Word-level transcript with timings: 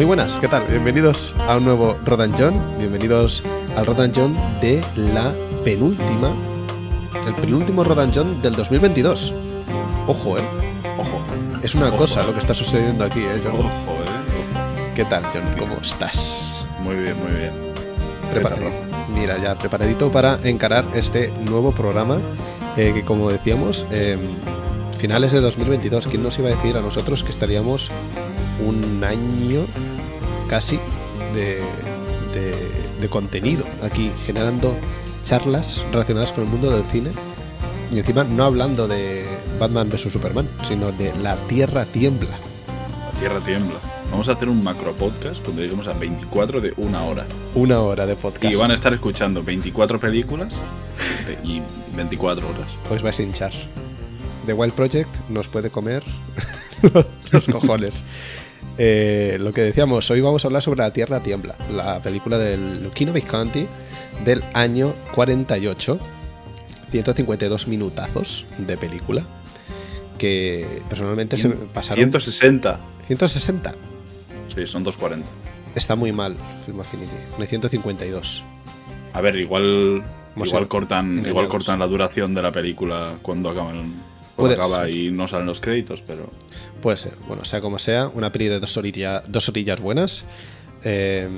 Muy 0.00 0.06
buenas, 0.06 0.38
¿qué 0.38 0.48
tal? 0.48 0.64
Bienvenidos 0.64 1.34
a 1.46 1.58
un 1.58 1.66
nuevo 1.66 1.94
Rodan 2.06 2.32
John. 2.32 2.54
Bienvenidos 2.78 3.44
al 3.76 3.84
Rodan 3.84 4.10
John 4.16 4.34
de 4.62 4.80
la 4.96 5.30
penúltima, 5.62 6.32
el 7.26 7.34
penúltimo 7.34 7.84
Rodan 7.84 8.10
John 8.14 8.40
del 8.40 8.54
2022. 8.54 9.34
Ojo, 10.06 10.38
eh. 10.38 10.42
Ojo. 10.96 11.22
Es 11.62 11.74
una 11.74 11.90
cosa 11.90 12.22
lo 12.22 12.32
que 12.32 12.38
está 12.38 12.54
sucediendo 12.54 13.04
aquí, 13.04 13.20
eh, 13.20 13.42
John. 13.44 13.56
Ojo, 13.56 13.68
eh. 13.68 14.92
¿Qué 14.96 15.04
tal, 15.04 15.22
John? 15.34 15.42
¿Cómo 15.58 15.76
estás? 15.82 16.64
Muy 16.80 16.94
bien, 16.94 17.16
muy 17.22 17.38
bien. 17.38 17.52
Preparadito. 18.32 18.70
Mira, 19.12 19.36
ya 19.36 19.58
preparadito 19.58 20.10
para 20.10 20.40
encarar 20.44 20.86
este 20.94 21.30
nuevo 21.44 21.72
programa 21.72 22.16
eh, 22.78 22.92
que, 22.94 23.04
como 23.04 23.30
decíamos, 23.30 23.86
eh, 23.90 24.18
finales 24.96 25.32
de 25.32 25.42
2022. 25.42 26.06
¿Quién 26.06 26.22
nos 26.22 26.38
iba 26.38 26.48
a 26.48 26.52
decir 26.52 26.78
a 26.78 26.80
nosotros 26.80 27.22
que 27.22 27.30
estaríamos 27.32 27.90
un 28.66 29.02
año 29.04 29.66
casi 30.48 30.78
de, 31.34 31.60
de, 32.34 32.54
de 33.00 33.08
contenido 33.08 33.64
aquí 33.82 34.12
generando 34.26 34.74
charlas 35.24 35.84
relacionadas 35.92 36.32
con 36.32 36.44
el 36.44 36.50
mundo 36.50 36.70
del 36.70 36.84
cine? 36.86 37.10
Y 37.92 37.98
encima 37.98 38.24
no 38.24 38.44
hablando 38.44 38.86
de 38.86 39.24
Batman 39.58 39.88
vs 39.88 40.12
Superman, 40.12 40.48
sino 40.66 40.92
de 40.92 41.12
La 41.22 41.36
Tierra 41.48 41.84
Tiembla. 41.84 42.38
La 43.12 43.18
Tierra 43.18 43.40
tiembla. 43.40 43.78
Vamos 44.10 44.28
a 44.28 44.32
hacer 44.32 44.48
un 44.48 44.62
macro 44.62 44.94
podcast 44.96 45.42
cuando 45.42 45.62
lleguemos 45.62 45.86
a 45.86 45.92
24 45.92 46.60
de 46.60 46.72
una 46.78 47.04
hora. 47.04 47.26
Una 47.54 47.80
hora 47.80 48.06
de 48.06 48.16
podcast. 48.16 48.52
Y 48.52 48.56
van 48.56 48.70
a 48.70 48.74
estar 48.74 48.92
escuchando 48.92 49.42
24 49.42 50.00
películas 50.00 50.52
y 51.44 51.62
24 51.94 52.48
horas. 52.48 52.66
Pues 52.88 53.02
vais 53.02 53.18
a 53.18 53.22
hinchar. 53.22 53.52
The 54.46 54.52
Wild 54.52 54.72
Project 54.74 55.08
nos 55.28 55.48
puede 55.48 55.70
comer 55.70 56.02
los 57.32 57.46
cojones. 57.46 58.04
Eh, 58.82 59.36
lo 59.38 59.52
que 59.52 59.60
decíamos, 59.60 60.10
hoy 60.10 60.22
vamos 60.22 60.42
a 60.42 60.48
hablar 60.48 60.62
sobre 60.62 60.78
La 60.78 60.90
Tierra 60.90 61.20
Tiembla, 61.20 61.54
la 61.70 62.00
película 62.00 62.38
del 62.38 62.82
Luchino 62.82 63.12
Visconti 63.12 63.66
del 64.24 64.42
año 64.54 64.94
48. 65.14 66.00
152 66.90 67.68
minutazos 67.68 68.46
de 68.56 68.78
película. 68.78 69.22
Que 70.16 70.66
personalmente 70.88 71.36
se 71.36 71.50
pasaron. 71.50 72.04
160. 72.04 72.80
160. 73.06 73.74
Sí, 74.54 74.66
son 74.66 74.82
240. 74.82 75.28
Está 75.74 75.94
muy 75.94 76.10
mal 76.10 76.34
Film 76.64 76.80
Affinity. 76.80 77.16
Pone 77.32 77.46
152. 77.46 78.44
A 79.12 79.20
ver, 79.20 79.36
igual 79.36 80.02
igual 80.36 80.68
cortan 80.68 81.26
igual 81.26 81.48
cortan 81.48 81.80
la 81.80 81.86
duración 81.86 82.34
de 82.34 82.40
la 82.40 82.50
película 82.50 83.16
cuando 83.20 83.50
acaban 83.50 83.92
Puede 84.40 84.54
acaba 84.54 84.78
ser. 84.86 84.90
y 84.96 85.10
no 85.10 85.26
salen 85.28 85.46
los 85.46 85.60
créditos, 85.60 86.02
pero 86.06 86.30
Puede 86.82 86.96
ser, 86.96 87.12
bueno, 87.28 87.44
sea 87.44 87.60
como 87.60 87.78
sea, 87.78 88.08
una 88.08 88.32
peli 88.32 88.48
de 88.48 88.58
dos, 88.58 88.76
orilla- 88.78 89.22
dos 89.28 89.48
orillas 89.50 89.80
buenas, 89.80 90.24
eh, 90.82 91.28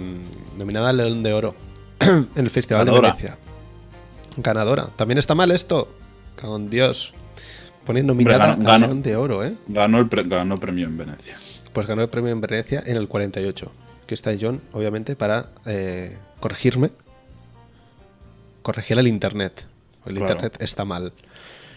nominada 0.56 0.90
al 0.90 0.96
León 0.98 1.22
de 1.24 1.32
Oro 1.32 1.54
en 2.00 2.28
el 2.36 2.50
Festival 2.50 2.84
Ganadora. 2.84 3.08
de 3.08 3.14
Venecia. 3.14 3.38
Ganadora. 4.36 4.86
También 4.96 5.18
está 5.18 5.34
mal 5.34 5.50
esto. 5.50 5.88
Cago 6.36 6.56
en 6.56 6.70
Dios. 6.70 7.12
Pone 7.84 8.02
nominada 8.04 8.52
al. 8.52 8.80
León 8.82 9.02
de 9.02 9.16
Oro, 9.16 9.44
¿eh? 9.44 9.54
ganó 9.66 9.98
el 9.98 10.08
pre- 10.08 10.22
ganó 10.24 10.56
premio 10.58 10.86
en 10.86 10.96
Venecia. 10.96 11.36
Pues 11.72 11.86
ganó 11.86 12.02
el 12.02 12.08
premio 12.08 12.30
en 12.30 12.40
Venecia 12.40 12.82
en 12.86 12.96
el 12.96 13.08
48. 13.08 13.72
Que 14.06 14.14
está 14.14 14.30
John, 14.40 14.60
obviamente, 14.72 15.16
para 15.16 15.48
eh, 15.66 16.16
corregirme. 16.38 16.90
Corregir 18.62 18.98
el 18.98 19.08
internet. 19.08 19.66
El 20.06 20.14
Claro. 20.14 20.32
internet 20.34 20.56
está 20.62 20.84
mal. 20.84 21.12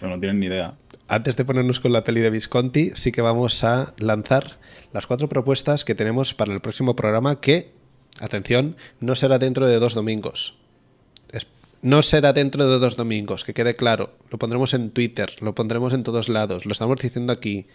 Pero 0.06 0.16
no 0.18 0.20
tienen 0.20 0.40
ni 0.40 0.46
idea. 0.46 0.76
Antes 1.08 1.36
de 1.36 1.46
ponernos 1.46 1.80
con 1.80 1.92
la 1.92 2.04
peli 2.04 2.22
de 2.22 2.30
Visconti, 2.30 2.92
sí 2.94 3.12
que 3.12 3.22
vamos 3.22 3.64
a 3.64 3.96
lanzar 3.98 4.60
las 4.94 5.08
cuatro 5.08 5.28
propuestas 5.30 5.84
que 5.84 5.96
tenemos 5.96 6.36
para 6.36 6.54
el 6.54 6.62
próximo 6.62 6.96
programa 6.96 7.42
que, 7.42 7.72
atención, 8.20 8.76
no 9.00 9.16
será 9.16 9.40
dentro 9.40 9.68
de 9.68 9.80
dos 9.80 9.96
domingos. 9.96 10.58
Es- 11.32 11.48
no 11.82 12.04
será 12.04 12.34
dentro 12.34 12.68
de 12.70 12.78
dos 12.78 12.98
domingos, 12.98 13.44
que 13.44 13.56
quede 13.56 13.76
claro. 13.76 14.16
Lo 14.30 14.38
pondremos 14.38 14.76
en 14.76 14.92
Twitter, 14.92 15.32
lo 15.42 15.56
pondremos 15.56 15.92
en 15.94 16.04
todos 16.04 16.30
lados, 16.30 16.66
lo 16.68 16.72
estamos 16.72 17.00
diciendo 17.00 17.34
aquí. 17.34 17.66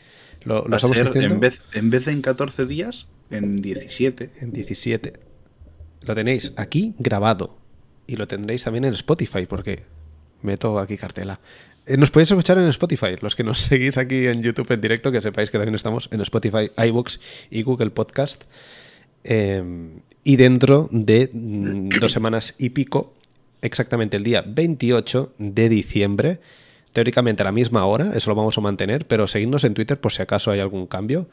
Lo, 0.44 0.64
estamos 0.76 0.96
diciendo 0.96 1.34
en, 1.34 1.40
vez, 1.40 1.60
en 1.74 1.90
vez 1.90 2.04
de 2.04 2.12
en 2.12 2.22
14 2.22 2.64
días, 2.66 3.08
en 3.30 3.60
17. 3.60 4.30
en 4.40 4.52
17. 4.52 5.14
Lo 6.02 6.14
tenéis 6.14 6.52
aquí 6.56 6.94
grabado 6.98 7.58
y 8.06 8.14
lo 8.14 8.28
tendréis 8.28 8.62
también 8.62 8.84
en 8.84 8.94
Spotify 8.94 9.46
porque 9.46 9.82
meto 10.42 10.78
aquí 10.78 10.96
cartela. 10.96 11.38
Eh, 11.90 11.96
Nos 11.96 12.12
podéis 12.12 12.30
escuchar 12.30 12.56
en 12.58 12.68
Spotify, 12.68 13.16
los 13.20 13.34
que 13.34 13.42
nos 13.42 13.60
seguís 13.68 13.98
aquí 13.98 14.28
en 14.28 14.42
YouTube 14.42 14.70
en 14.70 14.80
directo, 14.80 15.10
que 15.10 15.20
sepáis 15.20 15.50
que 15.50 15.58
también 15.58 15.74
estamos 15.74 16.08
en 16.12 16.20
Spotify, 16.20 16.70
iBooks 16.76 17.20
y 17.50 17.62
Google 17.62 17.90
Podcast. 17.90 18.44
Eh, 19.24 19.62
y 20.22 20.36
dentro 20.36 20.88
de 20.92 21.30
mm, 21.32 21.88
dos 22.00 22.12
semanas 22.12 22.54
y 22.58 22.70
pico, 22.70 23.12
exactamente 23.60 24.16
el 24.16 24.22
día 24.22 24.44
28 24.46 25.34
de 25.38 25.68
diciembre, 25.68 26.40
teóricamente 26.92 27.42
a 27.42 27.46
la 27.46 27.52
misma 27.52 27.84
hora, 27.86 28.12
eso 28.14 28.30
lo 28.30 28.36
vamos 28.36 28.56
a 28.56 28.60
mantener, 28.60 29.08
pero 29.08 29.26
seguidnos 29.26 29.64
en 29.64 29.74
Twitter 29.74 30.00
por 30.00 30.12
si 30.12 30.22
acaso 30.22 30.52
hay 30.52 30.60
algún 30.60 30.86
cambio. 30.86 31.28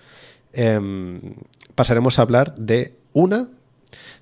Em, 0.53 1.19
pasaremos 1.75 2.17
a 2.17 2.23
hablar 2.23 2.55
de 2.55 2.95
una 3.13 3.47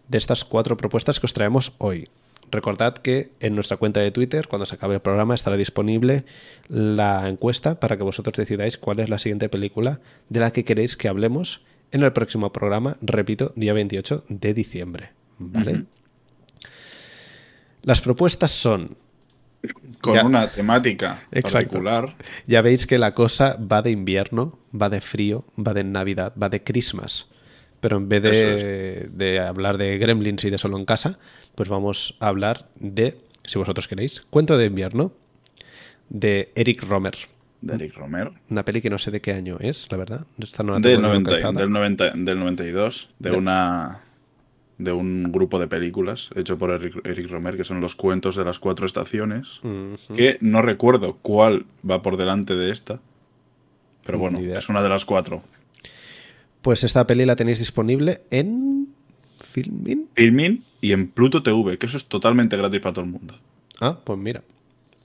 de 0.09 0.17
estas 0.17 0.43
cuatro 0.43 0.75
propuestas 0.75 1.19
que 1.19 1.27
os 1.27 1.33
traemos 1.33 1.71
hoy. 1.77 2.09
Recordad 2.51 2.95
que 2.95 3.31
en 3.39 3.55
nuestra 3.55 3.77
cuenta 3.77 3.99
de 4.01 4.11
Twitter, 4.11 4.47
cuando 4.47 4.65
se 4.65 4.75
acabe 4.75 4.95
el 4.95 5.01
programa, 5.01 5.35
estará 5.35 5.57
disponible 5.57 6.25
la 6.69 7.27
encuesta 7.27 7.79
para 7.79 7.97
que 7.97 8.03
vosotros 8.03 8.33
decidáis 8.37 8.77
cuál 8.77 8.99
es 8.99 9.09
la 9.09 9.19
siguiente 9.19 9.49
película 9.49 9.99
de 10.29 10.39
la 10.39 10.51
que 10.51 10.63
queréis 10.63 10.95
que 10.95 11.07
hablemos 11.07 11.65
en 11.91 12.03
el 12.03 12.13
próximo 12.13 12.51
programa, 12.53 12.97
repito, 13.01 13.51
día 13.55 13.73
28 13.73 14.25
de 14.29 14.53
diciembre. 14.53 15.11
¿Vale? 15.37 15.85
Las 17.83 18.01
propuestas 18.01 18.51
son 18.51 18.97
Con 20.01 20.13
Ya. 20.13 20.23
una 20.23 20.47
temática 20.49 21.23
Exacto. 21.31 21.69
particular. 21.71 22.15
Ya 22.45 22.61
veis 22.61 22.85
que 22.85 22.97
la 22.99 23.13
cosa 23.15 23.57
va 23.59 23.81
de 23.81 23.89
invierno, 23.91 24.59
va 24.79 24.89
de 24.89 25.01
frío, 25.01 25.45
va 25.57 25.73
de 25.73 25.83
Navidad, 25.83 26.33
va 26.41 26.49
de 26.49 26.63
Christmas. 26.63 27.27
Pero 27.79 27.97
en 27.97 28.07
vez 28.07 28.21
de, 28.23 29.09
de 29.11 29.39
hablar 29.39 29.77
de 29.77 29.97
Gremlins 29.97 30.43
y 30.43 30.49
de 30.51 30.57
solo 30.59 30.77
en 30.77 30.85
casa, 30.85 31.17
pues 31.55 31.69
vamos 31.69 32.15
a 32.19 32.27
hablar 32.27 32.69
de, 32.79 33.17
si 33.43 33.57
vosotros 33.57 33.87
queréis, 33.87 34.21
Cuento 34.29 34.57
de 34.57 34.65
invierno 34.65 35.11
de 36.09 36.51
Eric 36.55 36.83
Romer. 36.83 37.15
De 37.61 37.73
Eric 37.75 37.95
Romero. 37.95 38.35
Una 38.49 38.63
peli 38.63 38.81
que 38.81 38.89
no 38.91 38.99
sé 38.99 39.09
de 39.09 39.21
qué 39.21 39.31
año 39.33 39.57
es, 39.59 39.87
la 39.91 39.97
verdad. 39.97 40.27
Esta 40.37 40.61
no 40.61 40.73
la 40.73 40.79
Del, 40.79 40.97
tengo 40.97 41.07
90 41.07 41.29
localizada. 41.31 41.59
del, 41.61 41.71
90 41.71 42.09
del 42.11 42.39
92. 42.39 43.09
De, 43.19 43.29
De- 43.31 43.37
una. 43.37 44.01
De 44.77 44.91
un 44.91 45.31
grupo 45.31 45.57
de 45.57 45.67
películas 45.67 46.29
hecho 46.35 46.57
por 46.57 46.69
Eric, 46.69 46.99
Eric 47.07 47.29
Romer, 47.31 47.55
que 47.55 47.63
son 47.63 47.79
los 47.79 47.95
cuentos 47.95 48.35
de 48.35 48.43
las 48.43 48.59
cuatro 48.59 48.85
estaciones. 48.85 49.61
Que 50.13 50.37
no 50.41 50.61
recuerdo 50.61 51.17
cuál 51.21 51.65
va 51.89 52.01
por 52.01 52.17
delante 52.17 52.55
de 52.55 52.71
esta. 52.71 52.99
Pero 54.05 54.19
bueno, 54.19 54.37
es 54.39 54.67
una 54.67 54.83
de 54.83 54.89
las 54.89 55.05
cuatro. 55.05 55.41
Pues 56.61 56.83
esta 56.83 57.07
peli 57.07 57.25
la 57.25 57.37
tenéis 57.37 57.59
disponible 57.59 58.23
en 58.31 58.74
Filmin. 59.55 60.09
Filmin 60.15 60.63
y 60.81 60.91
en 60.91 61.07
Pluto 61.07 61.41
TV, 61.41 61.77
que 61.77 61.85
eso 61.85 61.95
es 61.95 62.07
totalmente 62.07 62.57
gratis 62.57 62.81
para 62.81 62.91
todo 62.91 63.05
el 63.05 63.11
mundo. 63.11 63.39
Ah, 63.79 63.97
pues 64.03 64.19
mira. 64.19 64.43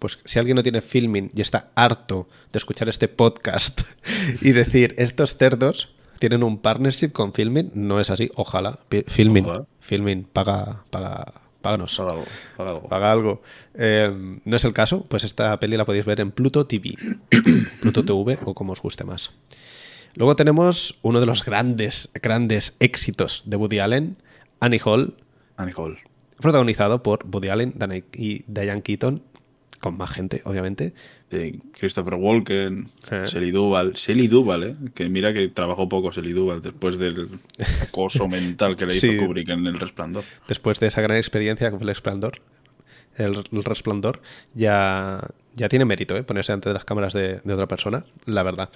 Pues 0.00 0.18
si 0.24 0.40
alguien 0.40 0.56
no 0.56 0.64
tiene 0.64 0.80
filming 0.80 1.30
y 1.36 1.40
está 1.40 1.70
harto 1.76 2.26
de 2.52 2.58
escuchar 2.58 2.88
este 2.88 3.06
podcast 3.06 3.82
y 4.40 4.50
decir, 4.50 4.96
estos 4.98 5.36
cerdos 5.36 5.94
tienen 6.18 6.42
un 6.42 6.58
partnership 6.58 7.12
con 7.12 7.32
filming, 7.32 7.70
no 7.74 8.00
es 8.00 8.10
así. 8.10 8.28
Ojalá. 8.34 8.80
Ojalá. 8.90 9.66
Filming, 9.78 10.24
paga, 10.24 10.82
paga, 10.90 11.34
páganos. 11.60 11.96
Paga 11.96 12.10
algo. 12.10 12.24
Paga 12.56 12.70
algo. 12.70 12.88
Paga 12.88 13.12
algo. 13.12 13.42
Eh, 13.74 14.40
no 14.44 14.56
es 14.56 14.64
el 14.64 14.72
caso, 14.72 15.06
pues 15.08 15.22
esta 15.22 15.60
peli 15.60 15.76
la 15.76 15.84
podéis 15.84 16.06
ver 16.06 16.18
en 16.18 16.32
Pluto 16.32 16.66
TV. 16.66 16.96
Pluto 17.80 18.04
TV 18.04 18.36
o 18.44 18.54
como 18.54 18.72
os 18.72 18.82
guste 18.82 19.04
más. 19.04 19.30
Luego 20.14 20.34
tenemos 20.34 20.98
uno 21.02 21.20
de 21.20 21.26
los 21.26 21.44
grandes, 21.44 22.10
grandes 22.14 22.74
éxitos 22.80 23.44
de 23.46 23.56
Woody 23.56 23.78
Allen, 23.78 24.16
Annie 24.60 24.80
Hall, 24.84 25.14
Annie 25.56 25.74
Hall. 25.76 25.98
protagonizado 26.40 27.02
por 27.02 27.26
Woody 27.30 27.48
Allen 27.48 27.74
y 28.14 28.44
Diane 28.46 28.82
Keaton, 28.82 29.22
con 29.80 29.96
más 29.96 30.10
gente, 30.10 30.42
obviamente. 30.44 30.92
Eh, 31.30 31.58
Christopher 31.78 32.14
Walken, 32.14 32.88
Eh. 33.10 33.24
Shelley 33.26 33.50
Duvall. 33.50 33.92
Shelley 33.94 34.26
Duvall, 34.28 34.62
¿eh? 34.64 34.76
Que 34.94 35.08
mira 35.08 35.32
que 35.32 35.48
trabajó 35.48 35.88
poco 35.88 36.10
Shelley 36.10 36.32
Duvall 36.32 36.60
después 36.60 36.98
del 36.98 37.28
acoso 37.82 38.28
mental 38.28 38.76
que 38.76 38.86
le 38.86 38.96
hizo 38.96 39.06
Sí. 39.06 39.16
Kubrick 39.16 39.48
en 39.48 39.66
El 39.66 39.78
Resplandor. 39.80 40.24
Después 40.48 40.80
de 40.80 40.88
esa 40.88 41.00
gran 41.00 41.16
experiencia 41.16 41.70
con 41.70 41.80
el 41.80 41.86
Resplandor, 41.88 42.40
el, 43.16 43.42
el 43.52 43.64
Resplandor, 43.64 44.20
ya, 44.54 45.20
ya 45.54 45.68
tiene 45.68 45.84
mérito, 45.84 46.16
¿eh? 46.16 46.22
Ponerse 46.24 46.52
ante 46.52 46.72
las 46.72 46.84
cámaras 46.84 47.12
de, 47.14 47.40
de 47.44 47.54
otra 47.54 47.66
persona, 47.68 48.04
la 48.26 48.42
verdad. 48.42 48.68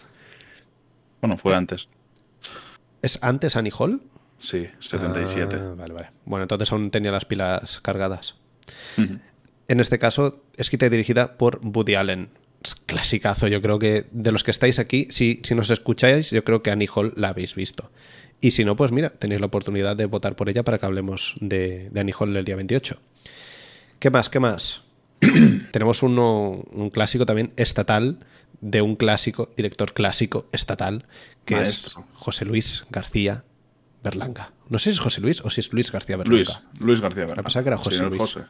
Bueno, 1.20 1.36
fue 1.36 1.54
antes. 1.54 1.88
¿Es 3.02 3.18
antes 3.22 3.56
Annie 3.56 3.72
Hall? 3.78 4.00
Sí, 4.38 4.66
77. 4.80 5.56
Ah, 5.58 5.74
vale, 5.76 5.94
vale. 5.94 6.10
Bueno, 6.24 6.44
entonces 6.44 6.70
aún 6.72 6.90
tenía 6.90 7.10
las 7.10 7.24
pilas 7.24 7.80
cargadas. 7.80 8.36
En 8.96 9.80
este 9.80 9.98
caso, 9.98 10.44
escrita 10.56 10.86
y 10.86 10.90
dirigida 10.90 11.36
por 11.36 11.60
Woody 11.62 11.94
Allen. 11.94 12.30
Es 12.62 12.74
clasicazo, 12.74 13.46
yo 13.48 13.60
creo 13.60 13.78
que 13.78 14.06
de 14.10 14.32
los 14.32 14.42
que 14.42 14.50
estáis 14.50 14.78
aquí, 14.78 15.06
si, 15.10 15.40
si 15.42 15.54
nos 15.54 15.70
escucháis, 15.70 16.30
yo 16.30 16.44
creo 16.44 16.62
que 16.62 16.70
Annie 16.70 16.88
Hall 16.94 17.12
la 17.16 17.28
habéis 17.28 17.54
visto. 17.54 17.90
Y 18.40 18.52
si 18.52 18.64
no, 18.64 18.74
pues 18.76 18.90
mira, 18.90 19.10
tenéis 19.10 19.40
la 19.40 19.46
oportunidad 19.46 19.96
de 19.96 20.06
votar 20.06 20.34
por 20.34 20.48
ella 20.48 20.62
para 20.62 20.78
que 20.78 20.86
hablemos 20.86 21.34
de, 21.40 21.88
de 21.90 22.00
Annie 22.00 22.14
Hall 22.18 22.36
el 22.36 22.44
día 22.44 22.56
28. 22.56 22.98
¿Qué 23.98 24.10
más? 24.10 24.28
¿Qué 24.28 24.40
más? 24.40 24.82
Tenemos 25.72 26.02
uno, 26.02 26.64
un 26.72 26.90
clásico 26.90 27.26
también 27.26 27.52
estatal 27.56 28.18
de 28.60 28.82
un 28.82 28.96
clásico, 28.96 29.50
director 29.56 29.92
clásico 29.92 30.46
estatal, 30.52 31.06
que 31.44 31.56
Maestro. 31.56 32.00
es 32.00 32.18
José 32.18 32.44
Luis 32.44 32.86
García 32.90 33.44
Berlanga. 34.04 34.52
No 34.68 34.78
sé 34.78 34.84
si 34.84 34.90
es 34.90 35.00
José 35.00 35.20
Luis 35.20 35.40
o 35.40 35.50
si 35.50 35.60
es 35.60 35.72
Luis 35.72 35.90
García 35.90 36.16
Berlanga. 36.16 36.36
Luis, 36.36 36.60
Luis 36.78 37.00
García 37.00 37.22
Berlanga. 37.24 37.42
pensaba 37.42 37.62
que 37.64 37.68
era 37.70 37.78
José 37.78 37.96
Señor 37.96 38.10
Luis. 38.10 38.20
José. 38.20 38.40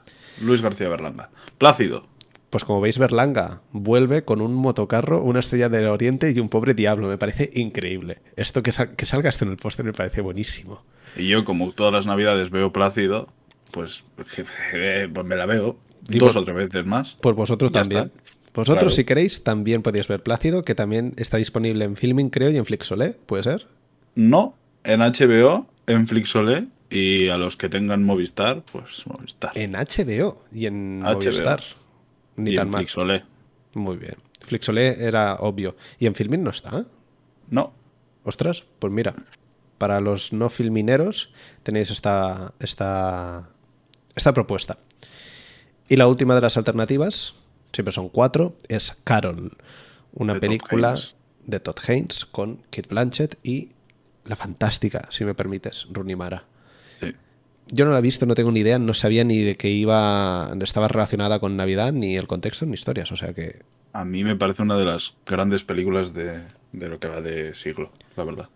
Luis 0.42 0.60
García 0.60 0.88
Berlanga. 0.90 1.30
Plácido. 1.58 2.06
Pues 2.50 2.64
como 2.64 2.80
veis, 2.80 2.98
Berlanga 2.98 3.62
vuelve 3.72 4.24
con 4.24 4.40
un 4.40 4.54
motocarro, 4.54 5.22
una 5.22 5.40
estrella 5.40 5.68
del 5.68 5.86
oriente 5.86 6.30
y 6.30 6.38
un 6.38 6.48
pobre 6.48 6.74
diablo. 6.74 7.08
Me 7.08 7.18
parece 7.18 7.50
increíble. 7.54 8.20
Esto 8.36 8.62
que, 8.62 8.70
sal- 8.70 8.94
que 8.94 9.06
salga 9.06 9.28
esto 9.28 9.44
en 9.44 9.50
el 9.52 9.56
póster 9.56 9.84
me 9.84 9.92
parece 9.92 10.20
buenísimo. 10.20 10.84
Y 11.16 11.28
yo, 11.28 11.44
como 11.44 11.72
todas 11.72 11.92
las 11.92 12.06
navidades 12.06 12.50
veo 12.50 12.72
Plácido, 12.72 13.28
pues, 13.72 14.04
pues 14.14 14.28
me 15.24 15.36
la 15.36 15.46
veo 15.46 15.78
Y 16.08 16.18
dos 16.18 16.32
por- 16.34 16.42
o 16.42 16.44
tres 16.44 16.56
veces 16.56 16.86
más. 16.86 17.16
Pues 17.20 17.34
vosotros 17.34 17.72
Ya 17.72 17.80
también. 17.80 18.04
está. 18.04 18.24
Vosotros, 18.54 18.76
Claro. 18.84 18.90
si 18.90 19.04
queréis, 19.04 19.42
también 19.42 19.82
podéis 19.82 20.06
ver 20.06 20.22
Plácido, 20.22 20.62
que 20.62 20.76
también 20.76 21.12
está 21.16 21.38
disponible 21.38 21.84
en 21.84 21.96
Filming, 21.96 22.30
creo, 22.30 22.50
y 22.50 22.56
en 22.56 22.64
Flixolé, 22.64 23.16
¿puede 23.26 23.42
ser? 23.42 23.66
No, 24.14 24.54
en 24.84 25.00
HBO, 25.00 25.66
en 25.86 26.06
Flixolé, 26.06 26.68
y 26.90 27.28
a 27.28 27.36
los 27.36 27.56
que 27.56 27.68
tengan 27.68 28.04
Movistar, 28.04 28.62
pues 28.70 29.04
Movistar. 29.06 29.52
En 29.54 29.72
HBO 29.72 30.44
y 30.52 30.66
en 30.66 31.02
HBO. 31.02 31.14
Movistar. 31.14 31.60
Ni 32.36 32.52
y 32.52 32.54
tan 32.54 32.66
en 32.66 32.70
mal. 32.70 32.80
Flixolé. 32.80 33.24
Muy 33.74 33.96
bien. 33.96 34.16
Flixolé 34.40 35.04
era 35.04 35.34
obvio. 35.36 35.76
¿Y 35.98 36.06
en 36.06 36.14
Filming 36.14 36.42
no 36.42 36.50
está? 36.50 36.84
No, 37.50 37.72
Ostras, 38.24 38.64
pues 38.78 38.92
mira, 38.92 39.14
para 39.76 40.00
los 40.00 40.32
no 40.32 40.48
filmineros 40.48 41.32
tenéis 41.62 41.90
esta, 41.90 42.54
esta, 42.58 43.50
esta 44.16 44.32
propuesta. 44.32 44.78
Y 45.88 45.96
la 45.96 46.08
última 46.08 46.34
de 46.34 46.40
las 46.40 46.56
alternativas, 46.56 47.34
siempre 47.72 47.92
son 47.92 48.08
cuatro, 48.08 48.56
es 48.68 48.96
Carol, 49.04 49.56
una 50.14 50.34
De 50.34 50.40
película 50.40 50.94
de 51.44 51.60
Todd 51.60 51.76
Haynes 51.86 52.24
con 52.24 52.62
Kate 52.70 52.88
Blanchett 52.88 53.38
y 53.42 53.72
la 54.24 54.36
fantástica, 54.36 55.06
si 55.10 55.24
me 55.24 55.34
permites, 55.34 55.86
Rooney 55.90 56.16
Mara. 56.16 56.44
sí. 57.00 57.12
Yo 57.68 57.86
no 57.86 57.92
la 57.92 58.00
he 58.00 58.02
visto, 58.02 58.26
no 58.26 58.34
tengo 58.34 58.52
ni 58.52 58.60
idea, 58.60 58.78
no 58.78 58.92
sabía 58.92 59.24
ni 59.24 59.38
de 59.38 59.56
que 59.56 59.70
iba, 59.70 60.54
estaba 60.60 60.86
relacionada 60.86 61.38
con 61.38 61.56
Navidad, 61.56 61.94
ni 61.94 62.16
el 62.16 62.26
contexto, 62.26 62.66
ni 62.66 62.74
historias, 62.74 63.10
o 63.10 63.16
sea 63.16 63.32
que 63.32 63.62
A 63.94 64.04
mí 64.04 64.22
me 64.22 64.36
parece 64.36 64.62
una 64.62 64.76
de 64.76 64.84
las 64.84 65.16
grandes 65.24 65.64
películas 65.64 66.12
de, 66.12 66.42
de 66.72 66.88
lo 66.88 66.98
que 67.00 67.08
va 67.08 67.22
de 67.22 67.54
siglo, 67.54 67.90
la 68.16 68.24
verdad. 68.24 68.48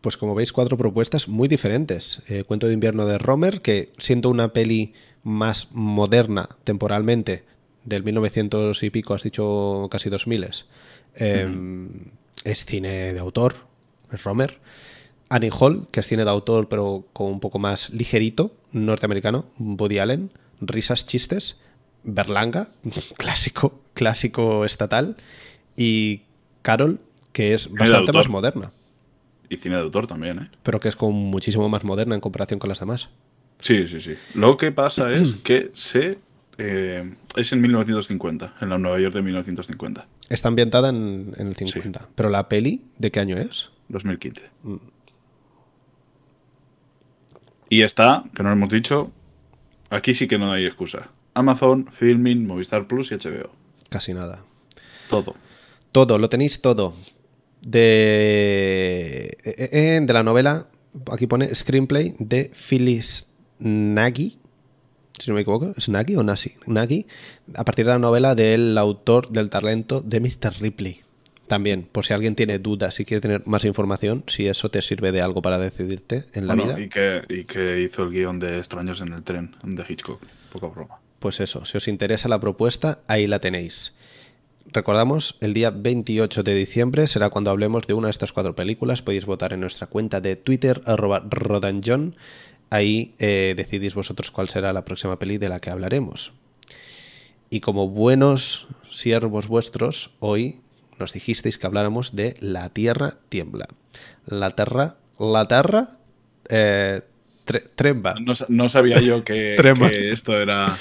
Pues 0.00 0.16
como 0.16 0.34
veis, 0.34 0.52
cuatro 0.52 0.78
propuestas 0.78 1.28
muy 1.28 1.48
diferentes. 1.48 2.22
Eh, 2.28 2.44
Cuento 2.44 2.68
de 2.68 2.74
invierno 2.74 3.04
de 3.04 3.18
Romer, 3.18 3.60
que 3.60 3.90
siendo 3.98 4.30
una 4.30 4.52
peli 4.52 4.94
más 5.24 5.68
moderna 5.72 6.48
temporalmente, 6.64 7.44
del 7.84 8.02
1900 8.04 8.82
y 8.82 8.90
pico, 8.90 9.14
has 9.14 9.24
dicho 9.24 9.88
casi 9.90 10.08
2000, 10.08 10.46
eh, 11.16 11.48
es 12.44 12.64
cine 12.64 13.12
de 13.12 13.18
autor, 13.18 13.54
es 14.12 14.22
Romer. 14.24 14.60
Annie 15.30 15.50
Hall, 15.58 15.86
que 15.90 16.00
es 16.00 16.06
cine 16.06 16.24
de 16.24 16.30
autor, 16.30 16.68
pero 16.68 17.04
con 17.12 17.28
un 17.28 17.40
poco 17.40 17.58
más 17.58 17.90
ligerito, 17.90 18.54
norteamericano, 18.72 19.46
Woody 19.58 19.98
Allen, 19.98 20.30
risas, 20.60 21.06
chistes, 21.06 21.58
Berlanga, 22.04 22.68
clásico, 23.18 23.80
clásico 23.94 24.64
estatal, 24.64 25.16
y 25.76 26.22
Carol, 26.62 27.00
que 27.32 27.54
es 27.54 27.70
bastante 27.70 28.12
más 28.12 28.28
moderna 28.28 28.72
Y 29.48 29.56
cine 29.56 29.76
de 29.76 29.82
autor 29.82 30.06
también, 30.06 30.38
¿eh? 30.38 30.50
pero 30.62 30.80
que 30.80 30.88
es 30.88 30.96
como 30.96 31.12
muchísimo 31.12 31.68
más 31.68 31.84
moderna 31.84 32.14
en 32.14 32.20
comparación 32.20 32.58
con 32.58 32.68
las 32.68 32.80
demás. 32.80 33.10
Sí, 33.60 33.86
sí, 33.86 34.00
sí. 34.00 34.14
Lo 34.34 34.56
que 34.56 34.72
pasa 34.72 35.12
es 35.12 35.34
que 35.44 35.70
se... 35.74 36.18
eh, 36.58 37.14
es 37.36 37.52
en 37.52 37.60
1950, 37.60 38.54
en 38.60 38.68
la 38.70 38.78
Nueva 38.78 38.98
York 38.98 39.14
de 39.14 39.22
1950, 39.22 40.06
Está 40.28 40.48
ambientada 40.48 40.90
en, 40.90 41.32
en 41.38 41.46
el 41.46 41.54
50. 41.54 42.08
Pero 42.14 42.28
la 42.28 42.48
peli, 42.48 42.82
¿de 42.98 43.10
qué 43.10 43.20
año 43.20 43.38
es? 43.38 43.70
2015. 43.88 44.42
Mm. 44.62 44.76
Y 47.68 47.82
está, 47.82 48.24
que 48.34 48.42
no 48.42 48.48
lo 48.48 48.54
hemos 48.54 48.70
dicho, 48.70 49.10
aquí 49.90 50.14
sí 50.14 50.26
que 50.26 50.38
no 50.38 50.52
hay 50.52 50.66
excusa. 50.66 51.08
Amazon, 51.34 51.88
Filming, 51.92 52.46
Movistar 52.46 52.86
Plus 52.86 53.12
y 53.12 53.16
HBO. 53.16 53.50
Casi 53.90 54.14
nada. 54.14 54.42
Todo. 55.08 55.34
Todo, 55.92 56.18
lo 56.18 56.28
tenéis 56.28 56.60
todo. 56.60 56.94
De, 57.60 59.36
eh, 59.44 59.68
eh, 59.72 60.00
de 60.02 60.12
la 60.12 60.22
novela, 60.22 60.68
aquí 61.10 61.26
pone 61.26 61.54
screenplay 61.54 62.14
de 62.18 62.50
Phyllis 62.54 63.26
Nagy, 63.58 64.38
si 65.18 65.30
no 65.30 65.34
me 65.34 65.40
equivoco, 65.40 65.74
¿es 65.76 65.88
Nagy 65.88 66.16
o 66.16 66.22
Nasi? 66.22 66.54
Nagy, 66.66 67.06
a 67.54 67.64
partir 67.64 67.84
de 67.86 67.92
la 67.92 67.98
novela 67.98 68.34
del 68.34 68.78
autor 68.78 69.30
del 69.30 69.50
talento 69.50 70.00
de 70.00 70.20
Mr. 70.20 70.60
Ripley. 70.60 71.02
También, 71.48 71.88
por 71.90 72.04
si 72.04 72.12
alguien 72.12 72.34
tiene 72.34 72.58
dudas 72.58 73.00
y 73.00 73.04
quiere 73.04 73.20
tener 73.20 73.46
más 73.46 73.64
información, 73.64 74.22
si 74.26 74.46
eso 74.46 74.70
te 74.70 74.82
sirve 74.82 75.12
de 75.12 75.22
algo 75.22 75.42
para 75.42 75.58
decidirte 75.58 76.24
en 76.34 76.46
la 76.46 76.54
Bueno, 76.54 76.74
vida. 76.76 76.80
y, 76.84 76.88
que, 76.88 77.22
y 77.28 77.44
que 77.44 77.80
hizo 77.82 78.04
el 78.04 78.10
guion 78.10 78.38
de 78.38 78.58
Extraños 78.58 79.00
en 79.00 79.12
el 79.14 79.22
tren, 79.22 79.56
de 79.64 79.84
Hitchcock. 79.88 80.20
Poca 80.52 80.66
broma. 80.68 80.96
Pues 81.18 81.40
eso, 81.40 81.64
si 81.64 81.76
os 81.78 81.88
interesa 81.88 82.28
la 82.28 82.38
propuesta, 82.38 83.00
ahí 83.08 83.26
la 83.26 83.40
tenéis. 83.40 83.92
Recordamos, 84.70 85.36
el 85.40 85.54
día 85.54 85.70
28 85.70 86.42
de 86.42 86.54
diciembre 86.54 87.06
será 87.06 87.30
cuando 87.30 87.50
hablemos 87.50 87.86
de 87.86 87.94
una 87.94 88.08
de 88.08 88.12
estas 88.12 88.32
cuatro 88.32 88.54
películas. 88.54 89.00
Podéis 89.02 89.24
votar 89.24 89.52
en 89.54 89.60
nuestra 89.60 89.86
cuenta 89.86 90.20
de 90.20 90.36
Twitter, 90.36 90.82
arroba 90.84 91.24
rodanjon. 91.28 92.14
Ahí 92.70 93.14
eh, 93.18 93.54
decidís 93.56 93.94
vosotros 93.94 94.30
cuál 94.30 94.50
será 94.50 94.74
la 94.74 94.84
próxima 94.84 95.18
peli 95.18 95.38
de 95.38 95.48
la 95.48 95.58
que 95.58 95.70
hablaremos. 95.70 96.32
Y 97.48 97.60
como 97.60 97.88
buenos 97.88 98.68
siervos 98.90 99.48
vuestros, 99.48 100.10
hoy 100.18 100.60
nos 100.98 101.12
dijisteis 101.12 101.58
que 101.58 101.66
habláramos 101.66 102.14
de 102.16 102.36
La 102.40 102.70
Tierra 102.70 103.14
Tiembla. 103.28 103.66
La 104.26 104.50
Terra... 104.50 104.96
La 105.18 105.46
Terra... 105.46 105.88
Eh, 106.48 107.00
tre- 107.46 107.68
tremba. 107.74 108.14
No, 108.20 108.34
sa- 108.34 108.46
no 108.48 108.68
sabía 108.68 109.00
yo 109.00 109.24
que, 109.24 109.56
esto 110.12 110.40
era... 110.40 110.76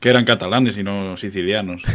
Que 0.00 0.08
eran 0.10 0.24
catalanes 0.24 0.76
y 0.78 0.82
no 0.82 1.16
sicilianos. 1.16 1.82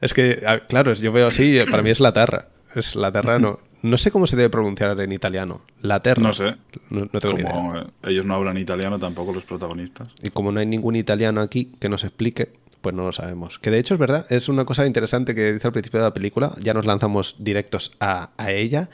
Es 0.00 0.14
que, 0.14 0.42
claro, 0.68 0.94
yo 0.94 1.12
veo 1.12 1.26
así, 1.26 1.58
eh, 1.58 1.66
para 1.70 1.82
mí 1.82 1.90
es 1.90 2.00
la 2.00 2.12
terra. 2.14 2.46
Es 2.74 2.94
la 2.96 3.12
terra, 3.12 3.38
no. 3.38 3.60
No 3.82 3.98
sé 3.98 4.10
cómo 4.10 4.26
se 4.26 4.34
debe 4.34 4.48
pronunciar 4.48 4.98
en 4.98 5.12
italiano. 5.12 5.60
La 5.82 6.00
terra. 6.00 6.22
No 6.22 6.32
sé. 6.32 6.54
No, 6.88 7.06
no 7.12 7.20
tengo 7.20 7.34
ni 7.34 7.42
idea. 7.42 7.52
Como 7.52 7.76
eh, 7.76 7.84
ellos 8.04 8.24
no 8.24 8.34
hablan 8.34 8.56
italiano, 8.56 8.98
tampoco 8.98 9.34
los 9.34 9.44
protagonistas. 9.44 10.08
Y 10.22 10.30
como 10.30 10.52
no 10.52 10.60
hay 10.60 10.64
ningún 10.64 10.96
italiano 10.96 11.42
aquí 11.42 11.72
que 11.78 11.90
nos 11.90 12.04
explique, 12.04 12.50
pues 12.80 12.94
no 12.94 13.04
lo 13.04 13.12
sabemos. 13.12 13.58
Que 13.58 13.70
de 13.70 13.78
hecho 13.78 13.94
es 13.94 14.00
verdad, 14.00 14.26
es 14.30 14.48
una 14.48 14.64
cosa 14.64 14.86
interesante 14.86 15.34
que 15.34 15.52
dice 15.54 15.66
al 15.66 15.72
principio 15.72 16.00
de 16.00 16.06
la 16.06 16.14
película. 16.14 16.54
Ya 16.60 16.74
nos 16.74 16.86
lanzamos 16.86 17.36
directos 17.38 17.92
a, 18.00 18.30
a 18.36 18.50
ella. 18.52 18.88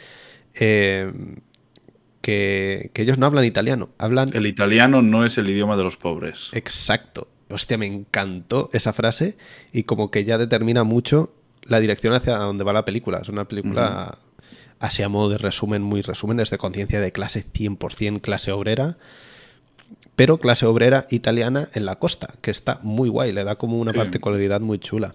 eh, 0.59 1.13
que, 2.21 2.91
que 2.93 3.03
ellos 3.03 3.19
no 3.19 3.27
hablan 3.27 3.45
italiano, 3.45 3.91
hablan 3.99 4.31
El 4.35 4.47
italiano 4.47 5.01
no 5.01 5.25
es 5.25 5.39
el 5.39 5.49
idioma 5.49 5.77
de 5.77 5.85
los 5.85 5.97
pobres. 5.97 6.51
Exacto. 6.55 7.29
Hostia, 7.49 7.79
me 7.79 7.87
encantó 7.87 8.69
esa 8.73 8.93
frase 8.93 9.37
y 9.73 9.85
como 9.85 10.11
que 10.11 10.25
ya 10.25 10.37
determina 10.37 10.83
mucho 10.83 11.33
la 11.63 11.79
dirección 11.79 12.13
hacia 12.15 12.37
donde 12.39 12.65
va 12.65 12.73
la 12.73 12.85
película. 12.85 13.19
Es 13.23 13.29
una 13.29 13.47
película, 13.47 14.19
así 14.81 15.05
a 15.05 15.09
modo 15.09 15.29
de 15.29 15.39
resumen, 15.39 15.83
muy 15.83 16.03
resumen, 16.03 16.41
es 16.41 16.51
de 16.51 16.59
conciencia 16.59 17.01
de 17.01 17.13
clase 17.13 17.45
100% 17.47 18.21
clase 18.21 18.51
obrera, 18.51 18.99
pero 20.17 20.39
clase 20.39 20.65
obrera 20.67 21.07
italiana 21.11 21.69
en 21.75 21.85
la 21.85 21.97
costa, 21.97 22.35
que 22.41 22.51
está 22.51 22.81
muy 22.83 23.09
guay, 23.09 23.33
le 23.33 23.45
da 23.45 23.57
como 23.57 23.79
una 23.79 23.93
Sí. 23.93 23.99
particularidad 23.99 24.61
muy 24.61 24.79
chula. 24.79 25.15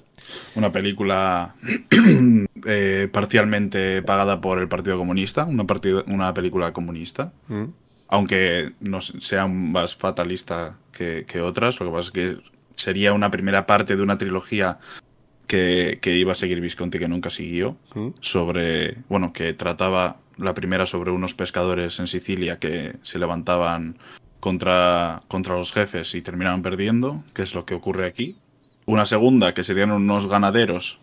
Una 0.55 0.71
película 0.71 1.55
eh, 2.65 3.09
parcialmente 3.11 4.01
pagada 4.03 4.41
por 4.41 4.59
el 4.59 4.67
Partido 4.67 4.97
Comunista, 4.97 5.45
una, 5.45 5.65
una 6.07 6.33
película 6.33 6.73
comunista, 6.73 7.33
Mm. 7.47 7.65
aunque 8.09 8.73
no 8.79 9.01
se- 9.01 9.19
sea 9.21 9.47
más 9.47 9.95
fatalista 9.95 10.75
que, 10.91 11.25
que 11.25 11.41
otras, 11.41 11.79
lo 11.79 11.87
que 11.87 11.91
pasa 11.91 12.07
es 12.07 12.11
que 12.11 12.37
sería 12.75 13.13
una 13.13 13.31
primera 13.31 13.65
parte 13.65 13.95
de 13.95 14.03
una 14.03 14.17
trilogía 14.17 14.77
que, 15.47 15.97
que 16.01 16.15
iba 16.15 16.31
a 16.31 16.35
seguir 16.35 16.61
Visconti 16.61 16.97
que 16.99 17.07
nunca 17.07 17.29
siguió, 17.29 17.75
Mm. 17.95 18.09
sobre, 18.21 18.97
bueno, 19.09 19.33
que 19.33 19.53
trataba 19.53 20.17
la 20.37 20.53
primera 20.53 20.85
sobre 20.85 21.11
unos 21.11 21.33
pescadores 21.33 21.99
en 21.99 22.07
Sicilia 22.07 22.57
que 22.59 22.95
se 23.01 23.19
levantaban 23.19 23.97
contra, 24.41 25.21
contra 25.29 25.55
los 25.55 25.71
jefes 25.71 26.13
y 26.15 26.21
terminaban 26.21 26.61
perdiendo, 26.61 27.23
que 27.33 27.43
es 27.43 27.55
lo 27.55 27.65
que 27.65 27.73
ocurre 27.75 28.05
aquí. 28.05 28.35
Una 28.85 29.05
segunda, 29.05 29.53
que 29.53 29.63
serían 29.63 29.91
unos 29.91 30.27
ganaderos 30.27 30.99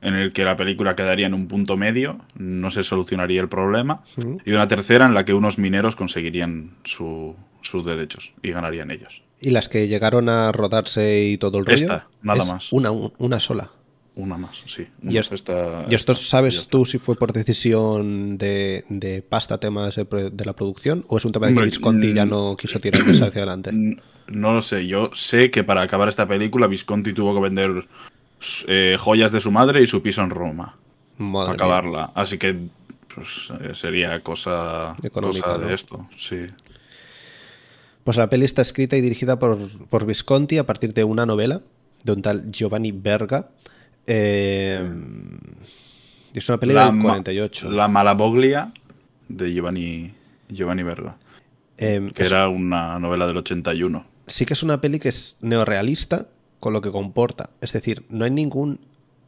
en 0.00 0.14
el 0.14 0.32
que 0.32 0.44
la 0.44 0.56
película 0.56 0.94
quedaría 0.96 1.26
en 1.26 1.34
un 1.34 1.48
punto 1.48 1.76
medio, 1.76 2.20
no 2.36 2.70
se 2.70 2.84
solucionaría 2.84 3.40
el 3.40 3.48
problema. 3.48 4.02
Y 4.46 4.52
una 4.52 4.68
tercera 4.68 5.04
en 5.06 5.12
la 5.12 5.24
que 5.24 5.34
unos 5.34 5.58
mineros 5.58 5.96
conseguirían 5.96 6.76
su- 6.84 7.34
sus 7.62 7.84
derechos 7.84 8.32
y 8.42 8.52
ganarían 8.52 8.90
ellos. 8.92 9.22
Y 9.40 9.50
las 9.50 9.68
que 9.68 9.88
llegaron 9.88 10.28
a 10.28 10.52
rodarse 10.52 11.24
y 11.24 11.36
todo 11.36 11.58
el 11.58 11.66
rollo. 11.66 11.76
Esta, 11.76 12.06
nada 12.22 12.42
es 12.44 12.48
más. 12.52 12.72
Una, 12.72 12.90
una 12.92 13.40
sola. 13.40 13.70
Una 14.18 14.36
más, 14.36 14.64
sí. 14.66 14.86
¿Y, 15.02 15.16
esto 15.16 16.14
sabes 16.14 16.66
tú 16.66 16.84
si 16.84 16.98
fue 16.98 17.14
por 17.14 17.32
decisión 17.32 18.36
de, 18.36 18.84
de 18.88 19.22
pasta 19.22 19.58
temas 19.58 19.94
de, 19.94 20.44
la 20.44 20.54
producción 20.54 21.04
o 21.08 21.18
es 21.18 21.24
un 21.24 21.30
tema 21.30 21.46
de 21.46 21.54
que 21.54 21.62
Visconti 21.62 22.12
ya 22.12 22.26
no 22.26 22.56
quiso 22.56 22.80
tirar 22.80 23.02
hacia 23.02 23.26
adelante? 23.26 23.70
No 24.26 24.52
lo 24.52 24.60
sé, 24.62 24.88
yo 24.88 25.10
sé 25.14 25.52
que 25.52 25.62
para 25.62 25.82
acabar 25.82 26.08
esta 26.08 26.26
película 26.26 26.66
Visconti 26.66 27.12
tuvo 27.12 27.32
que 27.34 27.40
vender 27.40 27.86
eh, 28.66 28.96
joyas 28.98 29.30
de 29.30 29.40
su 29.40 29.52
madre 29.52 29.82
y 29.82 29.86
su 29.86 30.02
piso 30.02 30.22
en 30.22 30.30
Roma 30.30 30.76
para 31.32 31.52
acabarla. 31.52 32.10
Así 32.16 32.38
que 32.38 32.56
pues, 33.14 33.52
eh, 33.60 33.74
sería 33.74 34.20
cosa, 34.20 34.96
cosa 35.12 35.58
de 35.58 35.74
esto, 35.74 36.08
sí. 36.16 36.38
Pues 38.02 38.16
la 38.16 38.28
peli 38.28 38.46
está 38.46 38.62
escrita 38.62 38.96
y 38.96 39.00
dirigida 39.00 39.38
por, 39.38 39.58
por 39.88 40.06
Visconti 40.06 40.58
a 40.58 40.66
partir 40.66 40.92
de 40.92 41.04
una 41.04 41.24
novela 41.24 41.62
de 42.02 42.12
un 42.12 42.22
tal 42.22 42.50
Giovanni 42.50 42.90
Berga. 42.90 43.50
Eh, 44.10 44.90
es 46.32 46.48
una 46.48 46.58
peli 46.58 46.72
del 46.72 47.02
48. 47.02 47.70
La 47.70 47.88
Malaboglia 47.88 48.72
de 49.28 49.52
Giovanni, 49.52 50.14
Giovanni 50.48 50.82
Berga. 50.82 51.18
que 51.76 52.12
era 52.18 52.48
una 52.48 52.98
novela 52.98 53.26
del 53.26 53.36
81. 53.36 54.04
Sí 54.26 54.46
que 54.46 54.54
es 54.54 54.62
una 54.62 54.80
peli 54.80 54.98
que 54.98 55.10
es 55.10 55.36
neorealista, 55.40 56.28
con 56.58 56.72
lo 56.72 56.80
que 56.80 56.90
comporta. 56.90 57.50
Es 57.60 57.72
decir, 57.72 58.04
no 58.08 58.24
hay 58.24 58.30
ningún... 58.30 58.80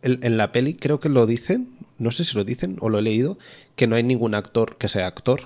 En, 0.02 0.38
la 0.38 0.50
peli 0.50 0.75
creo 0.75 0.99
que 0.99 1.10
lo 1.10 1.26
dicen, 1.26 1.68
no 1.99 2.10
sé 2.10 2.25
si 2.25 2.34
lo 2.37 2.44
dicen 2.44 2.78
o 2.80 2.88
lo 2.88 2.99
he 2.99 3.02
leído, 3.02 3.38
que 3.76 3.87
no 3.87 3.96
hay 3.96 4.02
ningún 4.02 4.34
actor 4.34 4.78
que 4.78 4.88
sea 4.88 5.06
actor. 5.06 5.42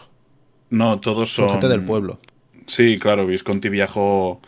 No, 0.70 1.00
todos 1.00 1.34
son... 1.34 1.50
Gente 1.50 1.68
del 1.68 1.84
pueblo. 1.84 2.18
Sí, 2.66 2.98
claro, 2.98 3.26
Visconti 3.26 3.68
viajó 3.68 4.40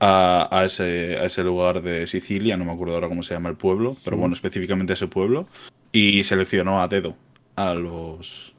a, 0.00 0.62
ese, 0.64 1.16
a, 1.16 1.24
ese, 1.24 1.42
lugar 1.42 1.82
de 1.82 2.06
Sicilia, 2.06 2.56
no 2.56 2.64
me 2.64 2.72
acuerdo 2.72 2.94
ahora 2.94 3.08
cómo 3.08 3.22
se 3.22 3.34
llama 3.34 3.48
el 3.48 3.56
pueblo, 3.56 3.96
pero 4.04 4.16
bueno, 4.16 4.34
específicamente 4.34 4.92
ese 4.92 5.06
pueblo, 5.06 5.46
y 5.92 6.24
seleccionó 6.24 6.82
a 6.82 6.88
dedo 6.88 7.16
a 7.56 7.74
los, 7.74 8.54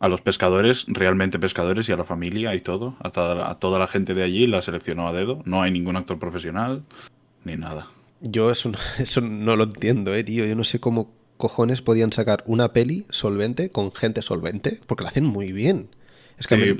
a 0.00 0.08
los 0.08 0.20
pescadores, 0.20 0.86
realmente 0.88 1.38
pescadores 1.38 1.88
y 1.88 1.92
a 1.92 1.96
la 1.96 2.04
familia 2.04 2.54
y 2.54 2.60
todo, 2.60 2.96
a 3.00 3.10
toda, 3.10 3.50
a 3.50 3.58
toda 3.58 3.78
la 3.78 3.86
gente 3.86 4.14
de 4.14 4.22
allí 4.22 4.46
la 4.46 4.62
seleccionó 4.62 5.08
a 5.08 5.12
dedo, 5.12 5.42
no 5.44 5.62
hay 5.62 5.70
ningún 5.70 5.96
actor 5.96 6.18
profesional, 6.18 6.82
ni 7.44 7.56
nada. 7.56 7.88
Yo 8.20 8.50
eso, 8.50 8.72
eso 8.98 9.20
no 9.20 9.56
lo 9.56 9.64
entiendo, 9.64 10.14
eh, 10.14 10.24
tío. 10.24 10.46
Yo 10.46 10.54
no 10.54 10.64
sé 10.64 10.80
cómo 10.80 11.12
cojones 11.36 11.82
podían 11.82 12.12
sacar 12.12 12.42
una 12.46 12.72
peli 12.72 13.06
solvente 13.10 13.70
con 13.70 13.92
gente 13.92 14.22
solvente, 14.22 14.80
porque 14.86 15.02
la 15.02 15.10
hacen 15.10 15.24
muy 15.24 15.52
bien. 15.52 15.88
Es 16.38 16.46
que, 16.46 16.76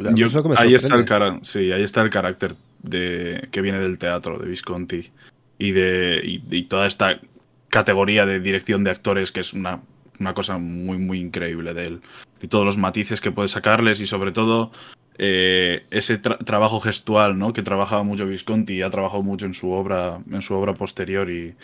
ahí 0.56 0.74
está 0.74 0.96
el 0.96 1.44
sí, 1.44 1.70
ahí 1.70 1.82
está 1.82 2.02
el 2.02 2.10
carácter 2.10 2.56
de 2.84 3.48
que 3.50 3.62
viene 3.62 3.78
del 3.78 3.98
teatro 3.98 4.38
de 4.38 4.48
Visconti 4.48 5.10
y 5.58 5.72
de 5.72 6.20
y, 6.22 6.62
toda 6.64 6.86
esta 6.86 7.20
categoría 7.68 8.26
de 8.26 8.40
dirección 8.40 8.84
de 8.84 8.90
actores 8.90 9.32
que 9.32 9.40
es 9.40 9.52
una, 9.52 9.82
una 10.20 10.34
cosa 10.34 10.58
muy 10.58 10.98
muy 10.98 11.18
increíble 11.18 11.74
de 11.74 11.86
él 11.86 12.00
y 12.40 12.48
todos 12.48 12.64
los 12.64 12.78
matices 12.78 13.20
que 13.20 13.32
puede 13.32 13.48
sacarles 13.48 14.00
y 14.00 14.06
sobre 14.06 14.32
todo 14.32 14.70
eh, 15.16 15.86
ese 15.90 16.18
trabajo 16.18 16.80
gestual, 16.80 17.38
¿no? 17.38 17.52
Que 17.52 17.62
trabajaba 17.62 18.02
mucho 18.02 18.26
Visconti 18.26 18.74
y 18.74 18.82
ha 18.82 18.90
trabajado 18.90 19.22
mucho 19.22 19.46
en 19.46 19.54
su 19.54 19.70
obra, 19.70 20.20
en 20.30 20.42
su 20.42 20.54
obra 20.54 20.74
posterior 20.74 21.30
y, 21.30 21.54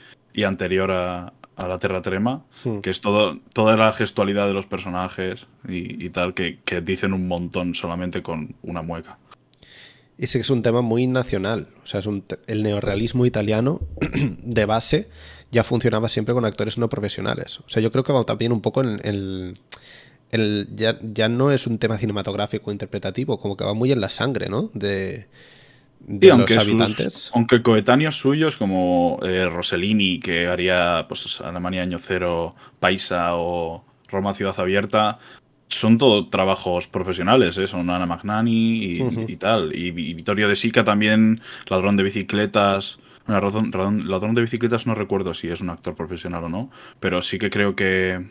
anterior 0.45 0.91
a, 0.93 1.33
la 1.57 1.79
Terra 1.79 2.00
Trema, 2.00 2.43
que 2.83 2.89
es 2.89 3.03
todo, 3.03 3.39
toda 3.53 3.77
la 3.77 3.93
gestualidad 3.93 4.47
de 4.47 4.55
los 4.55 4.65
personajes 4.65 5.47
y, 5.69 6.09
tal, 6.09 6.33
que, 6.33 6.59
dicen 6.83 7.12
un 7.12 7.29
montón 7.29 7.75
solamente 7.75 8.23
con 8.23 8.55
una 8.62 8.81
mueca. 8.81 9.19
Y 10.21 10.27
sí 10.27 10.39
que 10.39 10.43
es 10.43 10.50
un 10.50 10.62
tema 10.62 10.83
muy 10.83 11.07
nacional. 11.07 11.69
O 11.83 11.87
sea, 11.87 12.00
es 12.00 12.09
el 12.47 12.62
neorrealismo 12.62 13.25
italiano 13.25 13.81
de 14.43 14.65
base 14.67 15.09
ya 15.50 15.65
funcionaba 15.65 16.09
siempre 16.09 16.35
con 16.35 16.45
actores 16.45 16.79
no 16.79 16.89
profesionales. 16.89 17.59
O 17.61 17.69
sea, 17.69 17.83
yo 17.83 17.91
creo 17.91 18.05
que 18.05 18.12
va 18.12 18.23
también 18.25 18.53
un 18.53 18.61
poco 18.61 18.83
en 18.83 19.00
el 19.03 19.55
ya, 20.33 21.29
no 21.29 21.50
es 21.50 21.67
un 21.67 21.79
tema 21.79 21.99
cinematográfico 21.99 22.71
interpretativo, 22.71 23.41
como 23.41 23.57
que 23.57 23.65
va 23.65 23.75
muy 23.75 23.91
en 23.93 24.00
la 24.00 24.09
sangre, 24.09 24.49
¿no? 24.49 24.71
De, 24.75 25.27
los 26.07 26.57
habitantes. 26.57 27.31
aunque 27.35 27.62
coetáneos 27.62 28.17
suyos 28.17 28.57
como 28.57 29.19
eh, 29.23 29.47
Rossellini, 29.47 30.21
que 30.21 30.47
haría 30.47 31.07
pues, 31.09 31.41
Alemania 31.41 31.83
Año 31.83 31.99
Cero, 31.99 32.55
Paisa 32.79 33.37
o 33.37 33.85
Roma 34.09 34.35
Ciudad 34.35 34.59
Abierta, 34.59 35.19
son 35.71 35.99
todo 35.99 36.29
trabajos 36.29 36.87
profesionales, 36.87 37.57
¿eh? 37.59 37.67
son 37.67 37.89
Ana 37.91 38.07
Magnani 38.07 39.00
y, 39.27 39.37
tal. 39.37 39.75
Y, 39.75 39.91
Vittorio 39.91 40.49
De 40.49 40.57
Sica 40.57 40.85
también, 40.85 41.41
ladrón 41.69 41.97
de 41.97 42.03
bicicletas. 42.03 42.99
ladrón, 43.27 44.35
de 44.35 44.41
bicicletas 44.43 44.87
no 44.87 44.95
recuerdo 44.95 45.35
si 45.35 45.49
es 45.49 45.61
un 45.61 45.71
actor 45.71 45.95
profesional 45.95 46.45
o 46.45 46.49
no, 46.49 46.71
pero 46.99 47.23
sí 47.23 47.39
que 47.39 47.50
creo 47.50 47.75
que, 47.75 48.27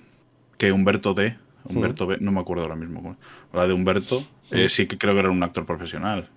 que 0.57 0.71
Humberto 0.71 1.13
D 1.13 1.35
Humberto 1.63 2.07
no 2.19 2.31
me 2.31 2.39
acuerdo 2.39 2.63
ahora 2.63 2.75
mismo. 2.75 3.17
La 3.53 3.67
de 3.67 3.73
Humberto, 3.73 4.25
eh, 4.51 4.69
sí 4.69 4.87
que 4.87 4.97
creo 4.97 5.13
que 5.13 5.19
era 5.21 5.29
un 5.29 5.43
actor 5.43 5.65
profesional. 5.65 6.29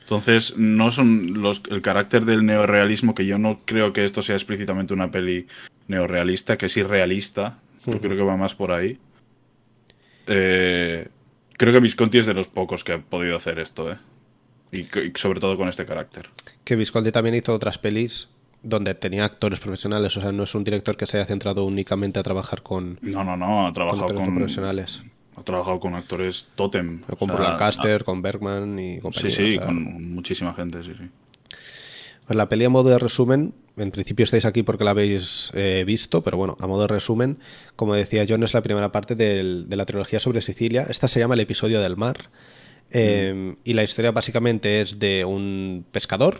Entonces, 0.00 0.56
no 0.58 0.92
son 0.92 1.42
los, 1.42 1.62
el 1.70 1.80
carácter 1.80 2.24
del 2.24 2.44
neorealismo, 2.44 3.14
que 3.14 3.26
yo 3.26 3.38
no 3.38 3.58
creo 3.64 3.92
que 3.92 4.04
esto 4.04 4.22
sea 4.22 4.36
explícitamente 4.36 4.94
una 4.94 5.10
peli 5.10 5.46
neorealista, 5.88 6.56
que 6.56 6.66
es 6.66 6.76
irrealista. 6.76 7.58
Yo 7.86 8.00
creo 8.00 8.16
que 8.16 8.22
va 8.22 8.36
más 8.36 8.54
por 8.54 8.72
ahí. 8.72 8.98
Eh, 10.26 11.08
creo 11.56 11.72
que 11.72 11.80
Visconti 11.80 12.18
es 12.18 12.26
de 12.26 12.34
los 12.34 12.48
pocos 12.48 12.84
que 12.84 12.92
ha 12.92 12.98
podido 12.98 13.36
hacer 13.36 13.58
esto, 13.58 13.92
¿eh? 13.92 13.98
Y, 14.72 14.86
sobre 15.18 15.38
todo 15.38 15.56
con 15.56 15.68
este 15.68 15.84
carácter. 15.84 16.30
Que 16.64 16.76
Visconti 16.76 17.12
también 17.12 17.34
hizo 17.34 17.52
otras 17.52 17.78
pelis 17.78 18.28
donde 18.62 18.94
tenía 18.94 19.24
actores 19.24 19.60
profesionales, 19.60 20.16
o 20.16 20.20
sea, 20.20 20.32
no 20.32 20.44
es 20.44 20.54
un 20.54 20.64
director 20.64 20.96
que 20.96 21.06
se 21.06 21.18
haya 21.18 21.26
centrado 21.26 21.64
únicamente 21.64 22.20
a 22.20 22.22
trabajar 22.22 22.62
con. 22.62 22.98
No, 23.02 23.24
no, 23.24 23.36
no, 23.36 23.66
ha 23.66 23.72
trabajado 23.72 24.14
con. 24.14 24.34
profesionales. 24.34 25.02
Ha 25.36 25.42
trabajado 25.42 25.80
con 25.80 25.94
actores 25.94 26.48
totem. 26.54 27.00
Con 27.18 27.28
Lancaster, 27.28 28.04
con 28.04 28.22
Bergman 28.22 28.78
y 28.78 29.00
compañía. 29.00 29.30
Sí, 29.30 29.52
sí, 29.52 29.58
con 29.58 30.14
muchísima 30.14 30.54
gente, 30.54 30.82
sí, 30.84 30.94
sí. 30.96 31.04
Pues 32.26 32.36
la 32.36 32.48
peli 32.48 32.64
a 32.64 32.68
modo 32.68 32.90
de 32.90 32.98
resumen, 32.98 33.54
en 33.76 33.90
principio 33.90 34.24
estáis 34.24 34.44
aquí 34.44 34.62
porque 34.62 34.84
la 34.84 34.92
habéis 34.92 35.50
eh, 35.54 35.84
visto, 35.86 36.22
pero 36.22 36.36
bueno, 36.36 36.56
a 36.60 36.66
modo 36.66 36.82
de 36.82 36.88
resumen, 36.88 37.38
como 37.76 37.94
decía 37.94 38.24
John, 38.28 38.42
es 38.42 38.54
la 38.54 38.62
primera 38.62 38.92
parte 38.92 39.14
de 39.16 39.66
la 39.68 39.86
trilogía 39.86 40.20
sobre 40.20 40.40
Sicilia. 40.40 40.86
Esta 40.88 41.08
se 41.08 41.20
llama 41.20 41.34
El 41.34 41.40
episodio 41.40 41.80
del 41.80 41.96
mar. 41.96 42.30
Eh, 42.90 43.56
y 43.64 43.72
la 43.72 43.82
historia 43.82 44.12
básicamente 44.12 44.82
es 44.82 44.98
de 44.98 45.24
un 45.24 45.84
pescador, 45.90 46.36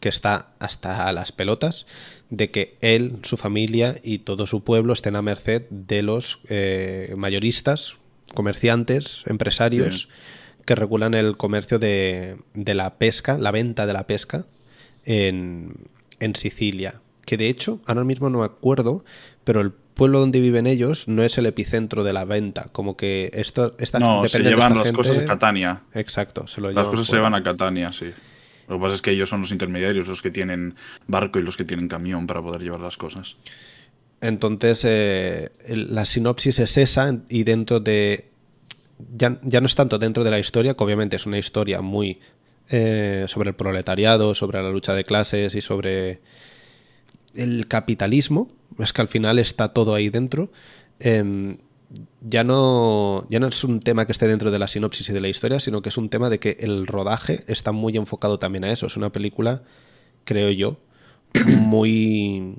que 0.00 0.08
está 0.08 0.50
hasta 0.58 1.10
las 1.12 1.32
pelotas 1.32 1.86
de 2.30 2.50
que 2.50 2.76
él, 2.80 3.18
su 3.22 3.36
familia 3.36 3.98
y 4.02 4.18
todo 4.18 4.46
su 4.46 4.62
pueblo 4.62 4.92
estén 4.92 5.16
a 5.16 5.22
merced 5.22 5.62
de 5.70 6.02
los 6.02 6.40
eh, 6.48 7.14
mayoristas, 7.16 7.96
comerciantes, 8.34 9.22
empresarios 9.26 10.08
que 10.64 10.74
regulan 10.74 11.14
el 11.14 11.36
comercio 11.36 11.78
de, 11.78 12.36
la 12.54 12.98
pesca, 12.98 13.38
la 13.38 13.52
venta 13.52 13.86
de 13.86 13.92
la 13.92 14.06
pesca 14.06 14.46
en, 15.06 15.88
Sicilia. 16.34 17.00
Que 17.24 17.36
de 17.36 17.48
hecho, 17.48 17.80
ahora 17.86 18.04
mismo 18.04 18.28
no 18.28 18.40
me 18.40 18.44
acuerdo, 18.44 19.04
pero 19.44 19.60
el 19.60 19.72
pueblo 19.72 20.20
donde 20.20 20.40
viven 20.40 20.66
ellos 20.66 21.08
no 21.08 21.22
es 21.22 21.38
el 21.38 21.46
epicentro 21.46 22.04
de 22.04 22.12
la 22.12 22.24
venta. 22.24 22.66
Como 22.72 22.96
que 22.96 23.30
esto 23.32 23.74
está. 23.78 23.98
No, 23.98 24.28
se 24.28 24.40
llevan 24.40 24.76
las 24.76 24.92
cosas 24.92 25.18
a 25.18 25.24
Catania. 25.24 25.82
Exacto, 25.94 26.46
se 26.46 26.60
lo 26.60 26.70
Las 26.70 26.88
cosas 26.88 27.06
se 27.06 27.18
van 27.18 27.34
a 27.34 27.42
Catania, 27.42 27.92
sí. 27.92 28.12
Lo 28.68 28.76
que 28.76 28.82
pasa 28.82 28.94
es 28.96 29.02
que 29.02 29.12
ellos 29.12 29.28
son 29.28 29.40
los 29.40 29.52
intermediarios, 29.52 30.08
los 30.08 30.22
que 30.22 30.30
tienen 30.30 30.74
barco 31.06 31.38
y 31.38 31.42
los 31.42 31.56
que 31.56 31.64
tienen 31.64 31.88
camión 31.88 32.26
para 32.26 32.42
poder 32.42 32.62
llevar 32.62 32.80
las 32.80 32.96
cosas. 32.96 33.36
Entonces, 34.20 34.84
eh, 34.84 35.50
la 35.68 36.04
sinopsis 36.04 36.58
es 36.58 36.76
esa 36.78 37.18
y 37.28 37.44
dentro 37.44 37.80
de... 37.80 38.30
Ya, 39.14 39.30
no 39.30 39.66
es 39.66 39.74
tanto 39.74 39.98
dentro 39.98 40.24
de 40.24 40.30
la 40.30 40.38
historia, 40.38 40.74
que 40.74 40.82
obviamente 40.82 41.16
es 41.16 41.26
una 41.26 41.38
historia 41.38 41.82
muy 41.82 42.18
eh, 42.70 43.24
sobre 43.28 43.50
el 43.50 43.56
proletariado, 43.56 44.34
sobre 44.34 44.62
la 44.62 44.70
lucha 44.70 44.94
de 44.94 45.04
clases 45.04 45.54
y 45.54 45.60
sobre 45.60 46.20
el 47.34 47.68
capitalismo. 47.68 48.50
Es 48.78 48.92
que 48.92 49.02
al 49.02 49.08
final 49.08 49.38
está 49.38 49.68
todo 49.68 49.94
ahí 49.94 50.08
dentro. 50.08 50.50
Em, 51.00 51.58
ya 52.20 52.44
no, 52.44 53.26
ya 53.28 53.38
no 53.40 53.46
es 53.46 53.62
un 53.64 53.80
tema 53.80 54.06
que 54.06 54.12
esté 54.12 54.26
dentro 54.26 54.50
de 54.50 54.58
la 54.58 54.68
sinopsis 54.68 55.08
y 55.08 55.12
de 55.12 55.20
la 55.20 55.28
historia, 55.28 55.60
sino 55.60 55.82
que 55.82 55.90
es 55.90 55.96
un 55.96 56.08
tema 56.08 56.28
de 56.30 56.38
que 56.38 56.56
el 56.60 56.86
rodaje 56.86 57.44
está 57.46 57.72
muy 57.72 57.96
enfocado 57.96 58.38
también 58.38 58.64
a 58.64 58.72
eso. 58.72 58.86
Es 58.86 58.96
una 58.96 59.12
película, 59.12 59.62
creo 60.24 60.50
yo, 60.50 60.78
muy, 61.46 62.56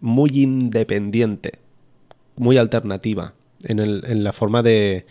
muy 0.00 0.30
independiente, 0.42 1.58
muy 2.36 2.58
alternativa 2.58 3.34
en, 3.64 4.24
la 4.24 4.32
forma 4.32 4.62
de, 4.62 5.06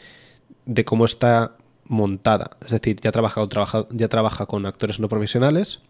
cómo 0.85 1.05
está 1.05 1.55
montada. 1.91 2.51
Es 2.65 2.71
decir, 2.71 2.98
ya 3.01 3.12
trabaja, 3.12 3.48
trabaja, 3.48 3.86
ya 3.91 4.07
trabaja 4.07 4.45
con 4.45 4.65
actores 4.65 5.00
no 5.00 5.10
profesionales. 5.10 5.81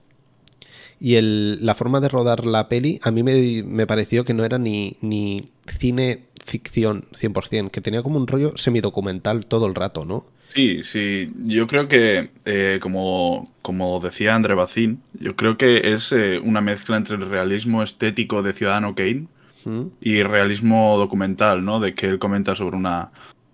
Y 0.99 1.15
el, 1.15 1.65
la 1.65 1.73
forma 1.73 1.99
de 1.99 2.09
rodar 2.09 2.45
la 2.45 2.67
peli 2.69 2.99
a 3.01 3.11
mí 3.11 3.23
me, 3.23 3.63
me 3.63 3.87
pareció 3.87 4.23
que 4.23 4.33
no 4.33 4.43
era 4.43 4.57
ni, 4.59 4.97
ni 5.01 5.49
cine 5.65 6.25
ficción 6.43 7.05
100%, 7.13 7.71
que 7.71 7.81
tenía 7.81 8.03
como 8.03 8.17
un 8.17 8.27
rollo 8.27 8.57
semidocumental 8.57 9.47
todo 9.47 9.65
el 9.67 9.75
rato, 9.75 10.05
¿no? 10.05 10.25
Sí, 10.49 10.83
sí. 10.83 11.31
Yo 11.45 11.65
creo 11.65 11.87
que, 11.87 12.31
eh, 12.45 12.79
como, 12.81 13.51
como 13.61 13.99
decía 13.99 14.35
André 14.35 14.53
Bacín, 14.53 15.01
yo 15.13 15.35
creo 15.35 15.57
que 15.57 15.93
es 15.93 16.11
eh, 16.11 16.39
una 16.39 16.61
mezcla 16.61 16.97
entre 16.97 17.15
el 17.15 17.29
realismo 17.29 17.83
estético 17.83 18.43
de 18.43 18.53
Ciudadano 18.53 18.93
Kane 18.93 19.27
Mm. 19.65 19.87
y 20.01 20.23
realismo 20.23 20.97
documental, 20.97 21.63
¿no? 21.63 21.79
De 21.79 21.93
que 21.93 22.07
él 22.07 22.19
comenta 22.19 22.55
sobre 22.55 22.77
una, 22.77 23.11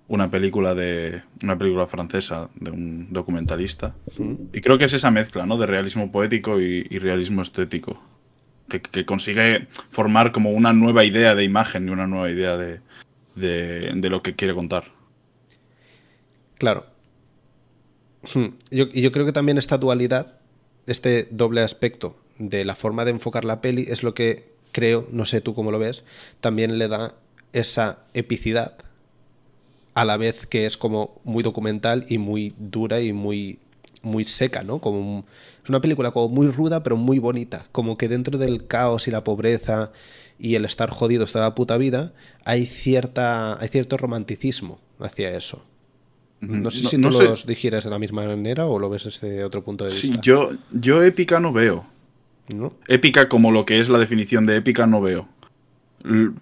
una 0.08 0.30
película 0.30 0.74
de 0.74 1.22
una 1.44 1.58
película 1.58 1.88
francesa 1.88 2.50
de 2.56 2.72
un 2.72 3.12
documentalista. 3.12 3.94
Y 4.54 4.62
creo 4.62 4.78
que 4.78 4.86
es 4.86 4.94
esa 4.94 5.12
mezcla, 5.12 5.46
¿no? 5.46 5.58
De 5.58 5.66
realismo 5.66 6.12
poético 6.12 6.62
y, 6.62 6.88
y 6.90 7.00
realismo 7.00 7.42
estético. 7.42 8.02
Que, 8.70 8.82
que 8.82 9.06
consigue 9.06 9.68
formar 9.92 10.34
como 10.34 10.52
una 10.52 10.74
nueva 10.74 11.06
idea 11.06 11.36
de 11.36 11.46
imagen 11.46 11.88
y 11.88 11.92
una 11.92 12.06
nueva 12.06 12.30
idea 12.30 12.58
de, 12.58 12.82
de, 13.36 13.94
de 13.96 14.10
lo 14.10 14.22
que 14.22 14.36
quiere 14.36 14.54
contar. 14.54 14.92
Claro. 16.58 16.86
Yo, 18.72 18.88
y 18.92 19.02
yo 19.02 19.12
creo 19.12 19.26
que 19.26 19.32
también 19.32 19.58
esta 19.58 19.78
dualidad, 19.78 20.40
este 20.86 21.28
doble 21.32 21.62
aspecto 21.62 22.18
de 22.40 22.66
la 22.66 22.76
forma 22.76 23.06
de 23.06 23.12
enfocar 23.12 23.46
la 23.46 23.62
peli, 23.62 23.86
es 23.88 24.04
lo 24.04 24.14
que 24.14 24.52
creo, 24.74 25.08
no 25.12 25.26
sé 25.26 25.40
tú 25.40 25.56
cómo 25.56 25.72
lo 25.72 25.80
ves, 25.80 26.04
también 26.42 26.78
le 26.78 26.88
da 26.88 27.16
esa 27.54 28.00
epicidad 28.14 28.78
a 30.00 30.06
la 30.06 30.18
vez 30.18 30.46
que 30.46 30.66
es 30.68 30.78
como 30.78 31.20
muy 31.24 31.42
documental 31.44 32.06
y 32.08 32.18
muy 32.20 32.54
dura 32.58 33.02
y 33.02 33.14
muy 33.14 33.60
muy 34.04 34.24
seca, 34.26 34.62
¿no? 34.64 34.80
Como 34.80 35.00
un- 35.00 35.26
es 35.64 35.70
una 35.70 35.82
película 35.82 36.12
como 36.12 36.30
muy 36.30 36.48
ruda 36.48 36.84
pero 36.84 36.96
muy 36.98 37.20
bonita, 37.20 37.66
como 37.72 37.98
que 37.98 38.08
dentro 38.08 38.38
del 38.38 38.68
caos 38.68 39.08
y 39.08 39.12
la 39.12 39.24
pobreza 39.24 39.92
y 40.40 40.54
el 40.56 40.66
estar 40.66 40.90
jodidos 40.92 41.32
toda 41.32 41.46
la 41.46 41.56
puta 41.56 41.78
vida 41.78 42.14
hay 42.46 42.68
cierta 42.68 43.60
hay 43.60 43.68
cierto 43.70 43.98
romanticismo 43.98 44.80
hacia 45.00 45.36
eso. 45.36 45.64
No 46.42 46.70
sé 46.70 46.84
No- 46.84 46.90
si 46.92 46.98
no 47.00 47.10
tú 47.10 47.18
sé. 47.18 47.24
los 47.24 47.46
digieras 47.48 47.84
de 47.84 47.90
la 47.90 47.98
misma 47.98 48.24
manera 48.24 48.68
o 48.68 48.78
lo 48.78 48.90
ves 48.92 49.06
desde 49.06 49.44
otro 49.44 49.64
punto 49.64 49.84
de 49.86 49.92
Sí, 49.92 50.10
vista. 50.10 50.22
yo, 50.22 50.52
yo 50.72 51.02
épica 51.02 51.40
no 51.40 51.52
veo. 51.52 51.86
¿no? 52.54 52.72
Épica 52.88 53.28
como 53.28 53.52
lo 53.52 53.66
que 53.66 53.80
es 53.82 53.90
la 53.90 53.98
definición 53.98 54.46
de 54.46 54.56
épica 54.58 54.86
no 54.88 55.02
veo. 55.02 55.28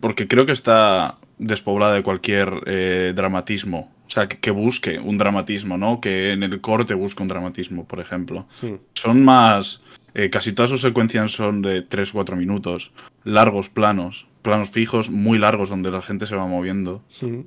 Porque 0.01 0.27
creo 0.27 0.45
que 0.45 0.51
está 0.51 1.17
despoblada 1.38 1.94
de 1.94 2.04
cualquier 2.04 2.62
eh, 2.65 3.13
dramatismo. 3.15 3.92
O 4.08 4.10
sea, 4.10 4.27
que, 4.27 4.38
que 4.39 4.51
busque 4.51 5.00
un 5.00 5.18
dramatismo, 5.18 5.77
¿no? 5.77 6.00
Que 6.00 6.32
en 6.32 6.44
el 6.44 6.62
corte 6.62 6.94
busque 6.94 7.24
un 7.24 7.30
dramatismo, 7.30 7.86
por 7.86 8.00
ejemplo. 8.00 8.46
Son 8.94 9.24
más... 9.24 9.82
eh, 10.13 10.30
casi 10.30 10.54
todas 10.54 10.72
sus 10.72 10.82
secuencias 10.82 11.32
son 11.32 11.62
de 11.62 11.88
3-4 11.88 12.36
minutos. 12.36 12.92
Largos 13.24 13.70
planos. 13.70 14.27
Planos 14.44 14.70
fijos 14.70 15.10
muy 15.10 15.39
largos 15.39 15.70
donde 15.70 15.89
la 15.89 16.04
gente 16.04 16.27
se 16.27 16.36
va 16.36 16.46
moviendo. 16.46 17.04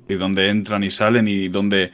Y 0.09 0.15
donde 0.15 0.49
entran 0.49 0.83
y 0.83 0.91
salen 0.91 1.27
y 1.29 1.47
donde 1.47 1.91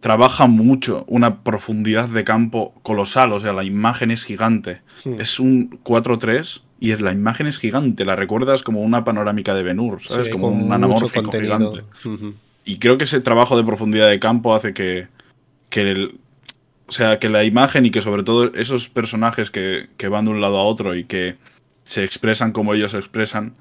trabaja 0.00 0.46
mucho 0.46 1.04
una 1.08 1.42
profundidad 1.42 2.08
de 2.08 2.24
campo 2.24 2.74
colosal. 2.82 3.32
O 3.32 3.40
sea, 3.40 3.52
la 3.52 3.64
imagen 3.64 4.10
es 4.10 4.24
gigante. 4.24 4.80
Es 5.18 5.40
un 5.40 5.78
4-3 5.82 6.62
y 6.80 6.92
es- 6.92 7.00
la 7.00 7.12
imagen 7.12 7.46
es 7.46 7.58
gigante. 7.58 8.04
La 8.04 8.14
recuerdas 8.16 8.62
como 8.62 8.80
una 8.82 9.04
panorámica 9.04 9.54
de 9.54 9.62
Ben-Hur, 9.62 10.02
¿sabes? 10.02 10.26
Sí, 10.26 10.32
como 10.32 10.48
un 10.48 10.68
anamórfico 10.72 11.30
gigante. 11.44 11.82
Y 12.64 12.78
creo 12.78 12.98
que 12.98 13.04
ese 13.04 13.20
trabajo 13.20 13.56
de 13.56 13.64
profundidad 13.64 14.08
de 14.08 14.20
campo 14.20 14.54
hace 14.54 14.72
que, 14.74 15.08
que 15.70 15.90
el- 15.90 16.18
o 16.86 16.92
sea, 16.92 17.18
que 17.18 17.28
la 17.28 17.44
imagen 17.44 17.84
y 17.86 17.90
que 17.90 18.00
sobre 18.02 18.22
todo 18.22 18.52
esos 18.54 18.88
personajes 18.88 19.50
que, 19.50 19.88
que 19.96 20.08
van 20.08 20.24
de 20.26 20.30
un 20.30 20.40
lado 20.40 20.58
a 20.58 20.62
otro 20.64 20.94
y 20.94 21.04
que 21.04 21.36
se 21.84 22.04
expresan 22.04 22.52
como 22.52 22.72
ellos 22.74 22.92
se 22.92 22.98
expresan, 22.98 23.54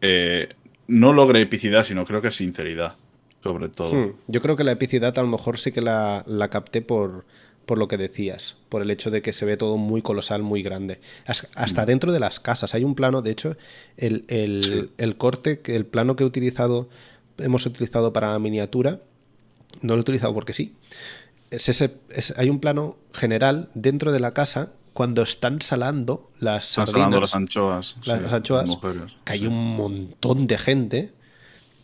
eh, 0.00 0.48
no 0.86 1.12
logre 1.12 1.40
epicidad, 1.42 1.84
sino 1.84 2.04
creo 2.04 2.20
que 2.22 2.30
sinceridad, 2.30 2.96
sobre 3.42 3.68
todo. 3.68 3.92
Hmm. 3.94 4.12
Yo 4.26 4.42
creo 4.42 4.56
que 4.56 4.64
la 4.64 4.72
epicidad 4.72 5.16
a 5.18 5.22
lo 5.22 5.28
mejor 5.28 5.58
sí 5.58 5.72
que 5.72 5.80
la, 5.82 6.24
la 6.26 6.48
capté 6.50 6.82
por, 6.82 7.24
por 7.66 7.78
lo 7.78 7.86
que 7.88 7.96
decías, 7.96 8.56
por 8.68 8.82
el 8.82 8.90
hecho 8.90 9.10
de 9.10 9.22
que 9.22 9.32
se 9.32 9.44
ve 9.44 9.56
todo 9.56 9.76
muy 9.76 10.02
colosal, 10.02 10.42
muy 10.42 10.62
grande. 10.62 11.00
As- 11.26 11.48
Hasta 11.54 11.86
dentro 11.86 12.12
de 12.12 12.20
las 12.20 12.40
casas. 12.40 12.74
Hay 12.74 12.84
un 12.84 12.94
plano, 12.94 13.22
de 13.22 13.30
hecho, 13.30 13.56
el, 13.96 14.24
el- 14.28 14.62
Sí. 14.62 14.90
el 14.98 15.16
corte, 15.16 15.60
el 15.66 15.86
plano 15.86 16.16
que 16.16 16.24
he 16.24 16.26
utilizado, 16.26 16.88
hemos 17.38 17.64
utilizado 17.66 18.12
para 18.12 18.38
miniatura, 18.38 19.00
no 19.82 19.92
lo 19.94 19.98
he 19.98 20.00
utilizado 20.00 20.34
porque 20.34 20.52
sí. 20.54 20.74
Es 21.50 21.68
ese, 21.68 21.94
es- 22.10 22.34
hay 22.36 22.50
un 22.50 22.58
plano 22.60 22.96
general 23.12 23.70
dentro 23.74 24.12
de 24.12 24.20
la 24.20 24.32
casa 24.34 24.72
cuando 24.92 25.22
están 25.22 25.62
salando 25.62 26.28
las 26.40 26.70
Están 26.70 26.86
sardinas. 26.88 27.00
salando 27.04 27.20
las 27.20 27.34
anchoas. 27.34 27.96
las 28.04 28.18
sí, 28.20 28.34
anchoas, 28.34 28.66
mujeres, 28.66 29.12
que 29.24 29.32
hay 29.34 29.46
un 29.46 29.76
montón 29.76 30.46
de 30.48 30.58
gente. 30.58 31.12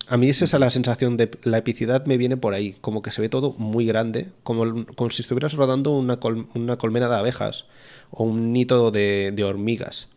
A 0.09 0.17
mí 0.19 0.29
es 0.29 0.43
esa 0.43 0.59
la 0.59 0.69
sensación 0.71 1.17
de 1.17 1.31
la 1.45 1.59
epicidad 1.59 2.05
me 2.05 2.19
viene 2.19 2.37
por 2.37 2.53
ahí, 2.55 2.77
como 2.81 3.01
que 3.01 3.11
se 3.11 3.23
ve 3.23 3.29
todo 3.31 3.55
muy 3.59 3.87
grande, 3.87 4.29
como, 4.43 4.85
como 4.95 5.11
si 5.11 5.23
estuvieras 5.23 5.55
rodando 5.55 5.93
una, 5.93 6.19
col- 6.21 6.47
una 6.55 6.77
colmena 6.77 7.09
de 7.09 7.17
abejas 7.17 7.67
o 8.11 8.25
un 8.25 8.53
nito 8.53 8.91
de, 8.91 9.33
de 9.35 9.45
hormigas. 9.45 10.09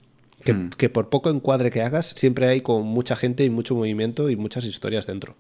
Que, 0.44 0.54
Mm. 0.54 0.70
que 0.78 0.90
por 0.90 1.10
poco 1.10 1.30
encuadre 1.32 1.72
que 1.72 1.82
hagas, 1.82 2.14
siempre 2.16 2.48
hay 2.48 2.62
con 2.62 2.84
mucha 2.86 3.16
gente 3.16 3.44
y 3.44 3.50
mucho 3.50 3.74
movimiento 3.76 4.30
y 4.30 4.36
muchas 4.36 4.66
historias 4.66 5.08
dentro. 5.08 5.36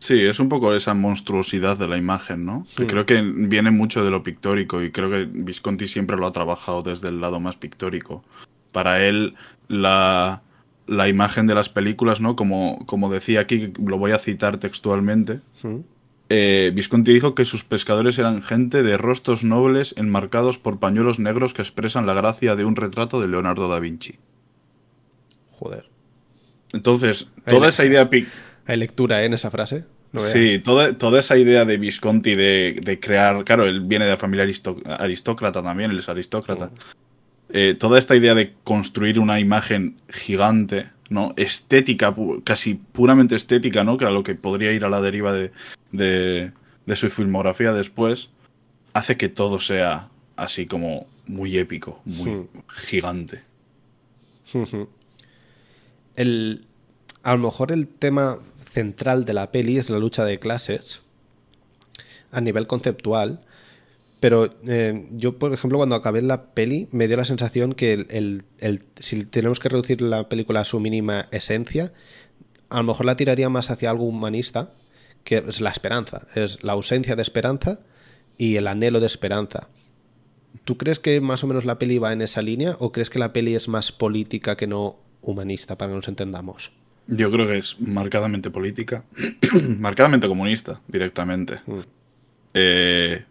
Sí, 0.00 0.20
es 0.20 0.40
un 0.40 0.48
poco 0.48 0.74
esa 0.74 0.92
monstruosidad 0.92 1.78
de 1.78 1.86
la 1.86 1.96
imagen, 1.96 2.44
¿no? 2.44 2.66
Que 2.76 2.82
Sí. 2.82 2.86
creo 2.88 3.06
que 3.06 3.22
viene 3.22 3.70
mucho 3.70 4.04
de 4.04 4.10
lo 4.10 4.22
pictórico 4.24 4.82
y 4.82 4.90
creo 4.90 5.08
que 5.08 5.26
Visconti 5.30 5.86
siempre 5.86 6.16
lo 6.16 6.26
ha 6.26 6.32
trabajado 6.32 6.82
desde 6.82 7.08
el 7.08 7.20
lado 7.20 7.38
más 7.38 7.56
pictórico. 7.56 8.24
Para 8.72 9.06
él, 9.06 9.34
la, 9.68 10.42
la 10.86 11.08
imagen 11.08 11.46
de 11.46 11.54
las 11.54 11.68
películas, 11.68 12.20
¿no? 12.20 12.36
Como, 12.36 12.84
como 12.86 13.10
decía 13.10 13.40
aquí, 13.40 13.72
lo 13.84 13.98
voy 13.98 14.12
a 14.12 14.18
citar 14.18 14.58
textualmente. 14.58 15.40
¿Mm? 15.62 15.80
eh, 16.28 16.72
Visconti 16.74 17.12
dijo 17.12 17.34
que 17.34 17.44
sus 17.44 17.64
pescadores 17.64 18.18
eran 18.18 18.42
gente 18.42 18.82
de 18.82 18.96
rostros 18.96 19.44
nobles 19.44 19.94
enmarcados 19.96 20.58
por 20.58 20.78
pañuelos 20.78 21.18
negros 21.18 21.54
que 21.54 21.62
expresan 21.62 22.06
la 22.06 22.14
gracia 22.14 22.56
de 22.56 22.64
un 22.64 22.76
retrato 22.76 23.20
de 23.20 23.28
Leonardo 23.28 23.68
da 23.68 23.78
Vinci. 23.78 24.18
Joder. 25.50 25.88
Entonces, 26.72 27.30
toda 27.46 27.68
esa 27.68 27.84
idea 27.84 28.08
Hay 28.66 28.76
lectura 28.76 29.22
¿eh? 29.22 29.26
en 29.26 29.34
esa 29.34 29.50
frase. 29.50 29.84
No. 30.12 30.20
Sí, 30.20 30.60
toda, 30.60 30.96
toda 30.96 31.20
esa 31.20 31.36
idea 31.36 31.64
de 31.64 31.76
Visconti 31.76 32.34
de, 32.36 32.80
de 32.82 33.00
crear, 33.00 33.44
claro, 33.44 33.64
él 33.64 33.80
viene 33.80 34.04
de 34.04 34.12
la 34.12 34.16
familia 34.16 34.46
aristócrata 34.86 35.62
también, 35.62 35.90
él 35.90 35.98
es 35.98 36.08
aristócrata. 36.08 36.70
Eh, 37.56 37.74
toda 37.78 38.00
esta 38.00 38.16
idea 38.16 38.34
de 38.34 38.52
construir 38.64 39.20
una 39.20 39.38
imagen 39.38 39.94
gigante, 40.08 40.90
¿no? 41.08 41.32
Estética, 41.36 42.12
pu- 42.12 42.42
casi 42.42 42.74
puramente 42.74 43.36
estética, 43.36 43.84
¿no? 43.84 43.96
Que 43.96 44.06
a 44.06 44.10
lo 44.10 44.24
que 44.24 44.34
podría 44.34 44.72
ir 44.72 44.84
a 44.84 44.88
la 44.88 45.00
deriva 45.00 45.32
de, 45.32 45.52
de, 45.92 46.50
de 46.84 46.96
su 46.96 47.08
filmografía 47.10 47.72
después, 47.72 48.28
hace 48.92 49.16
que 49.16 49.28
todo 49.28 49.60
sea 49.60 50.08
así 50.34 50.66
como 50.66 51.06
muy 51.28 51.56
épico, 51.56 52.00
muy 52.04 52.30
Hmm. 52.32 52.46
gigante. 52.68 53.42
El, 56.16 56.66
a 57.22 57.32
lo 57.34 57.38
mejor 57.38 57.72
el 57.72 57.88
tema 57.88 58.38
central 58.72 59.24
de 59.24 59.34
la 59.34 59.50
peli 59.52 59.78
es 59.78 59.90
la 59.90 59.98
lucha 59.98 60.24
de 60.24 60.38
clases 60.38 61.00
a 62.32 62.40
nivel 62.40 62.66
conceptual, 62.66 63.40
pero 64.24 64.48
eh, 64.66 65.06
yo, 65.10 65.38
por 65.38 65.52
ejemplo, 65.52 65.76
cuando 65.76 65.96
acabé 65.96 66.22
la 66.22 66.54
peli 66.54 66.88
me 66.92 67.08
dio 67.08 67.18
la 67.18 67.26
sensación 67.26 67.74
que 67.74 67.92
el, 67.92 68.06
el- 68.08 68.44
el- 68.58 68.82
si 68.98 69.26
tenemos 69.26 69.60
que 69.60 69.68
reducir 69.68 70.00
la 70.00 70.30
película 70.30 70.60
a 70.60 70.64
su 70.64 70.80
mínima 70.80 71.28
esencia, 71.30 71.92
a 72.70 72.78
lo 72.78 72.84
mejor 72.84 73.04
la 73.04 73.16
tiraría 73.16 73.50
más 73.50 73.68
hacia 73.70 73.90
algo 73.90 74.04
humanista, 74.04 74.72
que 75.24 75.44
es 75.46 75.60
la 75.60 75.68
esperanza, 75.68 76.26
es 76.36 76.64
la 76.64 76.72
ausencia 76.72 77.16
de 77.16 77.20
esperanza 77.22 77.80
y 78.38 78.56
el 78.56 78.66
anhelo 78.66 78.98
de 78.98 79.08
esperanza. 79.08 79.68
¿Tú 80.64 80.78
crees 80.78 81.00
que 81.00 81.20
más 81.20 81.44
o 81.44 81.46
menos 81.46 81.66
la 81.66 81.78
peli 81.78 81.98
va 81.98 82.14
en 82.14 82.22
esa 82.22 82.40
línea 82.40 82.76
o 82.78 82.92
crees 82.92 83.10
que 83.10 83.18
la 83.18 83.34
peli 83.34 83.54
es 83.54 83.68
más 83.68 83.92
política 83.92 84.56
que 84.56 84.66
no 84.66 84.96
humanista, 85.20 85.76
para 85.76 85.90
que 85.90 85.96
nos 85.96 86.08
entendamos? 86.08 86.72
Yo 87.08 87.30
creo 87.30 87.46
que 87.46 87.58
es 87.58 87.78
marcadamente 87.78 88.50
política, 88.50 89.04
marcadamente 89.78 90.28
comunista, 90.28 90.80
directamente. 90.88 91.56
Mm. 91.66 91.80
Eh, 92.54 93.24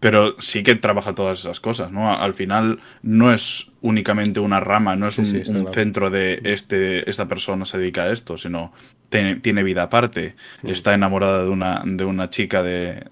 pero 0.00 0.36
sí 0.38 0.62
que 0.62 0.74
trabaja 0.74 1.14
todas 1.14 1.40
esas 1.40 1.60
cosas, 1.60 1.90
¿no? 1.90 2.14
Al 2.14 2.34
final 2.34 2.78
no 3.02 3.32
es 3.32 3.72
únicamente 3.80 4.38
una 4.40 4.60
rama, 4.60 4.96
no 4.96 5.08
es 5.08 5.16
un, 5.18 5.24
sí, 5.24 5.38
está 5.38 5.52
un 5.52 5.60
claro. 5.62 5.72
centro 5.72 6.10
de 6.10 6.40
este, 6.44 7.08
esta 7.08 7.26
persona 7.26 7.64
se 7.64 7.78
dedica 7.78 8.02
a 8.02 8.12
esto, 8.12 8.36
sino 8.36 8.72
tiene, 9.08 9.36
tiene 9.36 9.62
vida 9.62 9.84
aparte. 9.84 10.34
Mm. 10.62 10.68
Está 10.68 10.92
enamorada 10.92 11.44
de 11.44 11.50
una, 11.50 11.82
de 11.86 12.04
una 12.04 12.28
chica 12.28 12.62
de, 12.62 13.04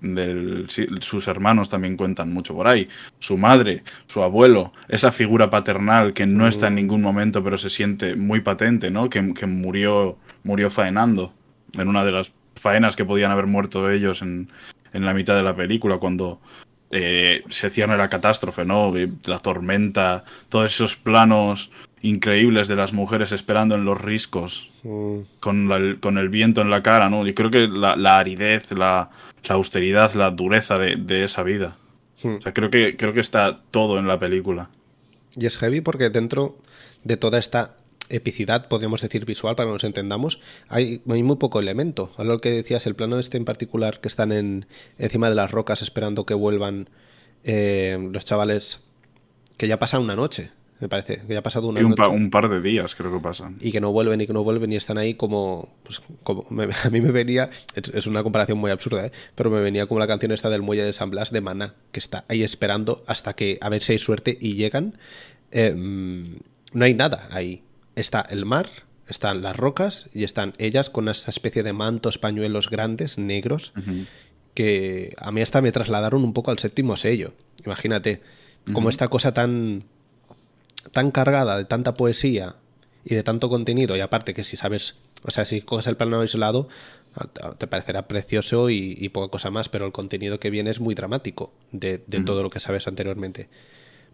sí, 0.68 0.86
sus 1.00 1.28
hermanos 1.28 1.70
también 1.70 1.96
cuentan 1.96 2.32
mucho 2.32 2.54
por 2.54 2.66
ahí. 2.68 2.88
Su 3.20 3.38
madre, 3.38 3.84
su 4.06 4.22
abuelo, 4.22 4.72
esa 4.88 5.12
figura 5.12 5.48
paternal 5.48 6.12
que 6.12 6.26
no 6.26 6.46
está 6.46 6.66
en 6.66 6.74
Mm. 6.74 6.76
ningún 6.76 7.02
momento, 7.02 7.42
pero 7.42 7.56
se 7.56 7.70
siente 7.70 8.16
muy 8.16 8.40
patente, 8.40 8.90
¿no? 8.90 9.08
Que, 9.08 9.32
que 9.34 9.46
murió, 9.46 10.18
murió 10.44 10.70
faenando 10.70 11.32
en 11.74 11.88
una 11.88 12.04
de 12.04 12.12
las 12.12 12.32
faenas 12.56 12.96
que 12.96 13.04
podían 13.04 13.30
haber 13.30 13.46
muerto 13.46 13.90
ellos 13.90 14.20
en, 14.22 14.48
en 14.92 15.04
la 15.06 15.14
mitad 15.14 15.34
de 15.36 15.42
la 15.42 15.56
película, 15.56 15.98
cuando 15.98 16.40
eh, 16.92 17.42
se 17.48 17.70
cierne 17.70 17.96
la 17.96 18.08
catástrofe, 18.08 18.64
¿no? 18.64 18.92
La 19.24 19.38
tormenta, 19.40 20.24
todos 20.48 20.72
esos 20.72 20.96
planos 20.96 21.70
increíbles 22.02 22.68
de 22.68 22.76
las 22.76 22.92
mujeres 22.92 23.32
esperando 23.32 23.74
en 23.74 23.84
los 23.84 24.00
riscos, 24.00 24.68
Mm, 24.84 25.20
con, 25.40 25.68
la- 25.68 25.96
con 26.00 26.18
el 26.18 26.28
viento 26.28 26.60
en 26.60 26.68
la 26.70 26.82
cara, 26.82 27.08
¿no? 27.08 27.24
Yo 27.26 27.34
creo 27.34 27.50
que 27.52 27.68
la, 27.68 27.94
la 27.96 28.18
aridez, 28.18 28.72
la, 28.72 29.10
la 29.44 29.54
austeridad, 29.54 30.12
la 30.14 30.30
dureza 30.32 30.76
de, 30.78 30.96
de 30.96 31.22
esa 31.24 31.42
vida. 31.44 31.76
mm. 32.24 32.36
O 32.36 32.40
sea, 32.42 32.52
creo 32.52 32.68
que, 32.70 32.96
creo 32.96 33.12
que 33.12 33.20
está 33.20 33.60
todo 33.70 33.98
en 33.98 34.06
la 34.08 34.18
película. 34.18 34.68
Y 35.36 35.46
es 35.46 35.56
heavy 35.56 35.80
porque 35.80 36.10
dentro 36.10 36.58
de 37.04 37.16
toda 37.16 37.38
esta 37.38 37.76
epicidad, 38.08 38.68
podríamos 38.68 39.00
decir 39.02 39.24
visual, 39.24 39.56
para 39.56 39.68
que 39.68 39.72
nos 39.74 39.84
entendamos, 39.84 40.40
hay, 40.68 41.02
hay 41.08 41.22
muy 41.22 41.36
poco 41.36 41.60
elemento. 41.60 42.10
A 42.18 42.24
lo 42.24 42.38
que 42.38 42.50
decías, 42.50 42.86
el 42.86 42.94
plano 42.94 43.18
este 43.18 43.36
en 43.38 43.44
particular, 43.44 44.00
que 44.00 44.08
están 44.08 44.32
en, 44.32 44.66
encima 44.98 45.28
de 45.28 45.34
las 45.34 45.50
rocas 45.50 45.82
esperando 45.82 46.26
que 46.26 46.34
vuelvan 46.34 46.88
eh, 47.44 47.98
los 48.12 48.24
chavales, 48.24 48.80
que 49.56 49.68
ya 49.68 49.78
pasa 49.78 49.98
una 49.98 50.16
noche, 50.16 50.50
me 50.80 50.88
parece, 50.88 51.22
que 51.26 51.32
ya 51.32 51.38
ha 51.38 51.42
pasado 51.42 51.68
una 51.68 51.80
Y 51.80 51.84
un, 51.84 51.90
noche. 51.90 52.02
pa- 52.02 52.08
un 52.08 52.28
par 52.30 52.48
de 52.48 52.60
días 52.60 52.94
creo 52.96 53.12
que 53.12 53.20
pasan. 53.20 53.56
y 53.60 53.70
que 53.70 53.80
no 53.80 53.92
vuelven 53.92 54.20
y 54.20 54.26
que 54.26 54.32
no 54.32 54.42
vuelven 54.42 54.72
y 54.72 54.76
están 54.76 54.98
ahí 54.98 55.14
como, 55.14 55.68
pues, 55.84 56.02
como 56.24 56.44
me- 56.50 56.64
a 56.84 56.90
mí 56.90 57.00
me 57.00 57.12
venía, 57.12 57.50
es, 57.74 57.88
es 57.94 58.06
una 58.08 58.22
comparación 58.24 58.58
muy 58.58 58.70
absurda, 58.72 59.06
¿eh? 59.06 59.12
pero 59.36 59.48
me 59.50 59.60
venía 59.60 59.86
como 59.86 60.00
la 60.00 60.06
canción 60.08 60.32
esta 60.32 60.50
del 60.50 60.60
muelle 60.62 60.82
de 60.82 60.92
San 60.92 61.10
Blas 61.10 61.30
de 61.30 61.40
Maná, 61.40 61.76
que 61.92 62.00
está 62.00 62.24
ahí 62.28 62.42
esperando 62.42 63.04
hasta 63.06 63.34
que 63.34 63.58
a 63.60 63.68
ver 63.68 63.80
si 63.80 63.92
hay 63.92 63.98
suerte 63.98 64.36
y 64.40 64.54
llegan. 64.54 64.98
Eh, 65.52 65.72
mm, 65.72 66.36
no 66.72 66.84
hay 66.84 66.94
nada 66.94 67.28
ahí. 67.30 67.62
Está 67.96 68.20
el 68.22 68.44
mar, 68.46 68.68
están 69.08 69.42
las 69.42 69.56
rocas 69.56 70.06
y 70.14 70.24
están 70.24 70.54
ellas 70.58 70.88
con 70.90 71.08
esa 71.08 71.30
especie 71.30 71.62
de 71.62 71.72
mantos, 71.72 72.18
pañuelos 72.18 72.70
grandes, 72.70 73.18
negros, 73.18 73.72
que 74.54 75.14
a 75.18 75.32
mí 75.32 75.40
hasta 75.40 75.60
me 75.62 75.72
trasladaron 75.72 76.24
un 76.24 76.32
poco 76.32 76.50
al 76.50 76.58
séptimo 76.58 76.96
sello. 76.96 77.34
Imagínate, 77.64 78.22
como 78.72 78.88
esta 78.90 79.08
cosa 79.08 79.32
tan, 79.34 79.84
tan 80.92 81.10
cargada 81.10 81.56
de 81.58 81.64
tanta 81.64 81.94
poesía 81.94 82.56
y 83.04 83.14
de 83.14 83.22
tanto 83.22 83.48
contenido, 83.48 83.96
y 83.96 84.00
aparte 84.00 84.32
que 84.34 84.44
si 84.44 84.56
sabes, 84.56 84.94
o 85.24 85.30
sea, 85.30 85.44
si 85.44 85.60
coges 85.62 85.86
el 85.88 85.96
plano 85.96 86.20
aislado, 86.20 86.68
a- 87.14 87.46
a- 87.48 87.52
te 87.54 87.66
parecerá 87.66 88.06
precioso 88.08 88.70
y, 88.70 88.94
y 88.98 89.08
poca 89.08 89.28
cosa 89.30 89.50
más, 89.50 89.68
pero 89.68 89.86
el 89.86 89.92
contenido 89.92 90.38
que 90.38 90.50
viene 90.50 90.70
es 90.70 90.80
muy 90.80 90.94
dramático 90.94 91.52
de, 91.72 92.02
de 92.06 92.20
todo 92.20 92.42
lo 92.42 92.50
que 92.50 92.60
sabes 92.60 92.86
anteriormente. 92.86 93.48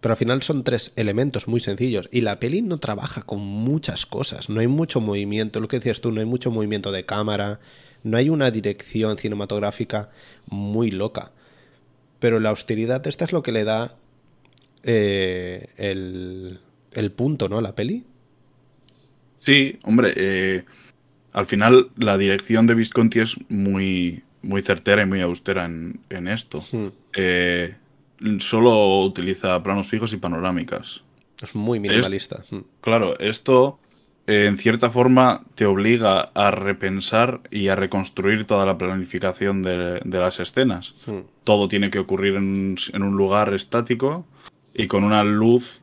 Pero 0.01 0.13
al 0.13 0.17
final 0.17 0.43
son 0.43 0.65
tres 0.65 0.93
elementos 0.97 1.49
muy 1.49 1.61
sencillos. 1.61 2.09
Y 2.13 2.21
la 2.21 2.39
peli 2.39 2.63
no 2.63 2.79
trabaja 2.79 3.23
con 3.23 3.41
muchas 3.41 4.07
cosas. 4.07 4.49
No 4.49 4.61
hay 4.61 4.69
mucho 4.69 5.01
movimiento. 5.01 5.61
Lo 5.61 5.69
que 5.69 5.79
decías 5.79 6.01
tú, 6.01 6.13
no 6.13 6.21
hay 6.21 6.27
mucho 6.27 6.51
movimiento 6.51 6.93
de 6.93 7.05
cámara. 7.05 7.61
No 8.05 8.17
hay 8.17 8.31
una 8.31 8.51
dirección 8.51 9.19
cinematográfica 9.19 10.11
muy 10.47 10.91
loca. 10.91 11.33
Pero 12.21 12.39
la 12.39 12.51
austeridad, 12.51 13.07
esta 13.07 13.25
es 13.25 13.33
lo 13.33 13.43
que 13.43 13.53
le 13.53 13.65
da 13.65 13.97
eh, 14.85 15.69
el, 15.77 16.61
el 16.93 17.13
punto, 17.13 17.49
¿no? 17.49 17.61
La 17.61 17.75
peli. 17.75 18.05
Sí, 19.41 19.79
hombre, 19.85 20.13
eh, 20.17 20.65
al 21.33 21.47
final 21.47 21.91
la 21.97 22.19
dirección 22.19 22.67
de 22.67 22.75
Visconti 22.75 23.21
es 23.21 23.37
muy, 23.49 24.23
muy 24.43 24.63
certera 24.63 25.03
y 25.03 25.07
muy 25.07 25.21
austera 25.21 25.65
en, 25.65 26.01
en 26.11 26.29
esto. 26.29 26.63
Hmm. 26.73 26.89
Eh, 27.15 27.75
solo 28.39 29.01
utiliza 29.01 29.63
planos 29.63 29.89
fijos 29.89 30.13
y 30.13 30.17
panorámicas. 30.17 31.03
Es 31.43 31.55
muy 31.55 31.79
minimalista. 31.79 32.43
Claro, 32.81 33.19
esto 33.19 33.79
eh, 34.27 34.47
en 34.47 34.59
cierta 34.59 34.91
forma 34.91 35.45
te 35.55 35.67
obliga 35.67 36.31
a 36.35 36.51
repensar 36.51 37.41
y 37.51 37.69
a 37.69 37.77
reconstruir 37.77 38.45
toda 38.45 38.67
la 38.67 38.77
planificación 38.77 39.63
de, 39.63 40.01
de 40.05 40.19
las 40.19 40.41
escenas. 40.41 40.95
Hmm. 41.07 41.21
Todo 41.45 41.69
tiene 41.69 41.91
que 41.91 41.99
ocurrir 41.99 42.35
en, 42.35 42.77
en 42.93 43.03
un 43.03 43.17
lugar 43.17 43.55
estático 43.55 44.27
y 44.75 44.87
con 44.87 45.05
una 45.05 45.25
luz 45.25 45.81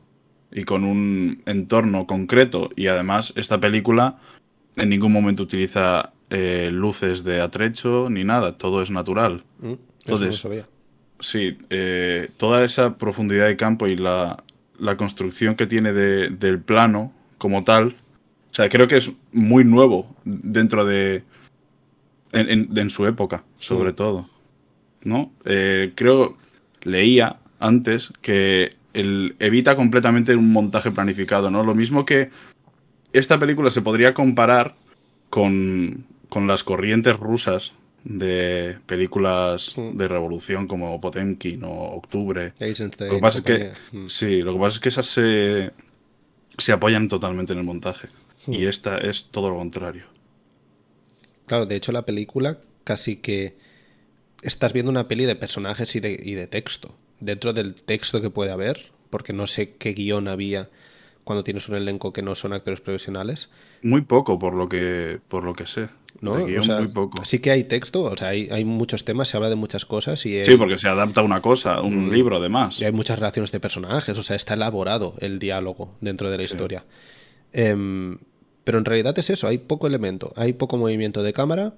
y 0.52 0.64
con 0.64 0.84
un 0.84 1.42
entorno 1.46 2.06
concreto. 2.06 2.70
Y 2.76 2.86
además, 2.86 3.32
esta 3.36 3.58
película 3.58 4.18
en 4.76 4.90
ningún 4.90 5.12
momento 5.12 5.42
utiliza 5.42 6.12
eh, 6.30 6.70
luces 6.72 7.24
de 7.24 7.40
atrecho 7.40 8.06
ni 8.10 8.24
nada, 8.24 8.56
todo 8.56 8.82
es 8.82 8.90
natural. 8.90 9.44
Hmm. 9.58 9.72
Eso 10.04 10.24
Entonces, 10.24 10.44
no. 10.44 10.75
Sí, 11.20 11.58
eh, 11.70 12.28
toda 12.36 12.64
esa 12.64 12.98
profundidad 12.98 13.46
de 13.46 13.56
campo 13.56 13.86
y 13.86 13.96
la, 13.96 14.42
la 14.78 14.96
construcción 14.96 15.54
que 15.56 15.66
tiene 15.66 15.92
de- 15.92 16.28
del 16.28 16.60
plano 16.60 17.12
como 17.38 17.64
tal, 17.64 17.96
o 18.50 18.54
sea, 18.54 18.68
creo 18.68 18.86
que 18.88 18.96
es 18.96 19.12
muy 19.32 19.64
nuevo 19.64 20.14
dentro 20.24 20.84
de... 20.84 21.22
en, 22.32 22.50
en- 22.50 22.78
en 22.78 22.90
su 22.90 23.06
época, 23.06 23.44
sobre 23.58 23.90
Sí. 23.90 23.96
todo. 23.96 24.28
¿No? 25.04 25.30
Eh, 25.44 25.92
creo, 25.94 26.36
leía 26.82 27.36
antes 27.60 28.12
que 28.22 28.74
el, 28.92 29.36
evita 29.38 29.76
completamente 29.76 30.34
un 30.34 30.50
montaje 30.52 30.90
planificado, 30.90 31.50
¿no? 31.50 31.62
Lo 31.62 31.74
mismo 31.74 32.04
que 32.04 32.30
esta 33.12 33.38
película 33.38 33.70
se 33.70 33.82
podría 33.82 34.14
comparar 34.14 34.74
con, 35.30 36.04
con 36.28 36.46
las 36.48 36.64
corrientes 36.64 37.16
rusas 37.18 37.72
de 38.08 38.78
películas 38.86 39.74
Mm. 39.76 39.96
de 39.96 40.08
revolución 40.08 40.66
como 40.68 41.00
Potemkin 41.00 41.64
o 41.64 41.72
Octubre. 41.96 42.52
Lo 42.58 42.66
que 43.16 43.18
pasa 43.20 43.38
es 43.40 43.44
que. 43.44 43.72
Hmm. 43.92 44.06
sí, 44.08 44.42
lo 44.42 44.52
que 44.54 44.60
pasa 44.60 44.76
es 44.76 44.80
que 44.80 44.88
esas 44.88 45.06
se, 45.06 45.72
se 46.56 46.72
apoyan 46.72 47.08
totalmente 47.08 47.52
en 47.52 47.58
el 47.58 47.64
montaje. 47.64 48.08
Y 48.46 48.58
Mm. 48.64 48.68
esta 48.68 48.98
es 48.98 49.24
todo 49.30 49.50
lo 49.50 49.56
contrario. 49.56 50.04
Claro, 51.46 51.66
de 51.66 51.76
hecho 51.76 51.92
la 51.92 52.06
película 52.06 52.58
casi 52.84 53.16
que 53.16 53.56
estás 54.42 54.72
viendo 54.72 54.90
una 54.90 55.08
peli 55.08 55.24
de 55.24 55.34
personajes 55.36 55.96
y 55.96 56.00
de, 56.00 56.20
y 56.22 56.34
de 56.34 56.46
texto. 56.46 56.94
Dentro 57.20 57.52
del 57.52 57.74
texto 57.74 58.20
que 58.20 58.30
puede 58.30 58.52
haber, 58.52 58.92
porque 59.10 59.32
no 59.32 59.46
sé 59.46 59.74
qué 59.78 59.92
guion 59.94 60.28
había 60.28 60.68
cuando 61.26 61.42
tienes 61.42 61.68
un 61.68 61.74
elenco 61.74 62.12
que 62.12 62.22
no 62.22 62.36
son 62.36 62.52
actores 62.52 62.80
profesionales, 62.80 63.50
Muy 63.82 64.02
poco 64.02 64.38
por 64.38 64.54
lo 64.54 64.68
que, 64.68 65.18
por 65.26 65.42
lo 65.42 65.54
que 65.54 65.66
sé. 65.66 65.88
¿no? 66.20 66.32
O 66.44 66.62
sea, 66.62 66.78
muy 66.78 66.86
poco. 66.88 67.24
Sí 67.24 67.40
que 67.40 67.50
hay 67.50 67.64
texto, 67.64 68.04
o 68.04 68.16
sea, 68.16 68.28
hay, 68.28 68.48
hay 68.52 68.64
muchos 68.64 69.04
temas, 69.04 69.26
se 69.28 69.36
habla 69.36 69.48
de 69.50 69.56
muchas 69.56 69.84
cosas 69.84 70.24
y 70.24 70.38
hay, 70.38 70.44
Sí, 70.44 70.56
porque 70.56 70.78
se 70.78 70.86
adapta 70.88 71.22
una 71.22 71.40
cosa, 71.42 71.82
un 71.82 72.06
Mm. 72.08 72.12
libro 72.12 72.36
además. 72.36 72.80
y 72.80 72.84
hay 72.84 72.92
muchas 72.92 73.18
relaciones 73.18 73.50
de 73.50 73.58
personajes, 73.58 74.16
o 74.16 74.22
sea, 74.22 74.36
está 74.36 74.54
elaborado 74.54 75.14
el 75.18 75.40
diálogo 75.40 75.94
dentro 76.00 76.30
de 76.30 76.38
la 76.38 76.44
Sí. 76.44 76.50
historia. 76.52 76.84
Em, 77.52 78.18
pero 78.64 78.78
en 78.78 78.84
realidad 78.84 79.18
es 79.18 79.28
eso, 79.30 79.46
hay 79.48 79.58
poco 79.58 79.86
elemento, 79.88 80.32
hay 80.36 80.52
poco 80.52 80.76
movimiento 80.76 81.22
de 81.24 81.32
cámara, 81.32 81.74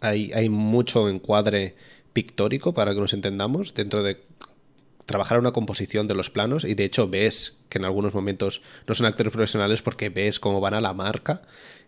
hay, 0.00 0.32
hay 0.34 0.48
mucho 0.48 1.08
encuadre 1.10 1.74
pictórico 2.12 2.74
para 2.74 2.94
que 2.94 3.00
nos 3.00 3.12
entendamos 3.12 3.74
dentro 3.74 4.02
de 4.02 4.20
trabajar 5.06 5.38
una 5.38 5.52
composición 5.52 6.08
de 6.08 6.14
los 6.14 6.30
planos 6.30 6.64
y 6.64 6.74
de 6.74 6.84
hecho 6.84 7.08
ves 7.08 7.56
que 7.68 7.78
en 7.78 7.84
algunos 7.84 8.14
momentos 8.14 8.62
no 8.86 8.94
son 8.94 9.06
actores 9.06 9.32
profesionales 9.32 9.82
porque 9.82 10.08
ves 10.08 10.40
cómo 10.40 10.60
van 10.60 10.74
a 10.74 10.80
la 10.80 10.92
marca 10.92 11.42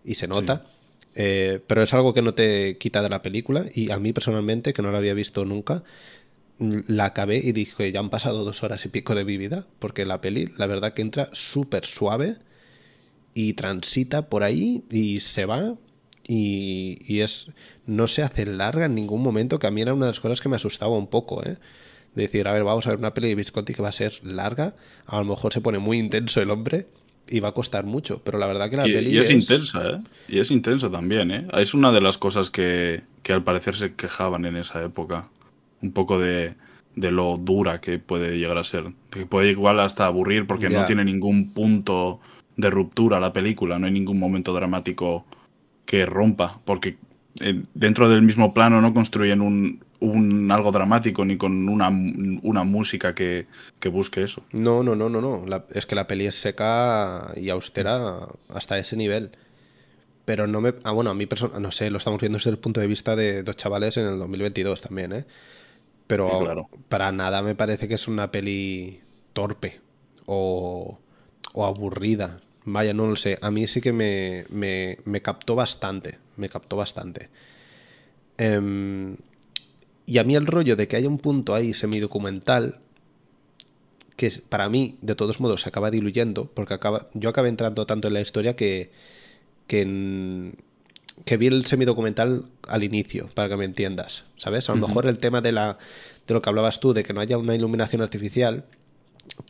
y 0.04 0.14
se 0.14 0.28
nota. 0.28 0.64
Eh, 1.14 1.60
pero 1.66 1.82
es 1.82 1.94
algo 1.94 2.12
que 2.12 2.20
no 2.20 2.34
te 2.34 2.76
quita 2.76 3.02
de 3.02 3.08
la 3.08 3.22
película 3.22 3.64
y 3.74 3.90
a 3.90 3.98
mí 3.98 4.12
personalmente, 4.12 4.74
que 4.74 4.82
no 4.82 4.90
la 4.90 4.98
había 4.98 5.14
visto 5.14 5.46
nunca, 5.46 5.82
la 6.58 7.06
acabé 7.06 7.38
y 7.38 7.52
dije, 7.52 7.90
ya 7.90 8.00
han 8.00 8.10
pasado 8.10 8.44
dos 8.44 8.62
horas 8.62 8.84
y 8.84 8.88
pico 8.88 9.14
de 9.14 9.24
mi 9.24 9.38
vida, 9.38 9.66
porque 9.78 10.04
la 10.04 10.20
peli, 10.20 10.50
la 10.58 10.66
verdad 10.66 10.92
que 10.92 11.02
entra 11.02 11.30
súper 11.32 11.86
suave 11.86 12.36
y 13.34 13.54
transita 13.54 14.28
por 14.28 14.42
ahí 14.42 14.84
y 14.90 15.20
se 15.20 15.46
va 15.46 15.76
y, 16.28 16.98
y 17.06 17.20
es 17.20 17.50
no 17.86 18.08
se 18.08 18.22
hace 18.22 18.44
larga 18.44 18.86
en 18.86 18.94
ningún 18.94 19.22
momento, 19.22 19.58
que 19.58 19.66
a 19.66 19.70
mí 19.70 19.80
era 19.80 19.94
una 19.94 20.06
de 20.06 20.12
las 20.12 20.20
cosas 20.20 20.40
que 20.40 20.48
me 20.50 20.56
asustaba 20.56 20.96
un 20.96 21.06
poco, 21.06 21.42
¿eh? 21.46 21.56
De 22.16 22.22
decir, 22.22 22.48
a 22.48 22.52
ver, 22.52 22.64
vamos 22.64 22.86
a 22.86 22.90
ver 22.90 22.98
una 22.98 23.14
peli 23.14 23.28
de 23.28 23.36
Visconti 23.36 23.74
que 23.74 23.82
va 23.82 23.90
a 23.90 23.92
ser 23.92 24.14
larga, 24.24 24.74
a 25.06 25.18
lo 25.18 25.24
mejor 25.24 25.52
se 25.52 25.60
pone 25.60 25.78
muy 25.78 25.98
intenso 25.98 26.40
el 26.40 26.50
hombre 26.50 26.88
y 27.28 27.40
va 27.40 27.48
a 27.48 27.52
costar 27.52 27.84
mucho, 27.84 28.22
pero 28.24 28.38
la 28.38 28.46
verdad 28.46 28.70
que 28.70 28.76
la 28.76 28.88
Y, 28.88 28.92
peli 28.92 29.10
y 29.10 29.18
es, 29.18 29.30
intensa, 29.30 29.86
¿eh? 29.86 30.00
Y 30.28 30.38
es 30.38 30.50
intensa 30.50 30.90
también, 30.90 31.30
¿eh? 31.30 31.46
Es 31.58 31.74
una 31.74 31.92
de 31.92 32.00
las 32.00 32.18
cosas 32.18 32.50
que, 32.50 33.02
que 33.22 33.32
al 33.32 33.44
parecer 33.44 33.76
se 33.76 33.94
quejaban 33.94 34.44
en 34.44 34.56
esa 34.56 34.82
época. 34.82 35.28
Un 35.82 35.92
poco 35.92 36.18
de, 36.18 36.54
de 36.96 37.10
lo 37.10 37.36
dura 37.36 37.80
que 37.80 37.98
puede 37.98 38.38
llegar 38.38 38.56
a 38.58 38.64
ser. 38.64 38.92
Que 39.10 39.26
puede 39.26 39.50
igual 39.50 39.78
hasta 39.78 40.06
aburrir 40.06 40.46
porque 40.46 40.70
no 40.70 40.84
tiene 40.86 41.04
ningún 41.04 41.50
punto 41.52 42.20
de 42.56 42.70
ruptura 42.70 43.20
la 43.20 43.32
película. 43.32 43.78
No 43.78 43.86
hay 43.86 43.92
ningún 43.92 44.18
momento 44.18 44.54
dramático 44.54 45.26
que 45.84 46.06
rompa. 46.06 46.60
Porque 46.64 46.96
eh, 47.40 47.62
dentro 47.74 48.08
del 48.08 48.22
mismo 48.22 48.54
plano 48.54 48.80
no 48.80 48.94
construyen 48.94 49.42
un, 49.42 49.84
un 50.08 50.50
algo 50.50 50.72
dramático 50.72 51.24
ni 51.24 51.36
con 51.38 51.68
una, 51.68 51.88
una 52.42 52.64
música 52.64 53.14
que, 53.14 53.46
que 53.80 53.88
busque 53.88 54.22
eso. 54.22 54.44
No, 54.52 54.82
no, 54.82 54.94
no, 54.96 55.08
no, 55.08 55.20
no. 55.20 55.44
La- 55.46 55.66
es 55.74 55.86
que 55.86 55.94
la 55.94 56.06
peli 56.06 56.26
es 56.26 56.34
seca 56.36 57.32
y 57.36 57.50
austera 57.50 58.28
hasta 58.48 58.78
ese 58.78 58.96
nivel. 58.96 59.32
Pero 60.26 60.46
no 60.46 60.60
me... 60.60 60.74
Ah, 60.84 60.92
bueno, 60.92 61.10
a 61.10 61.14
mí 61.14 61.26
persona, 61.26 61.60
no 61.60 61.72
sé, 61.72 61.90
lo 61.90 61.98
estamos 61.98 62.20
viendo 62.20 62.38
desde 62.38 62.50
el 62.50 62.58
punto 62.58 62.80
de 62.80 62.86
vista 62.88 63.16
de 63.16 63.42
dos 63.44 63.56
chavales 63.56 63.96
en 63.98 64.06
el 64.06 64.18
2022 64.18 64.80
también, 64.82 65.12
¿eh? 65.12 65.26
Pero 66.06 66.28
Sí, 66.28 66.36
claro. 66.36 66.68
para 66.88 67.12
nada 67.12 67.42
me 67.42 67.54
parece 67.56 67.88
que 67.88 67.94
es 67.94 68.08
una 68.08 68.30
peli 68.32 69.02
torpe 69.34 69.80
o, 70.26 70.98
o 71.54 71.66
aburrida. 71.66 72.40
Vaya, 72.64 72.94
no 72.94 73.06
lo 73.08 73.16
sé. 73.16 73.38
A 73.42 73.50
mí 73.50 73.68
sí 73.68 73.80
que 73.82 73.92
me, 73.92 74.46
me, 74.50 74.98
me 75.04 75.22
captó 75.22 75.56
bastante. 75.56 76.18
Me 76.36 76.48
captó 76.50 76.76
bastante. 76.76 77.30
Em, 78.38 79.16
y 80.06 80.18
a 80.18 80.24
mí 80.24 80.34
el 80.36 80.46
rollo 80.46 80.76
de 80.76 80.86
que 80.88 80.96
haya 80.96 81.08
un 81.08 81.18
punto 81.18 81.54
ahí 81.54 81.74
semidocumental 81.74 82.78
que 84.16 84.30
para 84.48 84.68
mí, 84.70 84.96
de 85.02 85.14
todos 85.14 85.40
modos, 85.40 85.60
se 85.62 85.68
acaba 85.68 85.90
diluyendo, 85.90 86.46
porque 86.46 86.72
acaba, 86.74 87.08
yo 87.12 87.28
acabé 87.28 87.50
entrando 87.50 87.84
tanto 87.86 88.08
en 88.08 88.14
la 88.14 88.22
historia 88.22 88.56
que, 88.56 88.90
que, 89.66 89.82
en- 89.82 90.54
que 91.26 91.36
vi 91.36 91.48
el 91.48 91.66
semidocumental 91.66 92.46
al 92.66 92.82
inicio, 92.82 93.28
para 93.34 93.48
que 93.50 93.56
me 93.58 93.64
entiendas, 93.66 94.24
¿sabes? 94.38 94.70
A 94.70 94.74
lo 94.74 94.86
mejor 94.86 95.06
el 95.06 95.18
tema 95.18 95.40
de, 95.42 95.52
la, 95.52 95.76
de 96.26 96.32
lo 96.34 96.40
que 96.40 96.48
hablabas 96.48 96.80
tú, 96.80 96.94
de 96.94 97.02
que 97.04 97.12
no 97.12 97.20
haya 97.20 97.36
una 97.36 97.54
iluminación 97.54 98.00
artificial, 98.00 98.64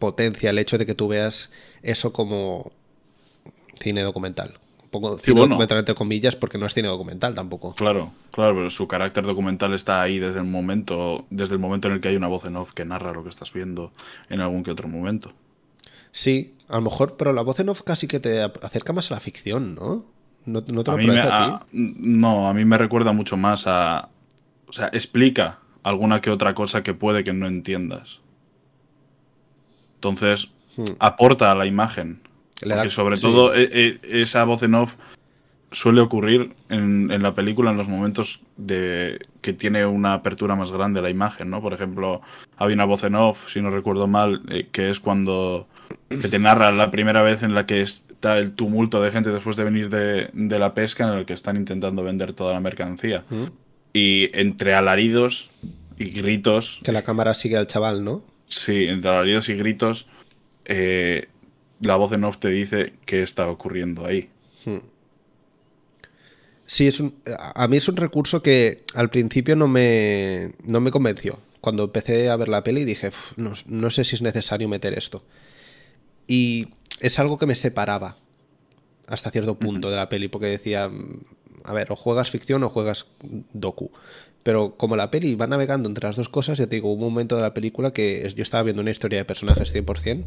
potencia 0.00 0.50
el 0.50 0.58
hecho 0.58 0.78
de 0.78 0.86
que 0.86 0.94
tú 0.96 1.06
veas 1.06 1.50
eso 1.82 2.12
como 2.12 2.72
cine 3.80 4.02
documental. 4.02 4.54
Poco 4.90 5.16
Sí, 5.18 5.24
cine 5.26 5.40
bueno. 5.40 5.54
documental 5.54 5.78
entre 5.78 5.94
comillas 5.94 6.36
porque 6.36 6.58
no 6.58 6.66
es 6.66 6.74
cine 6.74 6.88
documental 6.88 7.34
tampoco. 7.34 7.74
Claro, 7.74 8.12
claro, 8.32 8.54
pero 8.54 8.70
su 8.70 8.86
carácter 8.88 9.24
documental 9.24 9.74
está 9.74 10.00
ahí 10.02 10.18
desde 10.18 10.38
el 10.38 10.44
momento, 10.46 11.26
desde 11.30 11.54
el 11.54 11.58
momento 11.60 11.88
en 11.88 11.94
el 11.94 12.00
que 12.00 12.08
hay 12.08 12.16
una 12.16 12.28
voz 12.28 12.44
en 12.44 12.56
off 12.56 12.72
que 12.72 12.84
narra 12.84 13.12
lo 13.12 13.22
que 13.22 13.30
estás 13.30 13.52
viendo 13.52 13.92
en 14.28 14.40
algún 14.40 14.62
que 14.62 14.70
otro 14.70 14.88
momento. 14.88 15.32
Sí, 16.12 16.54
a 16.68 16.76
lo 16.76 16.82
mejor, 16.82 17.16
pero 17.16 17.32
la 17.32 17.42
voz 17.42 17.60
en 17.60 17.68
off 17.68 17.82
casi 17.82 18.06
que 18.08 18.20
te 18.20 18.42
acerca 18.42 18.92
más 18.92 19.10
a 19.10 19.14
la 19.14 19.20
ficción, 19.20 19.74
¿no? 19.74 20.04
¿No, 20.46 20.62
no 20.72 20.84
te 20.84 20.90
A 20.90 20.94
lo 20.94 20.98
mí 20.98 21.06
me, 21.08 21.20
a 21.20 21.54
a- 21.56 21.60
ti? 21.60 21.66
no, 21.72 22.48
a 22.48 22.54
mí 22.54 22.64
me 22.64 22.78
recuerda 22.78 23.12
mucho 23.12 23.36
más 23.36 23.64
a, 23.66 24.08
o 24.68 24.72
sea, 24.72 24.88
explica 24.92 25.58
alguna 25.82 26.20
que 26.20 26.30
otra 26.30 26.54
cosa 26.54 26.82
que 26.82 26.94
puede 26.94 27.24
que 27.24 27.32
no 27.32 27.46
entiendas. 27.46 28.20
Entonces, 29.96 30.50
Hmm. 30.76 30.92
aporta 30.98 31.50
a 31.50 31.54
la 31.54 31.64
imagen. 31.66 32.20
Da- 32.62 32.88
sobre 32.90 33.16
sí. 33.16 33.22
todo 33.22 33.54
e- 33.54 33.70
e- 33.72 34.20
esa 34.22 34.44
voz 34.44 34.62
en 34.62 34.74
off 34.74 34.94
suele 35.72 36.00
ocurrir 36.00 36.54
en, 36.70 37.10
en 37.10 37.22
la 37.22 37.34
película 37.34 37.70
en 37.70 37.76
los 37.76 37.88
momentos 37.88 38.40
de 38.56 39.18
que 39.42 39.52
tiene 39.52 39.84
una 39.84 40.14
apertura 40.14 40.54
más 40.54 40.70
grande 40.70 41.02
la 41.02 41.10
imagen, 41.10 41.50
¿no? 41.50 41.60
Por 41.60 41.74
ejemplo, 41.74 42.22
hay 42.56 42.72
una 42.72 42.84
voz 42.84 43.04
en 43.04 43.14
off, 43.16 43.52
si 43.52 43.60
no 43.60 43.70
recuerdo 43.70 44.06
mal, 44.06 44.42
eh, 44.48 44.68
que 44.72 44.88
es 44.88 45.00
cuando 45.00 45.66
que 46.08 46.28
te 46.28 46.38
narra 46.38 46.72
la 46.72 46.90
primera 46.90 47.22
vez 47.22 47.42
en 47.42 47.52
la 47.54 47.66
que 47.66 47.82
está 47.82 48.38
el 48.38 48.52
tumulto 48.52 49.02
de 49.02 49.10
gente 49.12 49.30
después 49.30 49.56
de 49.56 49.64
venir 49.64 49.90
de, 49.90 50.30
de 50.32 50.58
la 50.58 50.72
pesca 50.72 51.04
en 51.04 51.18
el 51.18 51.26
que 51.26 51.34
están 51.34 51.56
intentando 51.56 52.02
vender 52.02 52.32
toda 52.32 52.54
la 52.54 52.60
mercancía. 52.60 53.24
¿Mm? 53.28 53.44
Y 53.92 54.28
entre 54.38 54.74
alaridos 54.74 55.50
y 55.98 56.06
gritos, 56.10 56.80
Que 56.84 56.92
la 56.92 57.02
cámara 57.02 57.34
sigue 57.34 57.56
al 57.56 57.66
chaval, 57.66 58.04
¿no? 58.04 58.22
sí, 58.48 58.84
entre 58.86 59.10
alaridos 59.10 59.48
y 59.48 59.54
gritos, 59.56 60.06
eh, 60.64 61.26
la 61.80 61.96
voz 61.96 62.12
en 62.12 62.24
off 62.24 62.38
te 62.38 62.48
dice 62.48 62.94
qué 63.04 63.22
está 63.22 63.48
ocurriendo 63.48 64.04
ahí. 64.06 64.30
Sí, 66.66 66.88
es 66.88 66.98
un, 66.98 67.14
a 67.54 67.68
mí 67.68 67.76
es 67.76 67.88
un 67.88 67.96
recurso 67.96 68.42
que 68.42 68.82
al 68.94 69.08
principio 69.08 69.54
no 69.54 69.68
me, 69.68 70.52
no 70.64 70.80
me 70.80 70.90
convenció. 70.90 71.38
Cuando 71.60 71.84
empecé 71.84 72.28
a 72.28 72.36
ver 72.36 72.48
la 72.48 72.64
peli 72.64 72.84
dije, 72.84 73.08
"Uf, 73.08 73.38
no, 73.38 73.52
no 73.66 73.90
sé 73.90 74.02
si 74.02 74.16
es 74.16 74.22
necesario 74.22 74.68
meter 74.68 74.98
esto. 74.98 75.22
Y 76.26 76.68
es 77.00 77.18
algo 77.20 77.38
que 77.38 77.46
me 77.46 77.54
separaba 77.54 78.16
hasta 79.06 79.30
cierto 79.30 79.56
punto 79.56 79.90
de 79.90 79.96
la 79.96 80.08
peli, 80.08 80.26
porque 80.26 80.46
decía, 80.46 80.88
"Mm, 80.88 81.20
a 81.62 81.72
ver, 81.72 81.92
o 81.92 81.96
juegas 81.96 82.30
ficción 82.30 82.64
o 82.64 82.68
juegas 82.68 83.06
docu. 83.52 83.92
Pero 84.42 84.76
como 84.76 84.96
la 84.96 85.10
peli 85.10 85.34
va 85.34 85.46
navegando 85.46 85.88
entre 85.88 86.06
las 86.08 86.16
dos 86.16 86.28
cosas, 86.28 86.58
ya 86.58 86.66
te 86.66 86.76
digo, 86.76 86.88
hubo 86.92 87.06
un 87.06 87.12
momento 87.12 87.36
de 87.36 87.42
la 87.42 87.54
película 87.54 87.92
que 87.92 88.28
yo 88.34 88.42
estaba 88.42 88.62
viendo 88.64 88.82
una 88.82 88.90
historia 88.92 89.18
de 89.18 89.24
personajes 89.24 89.72
100%, 89.72 90.24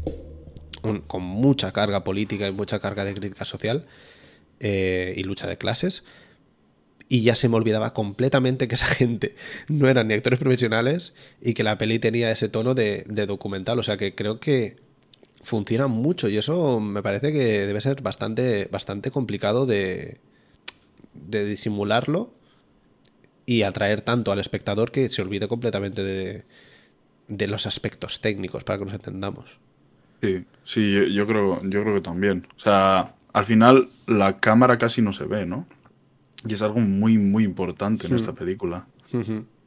con 0.80 1.22
mucha 1.22 1.72
carga 1.72 2.04
política 2.04 2.48
y 2.48 2.52
mucha 2.52 2.78
carga 2.78 3.04
de 3.04 3.14
crítica 3.14 3.44
social 3.44 3.86
eh, 4.60 5.14
y 5.16 5.24
lucha 5.24 5.46
de 5.46 5.56
clases, 5.56 6.04
y 7.08 7.22
ya 7.22 7.34
se 7.34 7.48
me 7.48 7.56
olvidaba 7.56 7.92
completamente 7.92 8.68
que 8.68 8.76
esa 8.76 8.86
gente 9.00 9.34
no 9.68 9.88
eran 9.88 10.08
ni 10.08 10.14
actores 10.14 10.38
profesionales 10.38 11.14
y 11.42 11.54
que 11.54 11.64
la 11.64 11.78
peli 11.78 11.98
tenía 11.98 12.30
ese 12.30 12.48
tono 12.48 12.74
de, 12.74 13.04
de 13.08 13.26
documental. 13.26 13.78
O 13.78 13.82
sea 13.82 13.96
que 13.96 14.14
creo 14.14 14.38
que 14.38 14.76
funciona 15.42 15.88
mucho 15.88 16.28
y 16.28 16.36
eso 16.36 16.78
me 16.80 17.02
parece 17.02 17.32
que 17.32 17.66
debe 17.66 17.80
ser 17.80 18.02
bastante, 18.02 18.68
bastante 18.70 19.10
complicado 19.10 19.66
de, 19.66 20.18
de 21.14 21.44
disimularlo 21.46 22.32
y 23.46 23.62
atraer 23.62 24.02
tanto 24.02 24.30
al 24.30 24.38
espectador 24.38 24.92
que 24.92 25.08
se 25.08 25.22
olvide 25.22 25.48
completamente 25.48 26.04
de, 26.04 26.44
de 27.28 27.48
los 27.48 27.66
aspectos 27.66 28.20
técnicos 28.20 28.62
para 28.62 28.78
que 28.78 28.84
nos 28.84 28.94
entendamos. 28.94 29.58
Sí, 30.20 30.44
sí, 30.64 30.92
yo, 30.92 31.04
yo 31.04 31.26
creo, 31.26 31.62
yo 31.64 31.82
creo 31.82 31.94
que 31.94 32.00
también. 32.00 32.46
O 32.56 32.60
sea, 32.60 33.14
al 33.32 33.44
final 33.44 33.90
la 34.06 34.38
cámara 34.38 34.78
casi 34.78 35.02
no 35.02 35.12
se 35.12 35.24
ve, 35.24 35.46
¿no? 35.46 35.66
Y 36.46 36.54
es 36.54 36.62
algo 36.62 36.80
muy, 36.80 37.18
muy 37.18 37.44
importante 37.44 38.06
en 38.06 38.16
esta 38.16 38.32
película. 38.32 38.86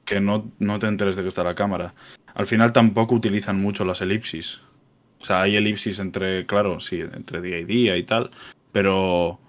Que 0.05 0.19
no, 0.19 0.51
no 0.59 0.79
te 0.79 0.87
enteres 0.87 1.15
de 1.15 1.21
que 1.21 1.29
está 1.29 1.43
la 1.43 1.55
cámara. 1.55 1.93
Al 2.33 2.47
final 2.47 2.73
tampoco 2.73 3.15
utilizan 3.15 3.61
mucho 3.61 3.85
las 3.85 4.01
elipsis. 4.01 4.61
O 5.21 5.25
sea, 5.25 5.41
hay 5.41 5.55
elipsis 5.55 5.99
entre, 5.99 6.45
claro, 6.45 6.79
sí, 6.79 6.99
entre 6.99 7.41
día 7.41 7.59
y 7.59 7.63
día 7.63 7.95
y 7.95 8.03
tal, 8.03 8.31
pero, 8.71 9.39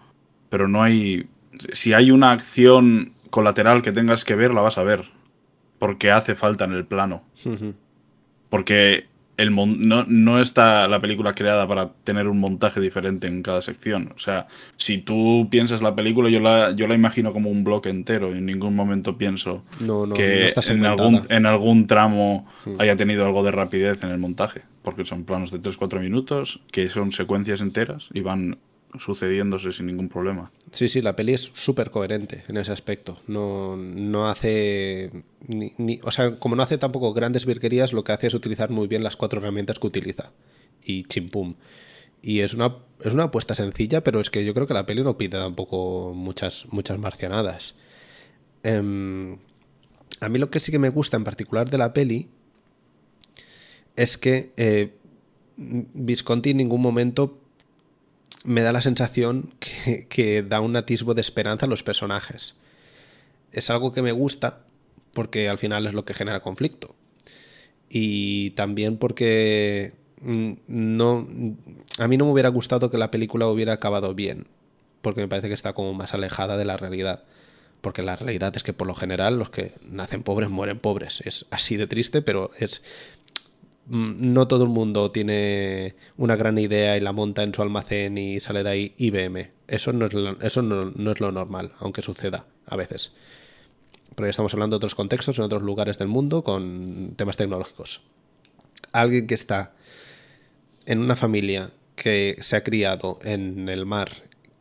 pero 0.48 0.68
no 0.68 0.82
hay... 0.82 1.28
Si 1.72 1.92
hay 1.94 2.10
una 2.10 2.32
acción 2.32 3.14
colateral 3.30 3.82
que 3.82 3.92
tengas 3.92 4.24
que 4.24 4.34
ver, 4.34 4.52
la 4.52 4.60
vas 4.60 4.78
a 4.78 4.84
ver. 4.84 5.04
Porque 5.78 6.10
hace 6.10 6.34
falta 6.34 6.64
en 6.64 6.72
el 6.72 6.84
plano. 6.84 7.24
Porque 8.50 9.06
el 9.36 9.50
mon- 9.50 9.80
no, 9.88 10.04
no 10.06 10.40
está 10.40 10.86
la 10.88 11.00
película 11.00 11.34
creada 11.34 11.66
para 11.66 11.90
tener 12.04 12.28
un 12.28 12.38
montaje 12.38 12.80
diferente 12.80 13.26
en 13.26 13.42
cada 13.42 13.62
sección. 13.62 14.12
O 14.14 14.18
sea, 14.18 14.46
si 14.76 14.98
tú 14.98 15.48
piensas 15.50 15.82
la 15.82 15.94
película, 15.94 16.30
yo 16.30 16.40
la, 16.40 16.70
yo 16.72 16.86
la 16.86 16.94
imagino 16.94 17.32
como 17.32 17.50
un 17.50 17.64
bloque 17.64 17.88
entero. 17.88 18.34
y 18.34 18.38
En 18.38 18.46
ningún 18.46 18.76
momento 18.76 19.18
pienso 19.18 19.64
No, 19.80 20.06
no, 20.06 20.14
que 20.14 20.44
en, 20.68 20.84
algún, 20.86 21.14
en 21.30 21.46
algún 21.46 21.86
tramo 21.86 22.46
haya 22.78 22.96
tenido 22.96 23.24
algo 23.26 23.42
de 23.42 23.50
rapidez 23.50 24.02
en 24.04 24.10
el 24.10 24.18
montaje. 24.18 24.62
Porque 24.82 25.04
son 25.04 25.24
planos 25.24 25.50
de 25.50 25.60
3-4 25.60 25.98
minutos, 26.00 26.60
que 26.70 26.88
son 26.88 27.10
secuencias 27.10 27.60
enteras 27.60 28.08
y 28.12 28.20
van 28.20 28.58
sucediéndose 28.98 29.72
sin 29.72 29.86
ningún 29.86 30.08
problema. 30.08 30.50
Sí, 30.70 30.88
sí, 30.88 31.02
la 31.02 31.16
peli 31.16 31.34
es 31.34 31.50
súper 31.54 31.90
coherente 31.90 32.44
en 32.48 32.56
ese 32.56 32.72
aspecto. 32.72 33.18
No, 33.26 33.76
no 33.76 34.28
hace. 34.28 35.10
Ni, 35.46 35.72
ni- 35.78 36.00
o 36.02 36.10
sea, 36.10 36.38
como 36.38 36.56
no 36.56 36.62
hace 36.62 36.78
tampoco 36.78 37.12
grandes 37.12 37.46
virguerías, 37.46 37.92
lo 37.92 38.04
que 38.04 38.12
hace 38.12 38.26
es 38.28 38.34
utilizar 38.34 38.70
muy 38.70 38.86
bien 38.88 39.02
las 39.02 39.16
cuatro 39.16 39.40
herramientas 39.40 39.78
que 39.78 39.86
utiliza. 39.86 40.32
Y 40.84 41.04
chimpum. 41.04 41.54
Y 42.22 42.40
es 42.40 42.54
una, 42.54 42.76
es 43.04 43.12
una 43.12 43.24
apuesta 43.24 43.54
sencilla, 43.54 44.02
pero 44.02 44.20
es 44.20 44.30
que 44.30 44.44
yo 44.44 44.54
creo 44.54 44.66
que 44.66 44.74
la 44.74 44.86
peli 44.86 45.02
no 45.02 45.18
pide 45.18 45.38
tampoco 45.38 46.12
muchas, 46.14 46.66
muchas 46.70 46.98
marcianadas. 46.98 47.74
Em, 48.62 49.36
a 50.20 50.28
mí 50.28 50.38
lo 50.38 50.50
que 50.50 50.60
sí 50.60 50.72
que 50.72 50.78
me 50.78 50.88
gusta 50.88 51.16
en 51.18 51.24
particular 51.24 51.68
de 51.68 51.76
la 51.78 51.92
peli 51.92 52.28
es 53.96 54.16
que 54.16 54.52
eh, 54.56 54.94
Visconti 55.56 56.50
en 56.50 56.56
ningún 56.56 56.80
momento 56.80 57.38
me 58.44 58.60
da 58.60 58.72
la 58.72 58.82
sensación 58.82 59.50
que, 60.08 60.44
da 60.46 60.60
un 60.60 60.76
atisbo 60.76 61.14
de 61.14 61.22
esperanza 61.22 61.66
a 61.66 61.68
los 61.68 61.82
personajes. 61.82 62.54
Es 63.50 63.70
algo 63.70 63.92
que 63.92 64.02
me 64.02 64.12
gusta 64.12 64.60
porque 65.12 65.48
al 65.48 65.58
final 65.58 65.86
es 65.86 65.94
lo 65.94 66.04
que 66.04 66.14
genera 66.14 66.40
conflicto. 66.40 66.94
Y 67.88 68.50
también 68.50 68.98
porque 68.98 69.94
mm, 70.20 70.52
no, 70.66 71.28
a 71.98 72.08
mí 72.08 72.16
no 72.16 72.26
me 72.26 72.32
hubiera 72.32 72.48
gustado 72.50 72.90
que 72.90 72.98
la 72.98 73.10
película 73.10 73.46
hubiera 73.48 73.72
acabado 73.72 74.14
bien, 74.14 74.46
porque 75.02 75.20
me 75.20 75.28
parece 75.28 75.48
que 75.48 75.54
está 75.54 75.72
como 75.72 75.94
más 75.94 76.14
alejada 76.14 76.56
de 76.56 76.64
la 76.64 76.76
realidad. 76.76 77.24
Porque 77.80 78.02
la 78.02 78.16
realidad 78.16 78.56
es 78.56 78.62
que 78.62 78.72
por 78.72 78.86
lo 78.86 78.94
general 78.94 79.38
los 79.38 79.50
que 79.50 79.74
nacen 79.86 80.22
pobres 80.22 80.50
mueren 80.50 80.78
pobres. 80.78 81.22
Es 81.24 81.46
así 81.50 81.76
de 81.76 81.86
triste, 81.86 82.22
pero 82.22 82.50
es 82.58 82.82
no 83.86 84.48
todo 84.48 84.64
el 84.64 84.70
mundo 84.70 85.10
tiene 85.10 85.94
una 86.16 86.36
gran 86.36 86.58
idea 86.58 86.96
y 86.96 87.00
la 87.00 87.12
monta 87.12 87.42
en 87.42 87.54
su 87.54 87.62
almacén 87.62 88.16
y 88.16 88.40
sale 88.40 88.62
de 88.62 88.70
ahí 88.70 88.94
IBM. 88.96 89.50
Eso 89.68 89.92
no 89.92 90.06
es 90.06 90.14
lo, 90.14 90.40
eso 90.40 90.62
no, 90.62 90.90
no 90.90 91.12
es 91.12 91.20
lo 91.20 91.32
normal, 91.32 91.72
aunque 91.78 92.02
suceda 92.02 92.46
a 92.66 92.76
veces. 92.76 93.12
Pero 94.14 94.26
ya 94.26 94.30
estamos 94.30 94.54
hablando 94.54 94.74
de 94.74 94.78
otros 94.78 94.94
contextos, 94.94 95.38
en 95.38 95.44
otros 95.44 95.62
lugares 95.62 95.98
del 95.98 96.08
mundo, 96.08 96.44
con 96.44 97.14
temas 97.16 97.36
tecnológicos. 97.36 98.00
Alguien 98.92 99.26
que 99.26 99.34
está 99.34 99.74
en 100.86 101.00
una 101.00 101.16
familia 101.16 101.70
que 101.96 102.36
se 102.40 102.56
ha 102.56 102.62
criado 102.62 103.18
en 103.22 103.68
el 103.68 103.86
mar 103.86 104.10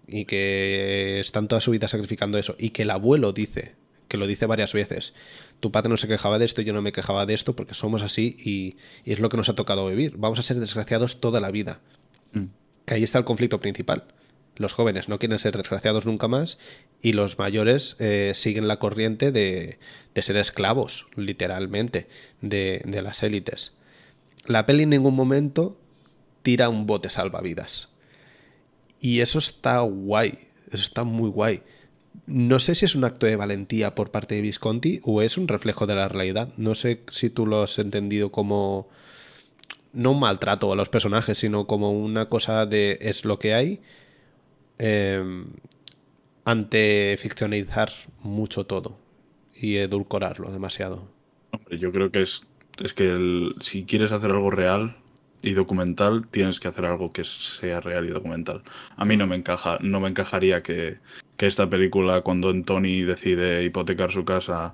y 0.08 0.26
que 0.26 1.20
están 1.20 1.48
toda 1.48 1.62
su 1.62 1.72
vida 1.72 1.88
sacrificando 1.88 2.38
eso 2.38 2.56
y 2.60 2.70
que 2.70 2.84
el 2.84 2.92
abuelo 2.92 3.32
dice, 3.32 3.76
que 4.08 4.18
lo 4.18 4.28
dice 4.28 4.46
varias 4.46 4.74
veces, 4.74 5.14
tu 5.60 5.72
padre 5.72 5.90
no 5.90 5.98
se 5.98 6.08
quejaba 6.08 6.40
de 6.40 6.46
esto, 6.46 6.62
yo 6.62 6.74
no 6.74 6.82
me 6.82 6.92
quejaba 6.92 7.26
de 7.26 7.34
esto 7.34 7.56
porque 7.56 7.74
somos 7.74 8.02
así 8.02 8.36
y, 8.40 8.78
y 9.10 9.14
es 9.14 9.20
lo 9.20 9.30
que 9.30 9.38
nos 9.38 9.50
ha 9.50 9.56
tocado 9.56 9.88
vivir. 9.88 10.16
Vamos 10.18 10.40
a 10.40 10.44
ser 10.44 10.60
desgraciados 10.60 11.20
toda 11.20 11.40
la 11.40 11.52
vida. 11.52 11.80
Mm. 12.34 12.46
Que 12.86 12.96
ahí 12.96 13.04
está 13.04 13.18
el 13.18 13.26
conflicto 13.26 13.60
principal. 13.60 14.06
Los 14.56 14.74
jóvenes 14.74 15.10
no 15.10 15.18
quieren 15.18 15.40
ser 15.40 15.58
desgraciados 15.58 16.06
nunca 16.06 16.28
más 16.28 16.60
y 17.02 17.14
los 17.14 17.40
mayores 17.40 17.96
eh, 18.00 18.34
siguen 18.36 18.68
la 18.68 18.78
corriente 18.78 19.32
de, 19.32 19.80
de 20.14 20.22
ser 20.22 20.38
esclavos, 20.38 21.08
literalmente, 21.16 22.08
de, 22.42 22.82
de 22.86 23.02
las 23.02 23.24
élites. 23.24 23.74
La 24.46 24.66
peli 24.66 24.84
en 24.84 24.92
ningún 24.92 25.16
momento 25.16 25.80
tira 26.44 26.70
un 26.70 26.86
bote 26.86 27.10
salvavidas. 27.10 27.90
Y 29.00 29.22
eso 29.22 29.40
está 29.40 29.80
guay, 29.80 30.50
eso 30.68 30.84
está 30.84 31.04
muy 31.04 31.30
guay. 31.30 31.64
No 32.26 32.60
sé 32.60 32.76
si 32.76 32.86
es 32.86 32.96
un 32.96 33.04
acto 33.04 33.26
de 33.26 33.36
valentía 33.36 33.96
por 33.96 34.12
parte 34.12 34.36
de 34.36 34.42
Visconti 34.42 35.02
o 35.04 35.22
es 35.22 35.38
un 35.38 35.48
reflejo 35.48 35.86
de 35.88 35.96
la 35.96 36.08
realidad. 36.08 36.54
No 36.58 36.74
sé 36.74 37.02
si 37.12 37.30
tú 37.30 37.46
lo 37.46 37.64
has 37.64 37.80
entendido 37.80 38.32
como 38.32 38.88
no 39.92 40.12
un 40.12 40.20
maltrato 40.20 40.72
a 40.72 40.76
los 40.76 40.90
personajes, 40.90 41.38
sino 41.38 41.68
como 41.68 41.92
una 41.92 42.30
cosa 42.30 42.66
de 42.66 42.98
es 43.02 43.26
lo 43.26 43.40
que 43.40 43.54
hay 43.54 43.82
eh, 44.80 45.22
ante 46.46 47.16
ficcionalizar 47.20 47.92
mucho 48.22 48.66
todo 48.66 48.98
y 49.54 49.76
edulcorarlo 49.78 50.52
demasiado. 50.52 51.10
Hombre, 51.52 51.78
yo 51.78 51.92
creo 51.92 52.12
que 52.12 52.22
es, 52.22 52.42
es 52.82 52.94
que 52.94 53.52
si 53.62 53.84
quieres 53.86 54.12
hacer 54.12 54.32
algo 54.32 54.50
real, 54.50 54.98
y 55.44 55.54
documental, 55.54 56.26
tienes 56.28 56.60
que 56.60 56.70
hacer 56.70 56.86
algo 56.86 57.12
que 57.12 57.24
sea 57.24 57.82
real 57.82 58.06
y 58.06 58.10
documental. 58.10 58.64
A 58.96 59.06
mí 59.06 59.18
no 59.18 59.28
me 59.28 59.36
encaja, 59.36 59.78
no 59.82 60.00
me 60.00 60.10
encajaría 60.10 60.64
que, 60.64 60.98
que 61.38 61.48
esta 61.48 61.70
película, 61.70 62.22
cuando 62.22 62.52
Tony 62.64 63.02
decide 63.02 63.64
hipotecar 63.64 64.12
su 64.12 64.24
casa 64.26 64.74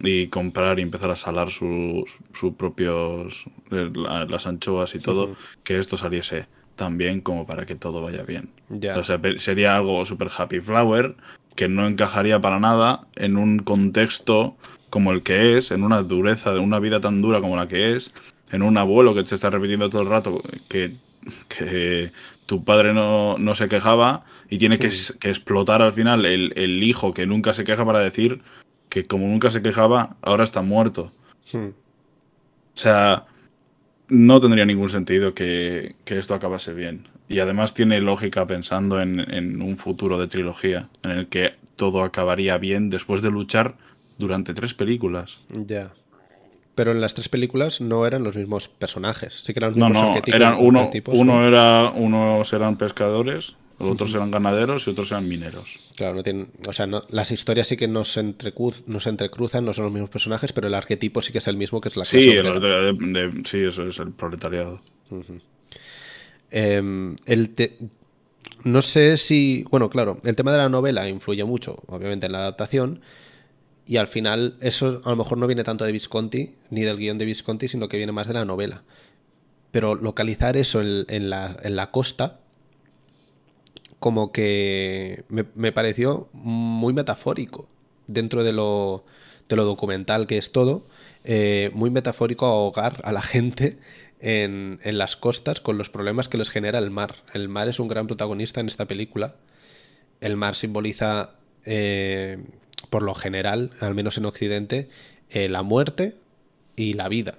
y 0.00 0.26
comprar 0.28 0.78
y 0.78 0.82
empezar 0.82 1.10
a 1.10 1.16
salar 1.16 1.50
sus, 1.50 2.16
sus 2.34 2.54
propios 2.54 3.44
eh, 3.70 3.90
la- 3.94 4.24
las 4.24 4.46
anchoas 4.46 4.94
y 4.94 4.98
todo, 4.98 5.36
que 5.64 5.78
esto 5.78 5.96
saliese 5.96 6.46
tan 6.76 6.98
bien 6.98 7.20
como 7.20 7.46
para 7.46 7.64
que 7.64 7.74
todo 7.74 8.02
vaya 8.02 8.22
bien. 8.22 8.50
O 8.98 9.04
sea, 9.04 9.20
sería 9.38 9.76
algo 9.76 10.04
super 10.04 10.28
happy 10.36 10.60
flower 10.60 11.14
que 11.54 11.68
no 11.68 11.86
encajaría 11.86 12.38
para 12.40 12.58
nada 12.60 13.06
en 13.16 13.38
un 13.38 13.58
contexto 13.60 14.56
como 14.90 15.12
el 15.12 15.22
que 15.22 15.56
es, 15.56 15.70
en 15.70 15.82
una 15.82 16.02
dureza 16.02 16.52
de 16.52 16.60
una 16.60 16.78
vida 16.78 17.00
tan 17.00 17.22
dura 17.22 17.40
como 17.40 17.56
la 17.56 17.66
que 17.68 17.96
es, 17.96 18.12
en 18.50 18.62
un 18.62 18.76
abuelo 18.78 19.14
que 19.14 19.22
te 19.24 19.34
está 19.34 19.50
repitiendo 19.50 19.88
todo 19.90 20.02
el 20.02 20.08
rato 20.08 20.42
que, 20.68 20.92
que 21.48 22.12
tu 22.46 22.64
padre 22.64 22.92
no, 22.94 23.36
no 23.38 23.54
se 23.54 23.68
quejaba 23.68 24.24
y 24.48 24.58
tiene 24.58 24.78
que, 24.78 24.90
Sí. 24.90 25.14
que 25.18 25.30
explotar 25.30 25.82
al 25.82 25.92
final 25.92 26.24
el, 26.26 26.52
el 26.56 26.82
hijo 26.82 27.12
que 27.12 27.26
nunca 27.26 27.54
se 27.54 27.64
queja 27.64 27.84
para 27.84 28.00
decir 28.00 28.40
que 28.88 29.04
como 29.04 29.26
nunca 29.26 29.50
se 29.50 29.62
quejaba, 29.62 30.16
ahora 30.22 30.44
está 30.44 30.62
muerto. 30.62 31.12
O 31.52 32.78
sea, 32.78 33.24
no 34.08 34.40
tendría 34.40 34.64
ningún 34.64 34.88
sentido 34.90 35.34
que, 35.34 35.96
que 36.04 36.18
esto 36.18 36.34
acabase 36.34 36.72
bien. 36.72 37.08
Y 37.28 37.40
además 37.40 37.74
tiene 37.74 38.00
lógica 38.00 38.46
pensando 38.46 39.00
en, 39.00 39.18
en 39.32 39.60
un 39.62 39.76
futuro 39.76 40.18
de 40.18 40.28
trilogía, 40.28 40.88
en 41.02 41.10
el 41.10 41.26
que 41.26 41.54
todo 41.74 42.02
acabaría 42.02 42.56
bien 42.58 42.88
después 42.90 43.22
de 43.22 43.30
luchar 43.30 43.74
durante 44.18 44.54
tres 44.54 44.74
películas. 44.74 45.40
Ya. 45.66 45.92
Pero 46.76 46.92
en 46.92 47.00
las 47.00 47.14
tres 47.14 47.28
películas 47.28 47.80
no 47.80 48.06
eran 48.06 48.22
los 48.22 48.36
mismos 48.36 48.68
personajes. 48.68 49.42
Sí 49.44 49.52
que 49.52 49.58
eran 49.58 49.70
los 49.70 49.78
No, 49.78 49.86
mismos 49.88 50.02
no, 50.04 50.08
arquetipos. 50.10 50.36
eran 50.40 50.54
uno, 50.60 50.88
uno 51.14 51.34
¿no? 51.40 51.48
era, 51.48 51.90
unos 51.94 52.52
eran 52.52 52.76
pescadores, 52.76 53.56
otros 53.78 54.14
eran 54.14 54.30
ganaderos 54.30 54.86
y 54.86 54.90
otros 54.90 55.10
eran 55.10 55.26
mineros. 55.28 55.80
Claro, 55.96 56.14
no 56.14 56.22
tienen, 56.22 56.48
o 56.68 56.72
sea, 56.74 56.86
no- 56.86 57.02
las 57.08 57.30
historias 57.32 57.66
sí 57.66 57.76
que 57.78 57.88
no 57.88 58.04
se, 58.04 58.20
entrecruz- 58.22 58.84
no 58.86 58.98
entrecruzan, 59.04 59.64
no 59.64 59.72
son 59.72 59.84
los 59.86 59.92
mismos 59.92 60.10
personajes, 60.10 60.52
pero 60.52 60.66
el 60.68 60.74
arquetipo 60.74 61.22
sí 61.22 61.32
que 61.32 61.38
es 61.38 61.46
el 61.48 61.56
mismo, 61.56 61.80
que 61.80 61.88
es 61.88 61.96
la 61.96 62.04
Sí, 62.04 62.18
clase 62.18 62.38
el- 62.38 62.46
obrera. 62.46 62.76
de- 62.82 62.92
de- 62.92 63.42
sí, 63.48 63.58
eso 63.58 63.82
es 63.88 63.98
el 63.98 64.12
proletariado. 64.12 64.80
Eh, 66.50 67.14
el 67.26 67.50
te- 67.54 67.78
no 68.64 68.82
sé 68.82 69.16
si. 69.16 69.64
Bueno, 69.70 69.90
claro, 69.90 70.18
el 70.24 70.36
tema 70.36 70.52
de 70.52 70.58
la 70.58 70.68
novela 70.68 71.08
influye 71.08 71.44
mucho, 71.44 71.82
obviamente, 71.86 72.26
en 72.26 72.32
la 72.32 72.38
adaptación. 72.38 73.00
Y 73.86 73.98
al 73.98 74.08
final, 74.08 74.56
eso 74.60 75.00
a 75.04 75.10
lo 75.10 75.16
mejor 75.16 75.38
no 75.38 75.46
viene 75.46 75.64
tanto 75.64 75.84
de 75.84 75.92
Visconti, 75.92 76.56
ni 76.70 76.82
del 76.82 76.96
guion 76.96 77.18
de 77.18 77.24
Visconti, 77.24 77.68
sino 77.68 77.88
que 77.88 77.96
viene 77.96 78.12
más 78.12 78.26
de 78.26 78.34
la 78.34 78.44
novela. 78.44 78.82
Pero 79.70 79.94
localizar 79.94 80.56
eso 80.56 80.80
en, 80.82 81.30
la, 81.30 81.56
en 81.62 81.76
la 81.76 81.90
costa, 81.92 82.40
como 84.00 84.32
que 84.32 85.24
me, 85.28 85.44
me 85.54 85.72
pareció 85.72 86.28
muy 86.32 86.92
metafórico 86.92 87.68
dentro 88.06 88.42
de 88.42 88.52
lo, 88.52 89.04
de 89.48 89.56
lo 89.56 89.64
documental 89.64 90.26
que 90.26 90.38
es 90.38 90.52
todo, 90.52 90.86
eh, 91.24 91.70
muy 91.74 91.90
metafórico 91.90 92.46
ahogar 92.46 93.00
a 93.04 93.12
la 93.12 93.22
gente 93.22 93.78
en, 94.20 94.80
en 94.82 94.98
las 94.98 95.16
costas 95.16 95.60
con 95.60 95.78
los 95.78 95.90
problemas 95.90 96.28
que 96.28 96.38
les 96.38 96.50
genera 96.50 96.78
el 96.78 96.90
mar. 96.90 97.16
El 97.32 97.48
mar 97.48 97.68
es 97.68 97.80
un 97.80 97.88
gran 97.88 98.06
protagonista 98.06 98.60
en 98.60 98.68
esta 98.68 98.86
película. 98.86 99.36
El 100.20 100.36
mar 100.36 100.54
simboliza, 100.54 101.34
eh, 101.64 102.44
por 102.86 103.02
lo 103.02 103.14
general, 103.14 103.70
al 103.80 103.94
menos 103.94 104.18
en 104.18 104.26
Occidente, 104.26 104.88
eh, 105.30 105.48
la 105.48 105.62
muerte 105.62 106.16
y 106.76 106.94
la 106.94 107.08
vida. 107.08 107.38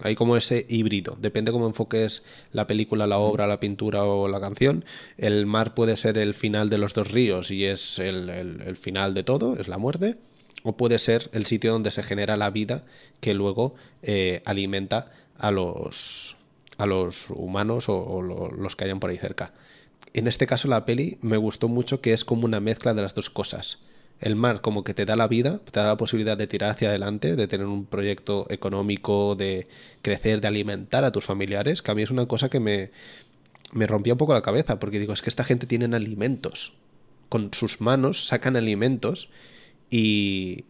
Hay 0.00 0.16
como 0.16 0.36
ese 0.36 0.66
híbrido. 0.68 1.16
Depende 1.20 1.52
cómo 1.52 1.66
enfoques 1.66 2.24
la 2.50 2.66
película, 2.66 3.06
la 3.06 3.18
obra, 3.18 3.46
la 3.46 3.60
pintura 3.60 4.04
o 4.04 4.26
la 4.26 4.40
canción. 4.40 4.84
El 5.16 5.46
mar 5.46 5.74
puede 5.74 5.96
ser 5.96 6.18
el 6.18 6.34
final 6.34 6.70
de 6.70 6.78
los 6.78 6.92
dos 6.94 7.12
ríos 7.12 7.52
y 7.52 7.64
es 7.66 8.00
el, 8.00 8.28
el- 8.28 8.76
final 8.76 9.14
de 9.14 9.22
todo, 9.22 9.56
es 9.60 9.68
la 9.68 9.78
muerte. 9.78 10.16
O 10.64 10.76
puede 10.76 10.98
ser 10.98 11.30
el 11.32 11.46
sitio 11.46 11.70
donde 11.72 11.92
se 11.92 12.02
genera 12.02 12.36
la 12.36 12.50
vida 12.50 12.84
que 13.20 13.32
luego 13.34 13.74
eh, 14.02 14.42
alimenta 14.44 15.12
a 15.38 15.52
los, 15.52 16.36
a 16.78 16.86
los 16.86 17.26
humanos 17.30 17.88
o, 17.88 17.96
o 18.04 18.22
lo- 18.22 18.50
los 18.50 18.74
que 18.74 18.84
hayan 18.84 18.98
por 18.98 19.10
ahí 19.10 19.18
cerca. 19.18 19.52
En 20.14 20.26
este 20.26 20.46
caso 20.48 20.66
la 20.66 20.84
peli 20.84 21.18
me 21.22 21.36
gustó 21.36 21.68
mucho 21.68 22.00
que 22.00 22.12
es 22.12 22.24
como 22.24 22.44
una 22.44 22.58
mezcla 22.60 22.92
de 22.92 23.02
las 23.02 23.14
dos 23.14 23.30
cosas. 23.30 23.78
El 24.22 24.36
mar 24.36 24.60
como 24.62 24.84
que 24.84 24.94
te 24.94 25.04
da 25.04 25.16
la 25.16 25.28
vida, 25.28 25.58
te 25.70 25.80
da 25.80 25.88
la 25.88 25.96
posibilidad 25.98 26.38
de 26.38 26.46
tirar 26.46 26.70
hacia 26.70 26.88
adelante, 26.90 27.36
de 27.36 27.48
tener 27.48 27.66
un 27.66 27.84
proyecto 27.86 28.46
económico, 28.50 29.34
de 29.34 29.66
crecer, 30.00 30.40
de 30.40 30.48
alimentar 30.48 31.04
a 31.04 31.12
tus 31.12 31.24
familiares, 31.24 31.82
que 31.82 31.90
a 31.90 31.94
mí 31.94 32.02
es 32.02 32.10
una 32.10 32.26
cosa 32.26 32.48
que 32.48 32.60
me, 32.60 32.90
me 33.72 33.86
rompía 33.86 34.14
un 34.14 34.18
poco 34.18 34.32
la 34.34 34.42
cabeza, 34.42 34.78
porque 34.78 35.00
digo, 35.00 35.12
es 35.12 35.22
que 35.22 35.30
esta 35.30 35.44
gente 35.44 35.66
tienen 35.66 35.92
alimentos. 35.92 36.74
Con 37.28 37.52
sus 37.52 37.80
manos 37.80 38.26
sacan 38.26 38.56
alimentos 38.56 39.28
y 39.90 40.64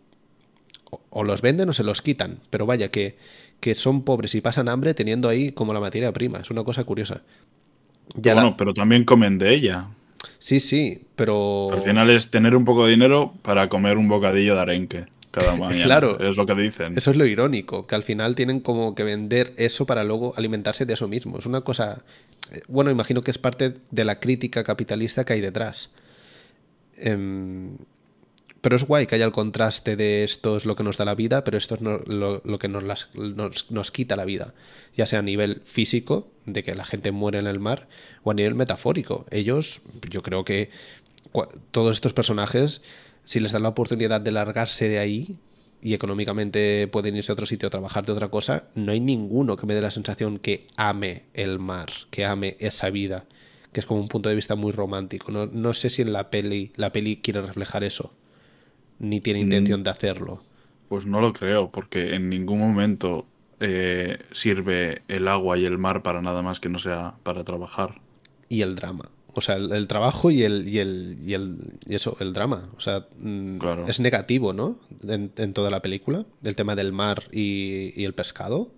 o, 0.90 1.00
o 1.10 1.24
los 1.24 1.42
venden 1.42 1.68
o 1.68 1.72
se 1.72 1.84
los 1.84 2.02
quitan. 2.02 2.40
Pero 2.50 2.66
vaya, 2.66 2.90
que, 2.90 3.16
que 3.60 3.74
son 3.74 4.02
pobres 4.02 4.34
y 4.34 4.40
pasan 4.40 4.68
hambre 4.68 4.94
teniendo 4.94 5.28
ahí 5.28 5.52
como 5.52 5.74
la 5.74 5.80
materia 5.80 6.12
prima. 6.12 6.38
Es 6.40 6.50
una 6.50 6.64
cosa 6.64 6.84
curiosa. 6.84 7.22
Ya 8.14 8.34
la- 8.34 8.42
bueno, 8.42 8.56
pero 8.56 8.74
también 8.74 9.04
comen 9.04 9.38
de 9.38 9.54
ella. 9.54 9.88
Sí, 10.38 10.60
sí, 10.60 11.02
pero... 11.16 11.70
Al 11.72 11.82
final 11.82 12.10
es 12.10 12.30
tener 12.30 12.54
un 12.56 12.64
poco 12.64 12.84
de 12.84 12.90
dinero 12.92 13.34
para 13.42 13.68
comer 13.68 13.96
un 13.98 14.08
bocadillo 14.08 14.54
de 14.54 14.60
arenque 14.60 15.06
cada 15.30 15.54
mañana. 15.56 15.84
Claro. 15.84 16.18
Es 16.20 16.36
lo 16.36 16.46
que 16.46 16.54
dicen. 16.54 16.96
Eso 16.96 17.10
es 17.10 17.16
lo 17.16 17.26
irónico, 17.26 17.86
que 17.86 17.94
al 17.94 18.02
final 18.02 18.34
tienen 18.34 18.60
como 18.60 18.94
que 18.94 19.02
vender 19.04 19.52
eso 19.56 19.86
para 19.86 20.04
luego 20.04 20.34
alimentarse 20.36 20.86
de 20.86 20.94
eso 20.94 21.08
mismo. 21.08 21.38
Es 21.38 21.46
una 21.46 21.62
cosa... 21.62 22.02
eh, 22.52 22.60
Bueno, 22.68 22.90
imagino 22.90 23.22
que 23.22 23.30
es 23.30 23.38
parte 23.38 23.74
de 23.90 24.04
la 24.04 24.20
crítica 24.20 24.62
capitalista 24.64 25.24
que 25.24 25.32
hay 25.34 25.40
detrás. 25.40 25.90
Em, 26.96 27.76
pero 28.62 28.76
es 28.76 28.84
guay 28.86 29.06
que 29.06 29.16
haya 29.16 29.26
el 29.26 29.32
contraste 29.32 29.96
de 29.96 30.24
esto 30.24 30.56
es 30.56 30.64
lo 30.64 30.74
que 30.76 30.84
nos 30.84 30.96
da 30.96 31.04
la 31.04 31.14
vida, 31.14 31.44
pero 31.44 31.58
esto 31.58 31.74
es 31.74 31.80
no- 31.82 31.98
lo, 31.98 32.40
que 32.58 32.68
nos, 32.68 32.82
las- 32.84 33.10
nos, 33.14 33.70
nos 33.70 33.90
quita 33.90 34.16
la 34.16 34.24
vida. 34.24 34.54
Ya 34.96 35.04
sea 35.04 35.18
a 35.18 35.22
nivel 35.22 35.60
físico, 35.64 36.30
de 36.46 36.62
que 36.64 36.74
la 36.74 36.84
gente 36.84 37.12
muere 37.12 37.38
en 37.40 37.46
el 37.46 37.58
mar, 37.60 37.88
o 38.22 38.30
a 38.30 38.34
nivel 38.34 38.54
metafórico. 38.54 39.26
Ellos, 39.30 39.82
yo 40.08 40.22
creo 40.22 40.44
que 40.44 40.70
todos 41.70 41.92
estos 41.92 42.12
personajes, 42.12 42.82
si 43.24 43.40
les 43.40 43.52
dan 43.52 43.62
la 43.62 43.68
oportunidad 43.70 44.20
de 44.20 44.32
largarse 44.32 44.88
de 44.88 44.98
ahí 44.98 45.36
y 45.82 45.94
económicamente 45.94 46.86
pueden 46.88 47.16
irse 47.16 47.32
a 47.32 47.34
otro 47.34 47.46
sitio 47.46 47.66
a 47.66 47.70
trabajar 47.70 48.06
de 48.06 48.12
otra 48.12 48.28
cosa, 48.28 48.68
no 48.74 48.92
hay 48.92 49.00
ninguno 49.00 49.56
que 49.56 49.66
me 49.66 49.74
dé 49.74 49.80
la 49.80 49.90
sensación 49.90 50.38
que 50.38 50.66
ame 50.76 51.24
el 51.34 51.58
mar, 51.58 51.88
que 52.10 52.24
ame 52.24 52.56
esa 52.60 52.90
vida, 52.90 53.24
que 53.72 53.80
es 53.80 53.86
como 53.86 54.00
un 54.00 54.08
punto 54.08 54.28
de 54.28 54.34
vista 54.36 54.54
muy 54.54 54.70
romántico. 54.72 55.32
No, 55.32 55.46
no 55.46 55.74
sé 55.74 55.90
si 55.90 56.02
en 56.02 56.12
la 56.12 56.30
peli, 56.30 56.72
la 56.76 56.92
peli 56.92 57.16
quiere 57.16 57.42
reflejar 57.42 57.82
eso, 57.84 58.12
ni 58.98 59.20
tiene 59.20 59.40
intención 59.40 59.82
de 59.82 59.90
hacerlo. 59.90 60.42
Pues 60.88 61.06
no 61.06 61.20
lo 61.20 61.32
creo, 61.32 61.70
porque 61.70 62.14
en 62.14 62.28
ningún 62.28 62.58
momento 62.58 63.26
eh, 63.60 64.18
sirve 64.32 65.02
el 65.08 65.28
agua 65.28 65.58
y 65.58 65.64
el 65.64 65.78
mar 65.78 66.02
para 66.02 66.20
nada 66.22 66.42
más 66.42 66.60
que 66.60 66.68
no 66.68 66.78
sea 66.78 67.14
para 67.22 67.44
trabajar. 67.44 68.00
Y 68.48 68.62
el 68.62 68.74
drama. 68.74 69.08
O 69.34 69.40
sea, 69.40 69.56
el, 69.56 69.72
el 69.72 69.86
trabajo 69.86 70.30
y 70.30 70.42
el, 70.42 70.68
y 70.68 70.78
el, 70.78 71.16
y 71.24 71.32
el 71.32 71.56
y 71.86 71.94
eso, 71.94 72.18
el 72.20 72.34
drama. 72.34 72.68
O 72.76 72.80
sea, 72.80 73.06
mm, 73.18 73.56
Claro. 73.58 73.86
es 73.88 73.98
negativo, 73.98 74.52
¿no? 74.52 74.76
En, 75.08 75.32
en 75.36 75.52
toda 75.54 75.70
la 75.70 75.80
película, 75.80 76.26
el 76.44 76.54
tema 76.54 76.76
del 76.76 76.92
mar 76.92 77.22
y, 77.32 77.98
y 77.98 78.04
el 78.04 78.12
pescado. 78.12 78.70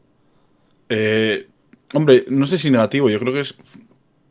Eh, 0.88 1.48
hombre, 1.92 2.24
no 2.28 2.46
sé 2.46 2.58
si 2.58 2.70
negativo, 2.70 3.10
yo 3.10 3.18
creo 3.18 3.32
que 3.32 3.40
es 3.40 3.56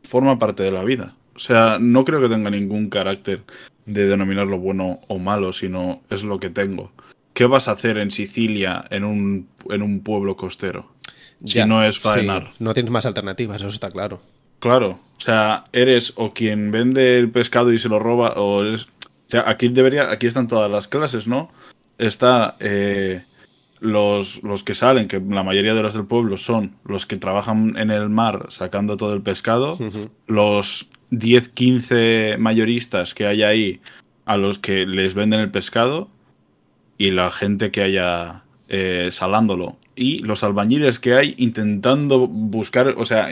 forma 0.08 0.38
parte 0.38 0.62
de 0.62 0.70
la 0.72 0.84
vida. 0.84 1.14
O 1.34 1.38
sea, 1.38 1.78
no 1.80 2.04
creo 2.04 2.20
que 2.20 2.28
tenga 2.28 2.48
ningún 2.50 2.88
carácter 2.88 3.42
de 3.86 4.06
denominarlo 4.06 4.58
bueno 4.58 5.00
o 5.08 5.18
malo, 5.18 5.52
sino 5.52 6.02
es 6.10 6.22
lo 6.24 6.38
que 6.40 6.50
tengo. 6.50 6.92
¿Qué 7.32 7.46
vas 7.46 7.68
a 7.68 7.72
hacer 7.72 7.98
en 7.98 8.10
Sicilia, 8.10 8.84
en 8.90 9.04
un, 9.04 9.48
en 9.70 9.82
un 9.82 10.00
pueblo 10.00 10.36
costero? 10.36 10.92
Si 11.44 11.58
Ya, 11.58 11.66
no 11.66 11.82
es 11.84 11.96
sí, 11.96 12.00
faenar. 12.02 12.52
no 12.58 12.72
tienes 12.74 12.92
más 12.92 13.06
alternativas, 13.06 13.58
eso 13.58 13.68
está 13.68 13.90
claro. 13.90 14.20
Claro, 14.60 15.00
o 15.18 15.20
sea, 15.20 15.64
eres 15.72 16.12
o 16.16 16.32
quien 16.32 16.70
vende 16.70 17.18
el 17.18 17.30
pescado 17.30 17.72
y 17.72 17.78
se 17.78 17.88
lo 17.88 17.98
roba, 17.98 18.32
o 18.36 18.62
eres... 18.64 18.84
O 18.84 19.30
sea, 19.30 19.44
aquí 19.46 19.68
debería, 19.68 20.10
aquí 20.10 20.26
están 20.26 20.48
todas 20.48 20.70
las 20.70 20.86
clases, 20.88 21.26
¿no? 21.26 21.50
Está 21.98 22.56
eh, 22.60 23.24
los, 23.80 24.42
los 24.42 24.62
que 24.62 24.74
salen, 24.74 25.08
que 25.08 25.18
la 25.20 25.42
mayoría 25.42 25.74
de 25.74 25.82
los 25.82 25.92
del 25.94 26.06
pueblo 26.06 26.38
son 26.38 26.76
los 26.84 27.04
que 27.04 27.16
trabajan 27.16 27.76
en 27.76 27.90
el 27.90 28.08
mar 28.08 28.46
sacando 28.50 28.96
todo 28.96 29.12
el 29.14 29.22
pescado, 29.22 29.76
los 30.26 30.88
10, 31.18 31.48
15 31.50 32.36
mayoristas 32.38 33.14
que 33.14 33.26
hay 33.26 33.42
ahí 33.42 33.80
a 34.24 34.36
los 34.36 34.58
que 34.58 34.86
les 34.86 35.14
venden 35.14 35.40
el 35.40 35.50
pescado 35.50 36.08
y 36.98 37.10
la 37.10 37.30
gente 37.30 37.70
que 37.70 37.82
haya 37.82 38.44
eh, 38.68 39.08
salándolo 39.12 39.76
y 39.96 40.18
los 40.18 40.42
albañiles 40.42 40.98
que 40.98 41.14
hay 41.14 41.34
intentando 41.38 42.26
buscar, 42.26 42.94
o 42.96 43.04
sea, 43.04 43.28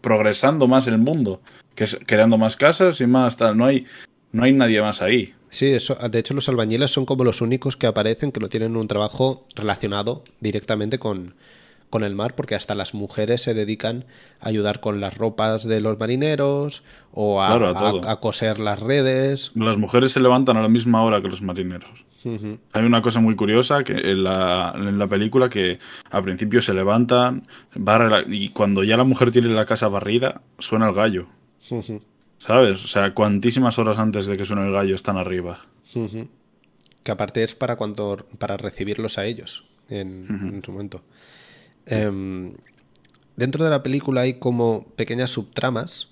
progresando 0.00 0.66
más 0.66 0.86
el 0.86 0.98
mundo, 0.98 1.40
que 1.74 1.84
es 1.84 1.98
creando 2.06 2.38
más 2.38 2.56
casas 2.56 3.00
y 3.00 3.06
más 3.06 3.36
tal, 3.36 3.56
no 3.56 3.66
hay 3.66 3.86
no 4.32 4.44
hay 4.44 4.52
nadie 4.52 4.80
más 4.80 5.02
ahí. 5.02 5.34
Sí, 5.50 5.66
eso, 5.66 5.94
de 5.94 6.18
hecho 6.18 6.32
los 6.32 6.48
albañiles 6.48 6.90
son 6.90 7.04
como 7.04 7.24
los 7.24 7.42
únicos 7.42 7.76
que 7.76 7.86
aparecen 7.86 8.32
que 8.32 8.40
no 8.40 8.48
tienen 8.48 8.76
un 8.76 8.88
trabajo 8.88 9.46
relacionado 9.54 10.24
directamente 10.40 10.98
con, 10.98 11.34
con 11.92 12.04
el 12.04 12.14
mar, 12.14 12.34
porque 12.34 12.54
hasta 12.54 12.74
las 12.74 12.94
mujeres 12.94 13.42
se 13.42 13.52
dedican 13.52 14.06
a 14.40 14.48
ayudar 14.48 14.80
con 14.80 14.98
las 14.98 15.16
ropas 15.18 15.62
de 15.64 15.82
los 15.82 15.98
marineros 15.98 16.82
o 17.12 17.42
a, 17.42 17.48
Claro, 17.48 17.66
a 17.66 17.70
a- 17.70 17.74
todo. 17.74 18.08
a 18.08 18.18
coser 18.18 18.58
las 18.58 18.80
redes. 18.80 19.52
Las 19.54 19.76
mujeres 19.76 20.10
se 20.12 20.20
levantan 20.20 20.56
a 20.56 20.62
la 20.62 20.68
misma 20.68 21.02
hora 21.04 21.20
que 21.20 21.28
los 21.28 21.42
marineros. 21.42 21.90
Hay 22.72 22.84
una 22.84 23.02
cosa 23.02 23.18
muy 23.20 23.34
curiosa 23.36 23.82
que 23.84 23.92
en 24.12 24.22
la, 24.24 24.72
en 24.76 24.96
la 24.98 25.06
película 25.08 25.48
que 25.50 25.80
al 26.10 26.22
principio 26.22 26.62
se 26.62 26.72
levantan 26.72 27.42
barre 27.74 28.08
la- 28.08 28.24
y 28.26 28.48
cuando 28.50 28.84
ya 28.84 28.96
la 28.96 29.04
mujer 29.04 29.30
tiene 29.30 29.48
la 29.48 29.66
casa 29.66 29.88
barrida 29.88 30.40
suena 30.58 30.88
el 30.88 30.94
gallo. 30.94 31.26
¿sabes? 32.38 32.84
O 32.84 32.88
sea, 32.88 33.12
cuantísimas 33.14 33.78
horas 33.78 33.98
antes 33.98 34.26
de 34.26 34.36
que 34.36 34.44
suene 34.44 34.66
el 34.66 34.72
gallo 34.72 34.94
están 34.94 35.16
arriba. 35.18 35.60
Que 37.02 37.10
aparte 37.12 37.42
es 37.42 37.54
para 37.54 37.76
cuando, 37.76 38.24
para 38.38 38.56
recibirlos 38.56 39.18
a 39.18 39.26
ellos 39.26 39.64
en, 39.88 40.26
en 40.54 40.62
su 40.64 40.72
momento. 40.72 41.02
Em, 41.86 42.54
dentro 43.36 43.64
de 43.64 43.70
la 43.70 43.82
película 43.82 44.22
hay 44.22 44.34
como 44.34 44.86
pequeñas 44.96 45.30
subtramas, 45.30 46.08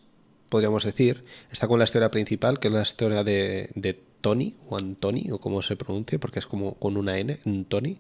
podríamos 0.49 0.85
decir. 0.85 1.25
Está 1.53 1.69
con 1.69 1.79
la 1.79 1.85
historia 1.85 2.11
principal, 2.11 2.59
que 2.59 2.69
es 2.69 2.75
la 2.75 2.83
historia 2.83 3.25
de, 3.25 3.71
de 3.75 3.99
Tony, 4.21 4.55
o 4.69 4.77
Antoni, 4.77 5.31
o 5.31 5.39
como 5.39 5.63
se 5.63 5.77
pronuncie, 5.77 6.19
porque 6.19 6.39
es 6.41 6.47
como 6.47 6.75
con 6.75 6.97
una 6.97 7.19
N, 7.19 7.39
Tony. 7.69 7.99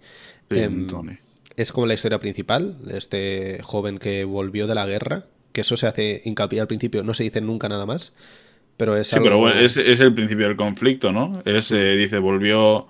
Sí, 0.50 0.60
Tony. 0.88 1.18
Es 1.56 1.72
como 1.72 1.86
la 1.86 1.94
historia 1.94 2.18
principal 2.18 2.76
de 2.84 2.98
este 2.98 3.60
joven 3.62 3.98
que 3.98 4.24
volvió 4.24 4.66
de 4.66 4.74
la 4.74 4.86
guerra, 4.86 5.26
que 5.52 5.62
eso 5.62 5.76
se 5.76 5.86
hace 5.86 6.22
hincapié 6.24 6.60
al 6.60 6.66
principio, 6.68 7.02
no 7.02 7.12
se 7.14 7.24
dice 7.24 7.40
nunca 7.40 7.68
nada 7.68 7.86
más, 7.86 8.14
pero 8.76 8.96
es 8.96 9.08
Sí, 9.08 9.16
algo- 9.16 9.26
pero 9.26 9.38
bueno, 9.38 9.60
es, 9.60 9.76
es 9.76 10.00
el 10.00 10.14
principio 10.14 10.46
del 10.46 10.56
conflicto, 10.56 11.12
¿no? 11.12 11.42
Es, 11.44 11.70
eh, 11.72 11.96
dice, 11.96 12.18
volvió, 12.18 12.86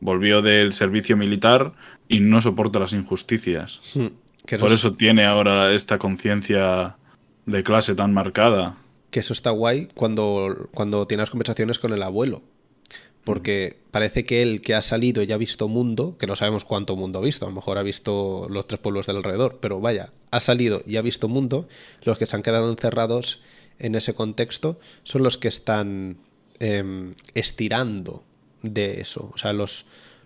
volvió 0.00 0.42
del 0.42 0.72
servicio 0.72 1.16
militar 1.16 1.72
y 2.12 2.20
no 2.20 2.40
soporta 2.40 2.78
las 2.78 2.92
injusticias. 2.92 3.80
Hmm, 3.94 4.06
que 4.46 4.58
Por 4.58 4.68
es- 4.68 4.76
eso 4.76 4.94
tiene 4.94 5.24
ahora 5.24 5.72
esta 5.74 5.98
conciencia 5.98 6.96
de 7.46 7.62
clase 7.64 7.94
tan 7.96 8.12
marcada. 8.12 8.76
que 9.10 9.20
eso 9.20 9.32
está 9.34 9.50
guay 9.50 9.88
cuando, 9.94 10.68
cuando 10.72 11.06
tienes 11.06 11.28
conversaciones 11.30 11.78
con 11.78 11.92
el 11.92 12.02
abuelo. 12.02 12.42
Porque 13.24 13.78
parece 13.92 14.24
que 14.24 14.42
él 14.42 14.60
que 14.62 14.74
ha 14.74 14.82
salido 14.82 15.22
y 15.22 15.30
ha 15.30 15.36
visto 15.36 15.68
mundo, 15.68 16.16
que 16.18 16.26
no 16.26 16.34
sabemos 16.34 16.64
cuánto 16.64 16.96
mundo 16.96 17.18
ha 17.18 17.22
visto, 17.22 17.44
a 17.44 17.48
lo 17.50 17.54
mejor 17.54 17.78
ha 17.78 17.82
visto 17.82 18.46
los 18.50 18.66
tres 18.66 18.80
pueblos 18.80 19.06
del 19.06 19.18
alrededor, 19.18 19.58
pero 19.60 19.80
vaya, 19.80 20.12
ha 20.32 20.40
salido 20.40 20.82
y 20.86 20.96
ha 20.96 21.02
visto 21.02 21.28
mundo, 21.28 21.68
los 22.02 22.18
que 22.18 22.26
se 22.26 22.34
han 22.34 22.42
quedado 22.42 22.68
encerrados 22.70 23.40
en 23.78 23.94
ese 23.94 24.12
contexto 24.14 24.80
son 25.04 25.22
los 25.22 25.36
que 25.38 25.48
están 25.48 26.16
em, 26.58 27.14
estirando 27.34 28.24
de 28.62 29.00
eso. 29.00 29.30
O 29.34 29.38
sea, 29.38 29.52
los, 29.52 29.84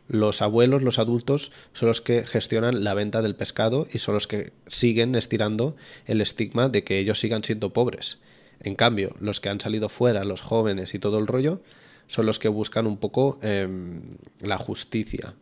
los 0.08 0.42
abuelos, 0.42 0.82
los 0.82 0.98
adultos, 0.98 1.52
son 1.72 1.88
los 1.88 2.00
que 2.00 2.24
gestionan 2.26 2.84
la 2.84 2.94
venta 2.94 3.22
del 3.22 3.34
pescado 3.34 3.86
y 3.92 3.98
son 3.98 4.14
los 4.14 4.26
que 4.26 4.52
siguen 4.66 5.14
estirando 5.14 5.76
el 6.06 6.20
estigma 6.20 6.68
de 6.68 6.84
que 6.84 6.98
ellos 6.98 7.18
sigan 7.18 7.42
siendo 7.42 7.72
pobres. 7.72 8.20
En 8.60 8.74
cambio, 8.74 9.14
los 9.20 9.40
que 9.40 9.48
han 9.48 9.60
salido 9.60 9.88
fuera, 9.88 10.24
los 10.24 10.40
jóvenes 10.40 10.94
y 10.94 10.98
todo 10.98 11.18
el 11.18 11.26
rollo, 11.26 11.60
son 12.06 12.26
los 12.26 12.38
que 12.38 12.48
buscan 12.48 12.86
un 12.86 12.96
poco 12.96 13.38
em, 13.42 14.00
la 14.40 14.58
justicia. 14.58 15.34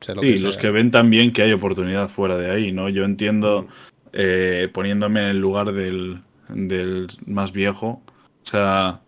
Sea 0.00 0.14
lo 0.14 0.22
Sí, 0.22 0.38
los 0.38 0.56
que 0.56 0.70
ven 0.70 0.90
también 0.90 1.32
que 1.32 1.42
hay 1.42 1.52
oportunidad 1.52 2.08
fuera 2.08 2.36
de 2.36 2.50
ahí, 2.50 2.72
¿no? 2.72 2.88
Yo 2.88 3.04
entiendo, 3.04 3.68
eh, 4.12 4.68
poniéndome 4.72 5.20
en 5.20 5.28
el 5.28 5.38
lugar 5.38 5.72
del, 5.72 6.22
del 6.48 7.08
más 7.26 7.52
viejo, 7.52 8.02
o 8.44 8.46
sea, 8.46 9.02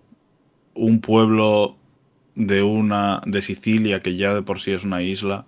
un 0.75 1.01
pueblo 1.01 1.77
de 2.35 2.63
una 2.63 3.21
de 3.27 3.43
Sicilia 3.43 4.01
que 4.01 4.15
ya 4.17 4.35
de 4.35 4.43
por 4.43 4.61
sí 4.61 4.73
es 4.73 4.85
una 4.85 5.03
isla, 5.03 5.45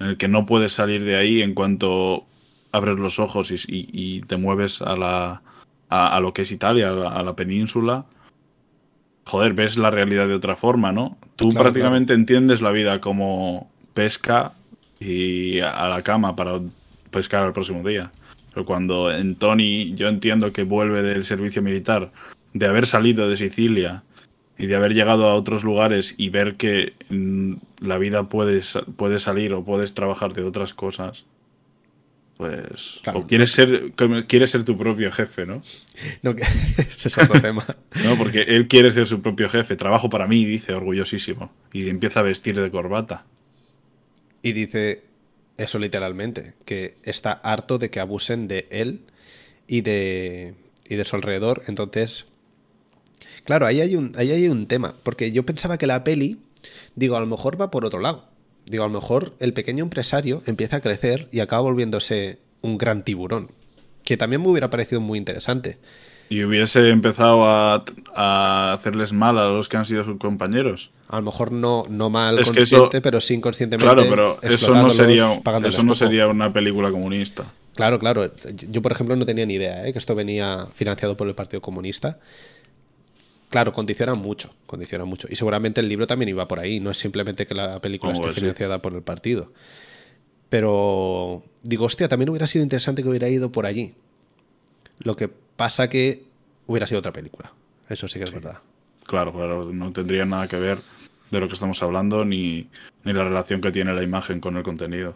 en 0.00 0.06
el 0.08 0.16
que 0.16 0.28
no 0.28 0.46
puedes 0.46 0.72
salir 0.72 1.04
de 1.04 1.16
ahí 1.16 1.42
en 1.42 1.54
cuanto 1.54 2.24
abres 2.72 2.96
los 2.98 3.18
ojos 3.18 3.50
y, 3.50 3.54
y- 3.54 3.88
y 3.92 4.20
te 4.22 4.36
mueves 4.36 4.82
a 4.82 4.96
la 4.96 5.42
a, 5.88 6.16
a 6.16 6.20
lo 6.20 6.32
que 6.32 6.42
es 6.42 6.50
Italia, 6.52 6.88
a 6.90 6.92
la, 6.92 7.08
a 7.10 7.22
la 7.22 7.36
península. 7.36 8.06
Joder, 9.26 9.52
ves 9.52 9.76
la 9.76 9.90
realidad 9.90 10.26
de 10.26 10.34
otra 10.34 10.56
forma, 10.56 10.90
¿no? 10.90 11.16
Tú 11.36 11.50
Claro, 11.50 11.64
prácticamente 11.64 12.12
entiendes 12.14 12.60
la 12.60 12.72
vida 12.72 13.00
como 13.00 13.70
pesca 13.94 14.52
y 14.98 15.60
a 15.60 15.70
a 15.70 15.88
la 15.88 16.02
cama 16.02 16.34
para 16.34 16.60
pescar 17.10 17.42
al 17.44 17.52
próximo 17.52 17.86
día. 17.86 18.10
Pero 18.52 18.64
cuando 18.66 19.12
en 19.12 19.36
Tony 19.36 19.94
yo 19.94 20.08
entiendo 20.08 20.52
que 20.52 20.64
vuelve 20.64 21.02
del 21.02 21.24
servicio 21.24 21.62
militar, 21.62 22.10
de 22.54 22.66
haber 22.66 22.86
salido 22.86 23.28
de 23.28 23.36
Sicilia 23.36 24.02
y 24.62 24.66
de 24.68 24.76
haber 24.76 24.94
llegado 24.94 25.26
a 25.28 25.34
otros 25.34 25.64
lugares 25.64 26.14
y 26.16 26.28
ver 26.30 26.54
que 26.54 26.92
mm, 27.08 27.54
la 27.80 27.98
vida 27.98 28.28
puede, 28.28 28.62
puede 28.96 29.18
salir 29.18 29.52
o 29.54 29.64
puedes 29.64 29.92
trabajar 29.92 30.32
de 30.34 30.44
otras 30.44 30.72
cosas, 30.72 31.26
pues... 32.36 33.00
Claro. 33.02 33.18
o 33.18 33.26
quieres 33.26 33.50
ser, 33.50 33.90
quieres 34.28 34.52
ser 34.52 34.62
tu 34.64 34.78
propio 34.78 35.10
jefe, 35.10 35.46
¿no? 35.46 35.62
No, 36.22 36.36
que- 36.36 36.42
ese 36.78 37.08
es 37.08 37.18
otro 37.18 37.40
tema. 37.42 37.66
No, 38.04 38.16
porque 38.16 38.42
él 38.42 38.68
quiere 38.68 38.92
ser 38.92 39.08
su 39.08 39.20
propio 39.20 39.48
jefe. 39.48 39.74
Trabajo 39.74 40.08
para 40.08 40.28
mí, 40.28 40.44
dice, 40.44 40.72
orgullosísimo. 40.74 41.52
Y 41.72 41.88
empieza 41.88 42.20
a 42.20 42.22
vestir 42.22 42.60
de 42.60 42.70
corbata. 42.70 43.26
Y 44.42 44.52
dice 44.52 45.02
eso 45.56 45.80
literalmente, 45.80 46.54
que 46.64 46.98
está 47.02 47.32
harto 47.32 47.78
de 47.78 47.90
que 47.90 47.98
abusen 47.98 48.46
de 48.46 48.68
él 48.70 49.00
y 49.66 49.80
de, 49.80 50.54
y 50.88 50.94
de 50.94 51.04
su 51.04 51.16
alrededor. 51.16 51.62
Entonces, 51.66 52.26
claro, 53.44 53.66
ahí 53.66 53.80
hay, 53.80 53.96
un, 53.96 54.12
ahí 54.16 54.30
hay 54.30 54.48
un 54.48 54.66
tema, 54.66 54.94
porque 55.02 55.32
yo 55.32 55.44
pensaba 55.44 55.78
que 55.78 55.86
la 55.86 56.04
peli, 56.04 56.38
digo, 56.94 57.16
a 57.16 57.20
lo 57.20 57.26
mejor 57.26 57.60
va 57.60 57.70
por 57.70 57.84
otro 57.84 58.00
lado. 58.00 58.24
Digo, 58.66 58.84
a 58.84 58.88
lo 58.88 58.94
mejor 58.94 59.34
el 59.40 59.52
pequeño 59.52 59.82
empresario 59.84 60.42
empieza 60.46 60.76
a 60.76 60.80
crecer 60.80 61.28
y 61.32 61.40
acaba 61.40 61.62
volviéndose 61.62 62.38
un 62.60 62.78
gran 62.78 63.02
tiburón, 63.04 63.50
que 64.04 64.16
también 64.16 64.40
me 64.42 64.48
hubiera 64.48 64.70
parecido 64.70 65.00
muy 65.00 65.18
interesante. 65.18 65.78
Y 66.28 66.44
hubiese 66.44 66.88
empezado 66.88 67.44
a, 67.44 67.84
a 68.14 68.72
hacerles 68.72 69.12
mal 69.12 69.36
a 69.36 69.48
los 69.48 69.68
que 69.68 69.76
han 69.76 69.84
sido 69.84 70.02
sus 70.04 70.16
compañeros. 70.16 70.90
A 71.08 71.16
lo 71.16 71.22
mejor 71.22 71.52
no, 71.52 71.84
no 71.90 72.08
mal 72.08 72.38
Es 72.38 72.46
consciente, 72.46 72.96
eso- 72.96 73.02
pero 73.02 73.20
sí 73.20 73.34
inconscientemente. 73.34 73.92
Claro, 73.94 74.08
pero 74.08 74.38
eso 74.42 74.72
no 74.72 74.88
sería, 74.90 75.28
eso 75.66 75.82
no 75.82 75.94
sería 75.94 76.28
una 76.28 76.50
película 76.52 76.90
comunista. 76.90 77.52
Claro, 77.74 77.98
claro. 77.98 78.30
Yo, 78.70 78.80
por 78.80 78.92
ejemplo, 78.92 79.14
no 79.16 79.26
tenía 79.26 79.44
ni 79.44 79.54
idea 79.54 79.86
¿eh? 79.86 79.92
que 79.92 79.98
esto 79.98 80.14
venía 80.14 80.68
financiado 80.72 81.16
por 81.18 81.28
el 81.28 81.34
Partido 81.34 81.60
Comunista. 81.60 82.18
Claro, 83.52 83.74
condiciona 83.74 84.14
mucho, 84.14 84.54
condiciona 84.64 85.04
mucho. 85.04 85.28
Y 85.30 85.36
seguramente 85.36 85.82
el 85.82 85.88
libro 85.88 86.06
también 86.06 86.30
iba 86.30 86.48
por 86.48 86.58
ahí. 86.58 86.80
No 86.80 86.90
es 86.90 86.96
simplemente 86.96 87.46
que 87.46 87.54
la 87.54 87.82
película 87.82 88.14
esté 88.14 88.30
sí. 88.30 88.40
financiada 88.40 88.80
por 88.80 88.94
el 88.94 89.02
partido. 89.02 89.52
Pero 90.48 91.42
digo, 91.62 91.84
hostia, 91.84 92.08
también 92.08 92.30
hubiera 92.30 92.46
sido 92.46 92.62
interesante 92.62 93.02
que 93.02 93.10
hubiera 93.10 93.28
ido 93.28 93.52
por 93.52 93.66
allí. 93.66 93.92
Lo 95.00 95.16
que 95.16 95.28
pasa 95.28 95.90
que 95.90 96.24
hubiera 96.66 96.86
sido 96.86 97.00
otra 97.00 97.12
película. 97.12 97.52
Eso 97.90 98.08
sí 98.08 98.18
que 98.18 98.24
es 98.24 98.32
verdad. 98.32 98.60
Claro, 99.04 99.34
claro, 99.34 99.70
no 99.70 99.92
tendría 99.92 100.24
nada 100.24 100.48
que 100.48 100.56
ver 100.56 100.78
de 101.30 101.38
lo 101.38 101.46
que 101.46 101.52
estamos 101.52 101.82
hablando 101.82 102.24
ni, 102.24 102.70
ni 103.04 103.12
la 103.12 103.24
relación 103.24 103.60
que 103.60 103.70
tiene 103.70 103.92
la 103.92 104.02
imagen 104.02 104.40
con 104.40 104.56
el 104.56 104.62
contenido. 104.62 105.14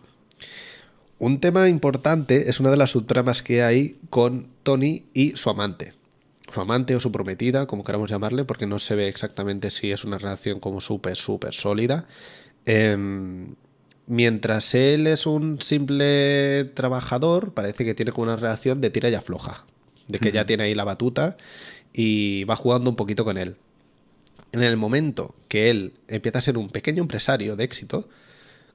Un 1.19 1.41
tema 1.41 1.71
importante 1.71 2.51
es 2.51 2.61
una 2.61 2.69
de 2.69 2.77
las 2.77 2.91
subtramas 2.91 3.43
que 3.43 3.63
hay 3.63 3.97
con 4.11 4.49
Tony 4.63 5.05
y 5.15 5.39
su 5.39 5.49
amante. 5.49 5.96
Su 6.53 6.61
amante 6.61 6.95
o 6.95 7.01
su 7.01 7.13
prometida, 7.13 7.67
como 7.67 7.85
queramos 7.85 8.11
llamarle, 8.11 8.45
porque 8.45 8.67
no 8.67 8.79
se 8.79 8.95
ve 8.95 9.09
exactamente 9.09 9.71
si 9.71 9.93
es 9.93 10.05
una 10.05 10.19
relación 10.19 10.61
como 10.61 10.81
súper, 10.81 11.17
súper 11.17 11.55
sólida. 11.55 12.07
Em, 12.65 13.55
mientras 14.07 14.75
él 14.75 15.07
es 15.07 15.27
un 15.27 15.61
simple 15.61 16.65
trabajador, 16.75 17.53
parece 17.53 17.85
que 17.85 17.95
tiene 17.95 18.13
como 18.13 18.25
una 18.25 18.37
relación 18.37 18.81
de 18.81 18.91
tira 18.91 19.11
y 19.11 19.15
afloja. 19.15 19.65
De 20.09 20.21
que 20.21 20.31
ya 20.31 20.47
tiene 20.47 20.65
ahí 20.65 20.75
la 20.75 20.85
batuta 20.85 21.37
y 21.93 22.45
va 22.45 22.55
jugando 22.55 22.91
un 22.91 22.97
poquito 22.97 23.25
con 23.25 23.39
él. 23.39 23.57
En 24.53 24.63
el 24.63 24.77
momento 24.77 25.35
que 25.49 25.71
él 25.71 25.95
empieza 26.07 26.39
a 26.39 26.43
ser 26.43 26.59
un 26.59 26.69
pequeño 26.69 27.03
empresario 27.03 27.57
de 27.57 27.65
éxito, 27.65 28.09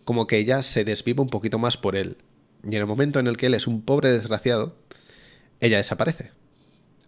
como 0.03 0.27
que 0.27 0.37
ella 0.37 0.61
se 0.61 0.83
desviva 0.83 1.23
un 1.23 1.29
poquito 1.29 1.57
más 1.57 1.77
por 1.77 1.95
él. 1.95 2.17
Y 2.63 2.75
en 2.75 2.81
el 2.81 2.85
momento 2.87 3.19
en 3.19 3.27
el 3.27 3.37
que 3.37 3.45
él 3.47 3.53
es 3.53 3.67
un 3.67 3.81
pobre 3.81 4.11
desgraciado, 4.11 4.75
ella 5.61 5.77
desaparece. 5.77 6.31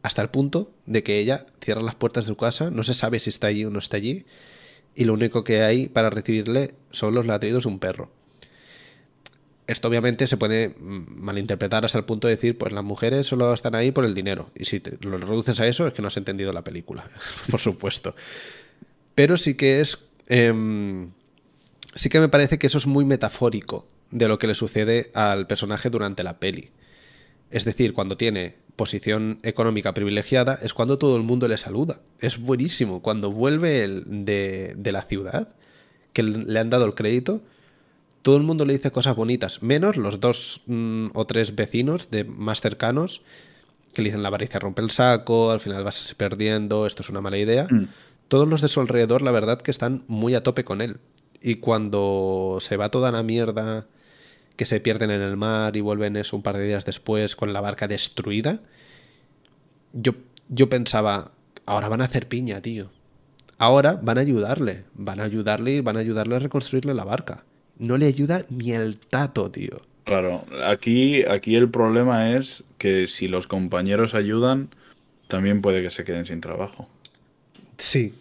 Hasta 0.04 0.22
el 0.22 0.30
punto 0.30 0.72
de 0.86 1.01
que 1.01 1.18
ella 1.18 1.47
cierra 1.62 1.82
las 1.82 1.95
puertas 1.95 2.26
de 2.26 2.28
su 2.28 2.38
casa, 2.38 2.70
no 2.70 2.84
se 2.84 2.93
sabe 2.93 3.20
si 3.20 3.30
está 3.30 3.47
allí 3.47 3.66
o 3.66 3.70
no 3.70 3.80
está 3.80 3.97
allí, 3.97 4.26
y 4.95 5.06
lo 5.06 5.14
único 5.14 5.43
que 5.43 5.64
hay 5.64 5.88
para 5.88 6.10
recibirle 6.10 6.76
son 6.91 7.16
los 7.16 7.26
ladridos 7.26 7.64
de 7.64 7.70
un 7.70 7.80
perro. 7.80 8.12
Esto 9.66 9.88
obviamente 9.88 10.28
se 10.28 10.36
puede 10.36 10.70
mm, 10.70 11.06
malinterpretar 11.16 11.86
hasta 11.86 11.97
el 11.97 12.04
punto 12.04 12.28
de 12.28 12.36
decir, 12.36 12.58
pues 12.58 12.74
las 12.74 12.84
mujeres 12.84 13.28
solo 13.28 13.54
están 13.54 13.76
ahí 13.76 13.91
por 13.91 14.04
el 14.04 14.14
dinero. 14.14 14.51
Y 14.56 14.66
si 14.66 14.82
lo 14.99 15.18
reduces 15.18 15.60
a 15.62 15.68
eso 15.68 15.88
es 15.88 15.93
que 15.93 16.01
no 16.01 16.10
has 16.10 16.18
entendido 16.18 16.51
la 16.51 16.66
película, 16.66 17.10
por 17.49 17.62
supuesto. 17.62 18.14
Pero 19.16 19.38
sí 19.38 19.56
que 19.56 19.80
es... 19.80 19.97
em, 20.28 21.12
sí 21.95 22.10
que 22.10 22.20
me 22.20 22.28
parece 22.28 22.60
que 22.60 22.68
eso 22.68 22.78
es 22.78 22.88
muy 22.88 23.06
metafórico 23.06 23.88
de 24.12 24.28
lo 24.28 24.38
que 24.38 24.47
le 24.47 24.56
sucede 24.56 25.12
al 25.14 25.47
personaje 25.47 25.89
durante 25.89 26.24
la 26.24 26.39
peli. 26.39 26.72
Es 27.49 27.64
decir, 27.64 27.93
cuando 27.93 28.18
tiene 28.18 28.56
posición 28.76 29.39
económica 29.43 29.93
privilegiada 29.93 30.57
es 30.61 30.74
cuando 30.74 30.97
todo 30.97 31.15
el 31.15 31.24
mundo 31.24 31.47
le 31.47 31.57
saluda. 31.57 31.99
Es 32.19 32.39
buenísimo. 32.39 33.01
Cuando 33.01 33.32
vuelve 33.32 33.84
el 33.84 34.26
de, 34.26 34.74
de 34.78 34.91
la 34.91 35.03
ciudad, 35.03 35.49
que 36.13 36.24
le 36.24 36.59
han 36.59 36.69
dado 36.69 36.86
el 36.86 36.93
crédito, 36.93 37.41
todo 38.24 38.38
el 38.38 38.43
mundo 38.43 38.65
le 38.65 38.74
dice 38.74 38.91
cosas 38.91 39.15
bonitas, 39.15 39.61
menos 39.61 39.97
los 39.97 40.19
dos 40.19 40.61
mm, 40.65 41.07
o 41.13 41.26
tres 41.26 41.55
vecinos 41.55 42.09
de 42.09 42.24
más 42.24 42.61
cercanos 42.61 43.21
que 43.93 44.01
le 44.01 44.09
dicen 44.09 44.24
la 44.24 44.30
avaricia 44.30 44.59
rompe 44.59 44.82
el 44.82 44.91
saco, 44.91 45.51
al 45.51 45.59
final 45.59 45.84
vas 45.84 46.15
perdiendo, 46.17 46.86
esto 46.86 47.03
es 47.03 47.09
una 47.09 47.21
mala 47.21 47.38
idea. 47.38 47.67
Mm. 47.69 47.89
Todos 48.28 48.47
los 48.47 48.61
de 48.61 48.67
su 48.67 48.82
alrededor, 48.82 49.21
la 49.21 49.32
verdad, 49.32 49.61
que 49.61 49.71
están 49.71 50.03
muy 50.07 50.34
a 50.34 50.41
tope 50.41 50.63
con 50.63 50.82
él. 50.82 50.97
Y 51.41 51.55
cuando 51.55 52.57
se 52.59 52.78
va 52.78 52.89
toda 52.89 53.11
la 53.11 53.21
mierda, 53.21 53.86
que 54.56 54.66
se 54.66 54.80
pierden 54.80 55.12
en 55.12 55.22
el 55.22 55.38
mar 55.38 55.76
y 55.76 55.82
vuelven 55.82 56.16
eso 56.16 56.36
un 56.36 56.43
par 56.43 56.58
de 56.58 56.66
días 56.66 56.86
después 56.86 57.36
con 57.36 57.54
la 57.54 57.62
barca 57.62 57.88
destruida, 57.88 58.60
yo, 59.93 60.14
yo 60.49 60.70
pensaba, 60.70 61.32
ahora 61.66 61.89
van 61.89 62.01
a 62.01 62.06
hacer 62.06 62.28
piña, 62.28 62.62
tío. 62.62 62.91
Ahora 63.58 63.99
van 64.01 64.18
a 64.18 64.22
ayudarle, 64.22 64.84
van 64.93 65.20
a 65.20 65.24
ayudarle 65.24 65.76
y 65.76 65.82
van 65.82 65.97
a 65.97 66.01
ayudarle 66.01 66.36
a 66.36 66.39
reconstruirle 66.39 66.93
la 66.93 67.06
barca. 67.06 67.43
No 67.78 67.97
le 67.97 68.08
ayuda 68.08 68.45
ni 68.49 68.72
el 68.72 68.97
tato, 68.97 69.49
tío. 69.49 69.82
Claro, 70.06 70.45
aquí, 70.66 71.24
aquí 71.24 71.56
el 71.56 71.70
problema 71.70 72.36
es 72.36 72.64
que 72.78 73.08
si 73.08 73.28
los 73.28 73.47
compañeros 73.47 74.14
ayudan, 74.14 74.70
también 75.28 75.62
puede 75.62 75.82
que 75.82 75.89
se 75.89 76.04
queden 76.04 76.26
sin 76.26 76.41
trabajo. 76.41 76.89
Sí. 77.78 78.14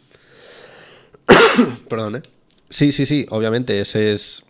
Perdón, 1.89 2.17
¿eh? 2.17 2.23
Sí, 2.71 2.93
sí, 2.93 3.05
sí, 3.05 3.27
obviamente 3.31 3.81
ese 3.81 4.13
es, 4.13 4.45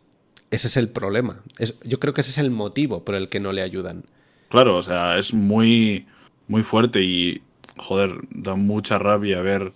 ese 0.53 0.69
es 0.69 0.77
el 0.77 0.91
problema. 0.91 1.41
Es, 1.59 1.81
yo 1.83 1.99
creo 1.99 2.13
que 2.13 2.21
ese 2.21 2.31
es 2.31 2.39
el 2.39 2.51
motivo 2.51 3.05
por 3.05 3.15
el 3.15 3.31
que 3.31 3.41
no 3.41 3.53
le 3.53 3.63
ayudan. 3.63 4.05
Claro, 4.51 4.77
o 4.77 4.83
sea, 4.83 5.19
es 5.19 5.33
muy, 5.33 6.07
muy 6.47 6.63
fuerte 6.63 7.03
y, 7.03 7.41
joder, 7.79 8.19
da 8.31 8.55
mucha 8.55 8.99
rabia 8.99 9.41
ver 9.41 9.73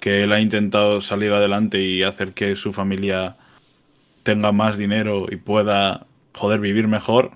que 0.00 0.24
él 0.24 0.32
ha 0.32 0.40
intentado 0.40 1.00
salir 1.00 1.32
adelante 1.32 1.80
y 1.80 2.02
hacer 2.02 2.34
que 2.34 2.56
su 2.56 2.72
familia 2.72 3.36
tenga 4.24 4.50
más 4.50 4.76
dinero 4.76 5.26
y 5.30 5.36
pueda, 5.36 6.08
joder, 6.34 6.58
vivir 6.58 6.88
mejor. 6.88 7.30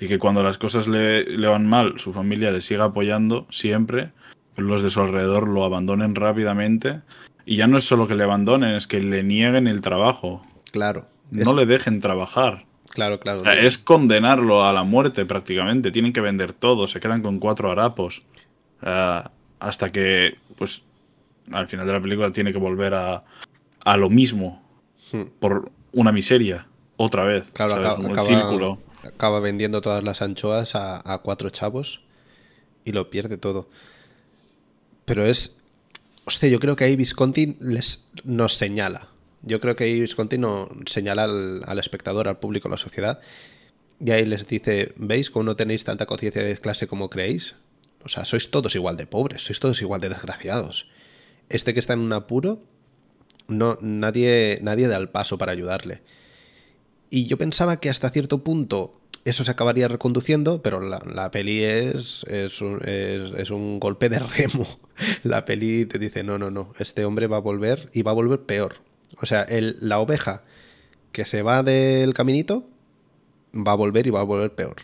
Y 0.00 0.08
que 0.08 0.18
cuando 0.18 0.42
las 0.42 0.58
cosas 0.58 0.88
le, 0.88 1.22
le 1.24 1.46
van 1.46 1.68
mal, 1.68 2.00
su 2.00 2.12
familia 2.12 2.50
le 2.50 2.60
siga 2.60 2.86
apoyando 2.86 3.46
siempre, 3.50 4.10
los 4.56 4.82
de 4.82 4.90
su 4.90 5.00
alrededor 5.00 5.46
lo 5.46 5.62
abandonen 5.62 6.16
rápidamente. 6.16 7.02
Y 7.46 7.54
ya 7.54 7.68
no 7.68 7.76
es 7.76 7.84
solo 7.84 8.08
que 8.08 8.16
le 8.16 8.24
abandonen, 8.24 8.74
es 8.74 8.88
que 8.88 8.98
le 8.98 9.22
nieguen 9.22 9.68
el 9.68 9.80
trabajo. 9.80 10.44
Claro. 10.72 11.11
No 11.32 11.50
es- 11.50 11.56
le 11.56 11.66
dejen 11.66 12.00
trabajar. 12.00 12.64
Claro, 12.90 13.18
claro. 13.20 13.40
O 13.40 13.44
sea, 13.44 13.54
es 13.58 13.78
condenarlo 13.78 14.64
a 14.64 14.72
la 14.72 14.84
muerte 14.84 15.24
prácticamente. 15.24 15.90
Tienen 15.90 16.12
que 16.12 16.20
vender 16.20 16.52
todo, 16.52 16.86
se 16.88 17.00
quedan 17.00 17.22
con 17.22 17.38
cuatro 17.38 17.70
harapos. 17.70 18.20
Hasta 19.60 19.90
que, 19.90 20.36
pues, 20.56 20.82
al 21.52 21.68
final 21.68 21.86
de 21.86 21.92
la 21.92 22.00
película 22.00 22.30
tiene 22.32 22.52
que 22.52 22.58
volver 22.58 22.94
a, 22.94 23.24
a 23.84 23.96
lo 23.96 24.10
mismo 24.10 24.62
Hmm. 25.12 25.22
por 25.40 25.70
una 25.92 26.12
miseria. 26.12 26.66
Otra 26.96 27.24
vez. 27.24 27.50
Claro, 27.52 27.74
acaba, 27.74 27.96
Como 27.96 28.08
el 28.08 28.12
acaba- 28.12 28.28
círculo. 28.28 28.78
acaba 29.04 29.40
vendiendo 29.40 29.80
todas 29.80 30.02
las 30.04 30.22
anchoas 30.22 30.74
a, 30.74 31.00
a 31.12 31.18
cuatro 31.18 31.50
chavos 31.50 32.02
y 32.84 32.92
lo 32.92 33.10
pierde 33.10 33.38
todo. 33.38 33.68
Pero 35.04 35.24
es. 35.26 35.56
Hostia, 36.24 36.48
yo 36.48 36.60
creo 36.60 36.76
que 36.76 36.84
ahí 36.84 36.94
Visconti 36.96 37.56
les, 37.60 38.06
nos 38.24 38.54
señala. 38.54 39.08
Yo 39.42 39.60
creo 39.60 39.74
que 39.76 39.84
ahí 39.84 40.00
Visconti 40.00 40.38
nos 40.38 40.68
señala 40.86 41.24
al, 41.24 41.62
al 41.66 41.78
espectador, 41.78 42.28
al 42.28 42.38
público, 42.38 42.68
a 42.68 42.70
la 42.70 42.76
sociedad. 42.76 43.20
Y 44.00 44.10
ahí 44.10 44.24
les 44.26 44.46
dice: 44.46 44.92
¿Veis 44.96 45.30
cómo 45.30 45.44
no 45.44 45.56
tenéis 45.56 45.84
tanta 45.84 46.06
conciencia 46.06 46.42
de 46.42 46.56
clase 46.56 46.86
como 46.86 47.10
creéis? 47.10 47.54
O 48.04 48.08
sea, 48.08 48.24
sois 48.24 48.50
todos 48.50 48.74
igual 48.74 48.96
de 48.96 49.06
pobres, 49.06 49.44
sois 49.44 49.60
todos 49.60 49.80
igual 49.82 50.00
de 50.00 50.08
desgraciados. 50.08 50.88
Este 51.48 51.74
que 51.74 51.80
está 51.80 51.92
en 51.92 52.00
un 52.00 52.12
apuro, 52.12 52.62
no, 53.48 53.78
nadie, 53.80 54.58
nadie 54.62 54.88
da 54.88 54.96
el 54.96 55.08
paso 55.08 55.38
para 55.38 55.52
ayudarle. 55.52 56.02
Y 57.10 57.26
yo 57.26 57.36
pensaba 57.36 57.78
que 57.78 57.90
hasta 57.90 58.10
cierto 58.10 58.42
punto 58.42 58.98
eso 59.24 59.44
se 59.44 59.50
acabaría 59.50 59.86
reconduciendo, 59.86 60.62
pero 60.62 60.80
la, 60.80 61.30
peli 61.30 61.62
es, 61.62 62.24
es, 62.28 62.60
un, 62.60 62.80
es- 62.84 63.32
es 63.38 63.50
un 63.50 63.78
golpe 63.78 64.08
de 64.08 64.18
remo. 64.18 64.66
La 65.22 65.44
peli 65.44 65.84
te 65.86 65.98
dice, 65.98 66.24
no, 66.24 66.38
no, 66.38 66.50
no, 66.50 66.72
este 66.78 67.04
hombre 67.04 67.26
va 67.28 67.36
a 67.36 67.40
volver 67.40 67.88
y 67.92 68.02
va 68.02 68.10
a 68.12 68.14
volver 68.14 68.40
peor. 68.40 68.76
O 69.20 69.26
sea, 69.26 69.42
el- 69.42 69.76
la 69.80 69.98
oveja 69.98 70.42
que 71.12 71.24
se 71.24 71.42
va 71.42 71.62
del 71.62 72.14
caminito 72.14 72.66
va 73.54 73.72
a 73.72 73.76
volver 73.76 74.06
y 74.06 74.10
va 74.10 74.20
a 74.20 74.24
volver 74.24 74.54
peor. 74.54 74.76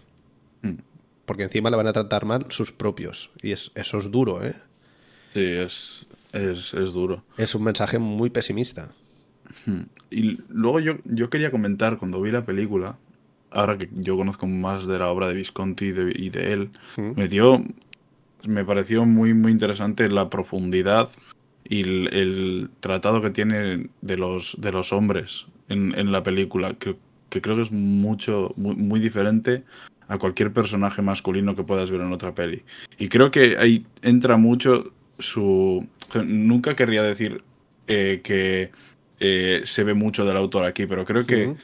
Mm. 0.62 0.74
Porque 1.24 1.44
encima 1.44 1.70
le 1.70 1.76
van 1.76 1.86
a 1.86 1.92
tratar 1.92 2.24
mal 2.24 2.46
sus 2.50 2.72
propios. 2.72 3.30
Y 3.42 3.52
es, 3.52 3.70
eso 3.74 3.98
es 3.98 4.10
duro, 4.10 4.44
¿eh? 4.44 4.54
Sí, 5.34 5.44
es, 5.44 6.06
es, 6.32 6.74
es 6.74 6.92
duro. 6.92 7.22
Es 7.36 7.54
un 7.54 7.64
mensaje 7.64 7.98
muy 7.98 8.30
pesimista. 8.30 8.90
Hmm. 9.66 9.82
Y 10.10 10.38
luego 10.48 10.80
yo, 10.80 10.94
yo 11.04 11.30
quería 11.30 11.50
comentar 11.50 11.96
cuando 11.98 12.20
vi 12.20 12.30
la 12.30 12.44
película, 12.44 12.96
ahora 13.50 13.78
que 13.78 13.88
yo 13.94 14.16
conozco 14.16 14.46
más 14.46 14.86
de 14.86 14.98
la 14.98 15.08
obra 15.08 15.28
de 15.28 15.34
Visconti 15.34 15.86
y 15.86 15.92
de, 15.92 16.12
y 16.14 16.30
de 16.30 16.52
él, 16.52 16.70
Mm. 16.96 17.12
me 17.16 17.28
dio, 17.28 17.62
me 18.44 18.64
pareció 18.64 19.04
muy, 19.06 19.32
muy 19.34 19.52
interesante 19.52 20.08
la 20.08 20.28
profundidad 20.30 21.08
y 21.68 21.82
el, 21.82 22.08
el 22.14 22.70
tratado 22.80 23.20
que 23.20 23.30
tiene 23.30 23.88
de 24.00 24.16
los, 24.16 24.56
de 24.58 24.72
los 24.72 24.92
hombres 24.92 25.46
en, 25.68 25.94
en 25.98 26.10
la 26.10 26.22
película, 26.22 26.74
que, 26.74 26.96
que 27.28 27.40
creo 27.40 27.56
que 27.56 27.62
es 27.62 27.72
mucho, 27.72 28.54
muy, 28.56 28.74
muy 28.74 29.00
diferente 29.00 29.64
a 30.08 30.16
cualquier 30.16 30.52
personaje 30.52 31.02
masculino 31.02 31.54
que 31.54 31.62
puedas 31.62 31.90
ver 31.90 32.00
en 32.00 32.12
otra 32.12 32.34
peli. 32.34 32.62
Y 32.98 33.08
creo 33.08 33.30
que 33.30 33.58
ahí 33.58 33.84
entra 34.02 34.38
mucho 34.38 34.92
su... 35.18 35.86
Nunca 36.24 36.74
querría 36.74 37.02
decir 37.02 37.42
eh, 37.86 38.20
que 38.24 38.70
eh, 39.20 39.60
se 39.64 39.84
ve 39.84 39.92
mucho 39.92 40.24
del 40.24 40.38
autor 40.38 40.64
aquí, 40.64 40.86
pero 40.86 41.04
creo 41.04 41.26
que 41.26 41.54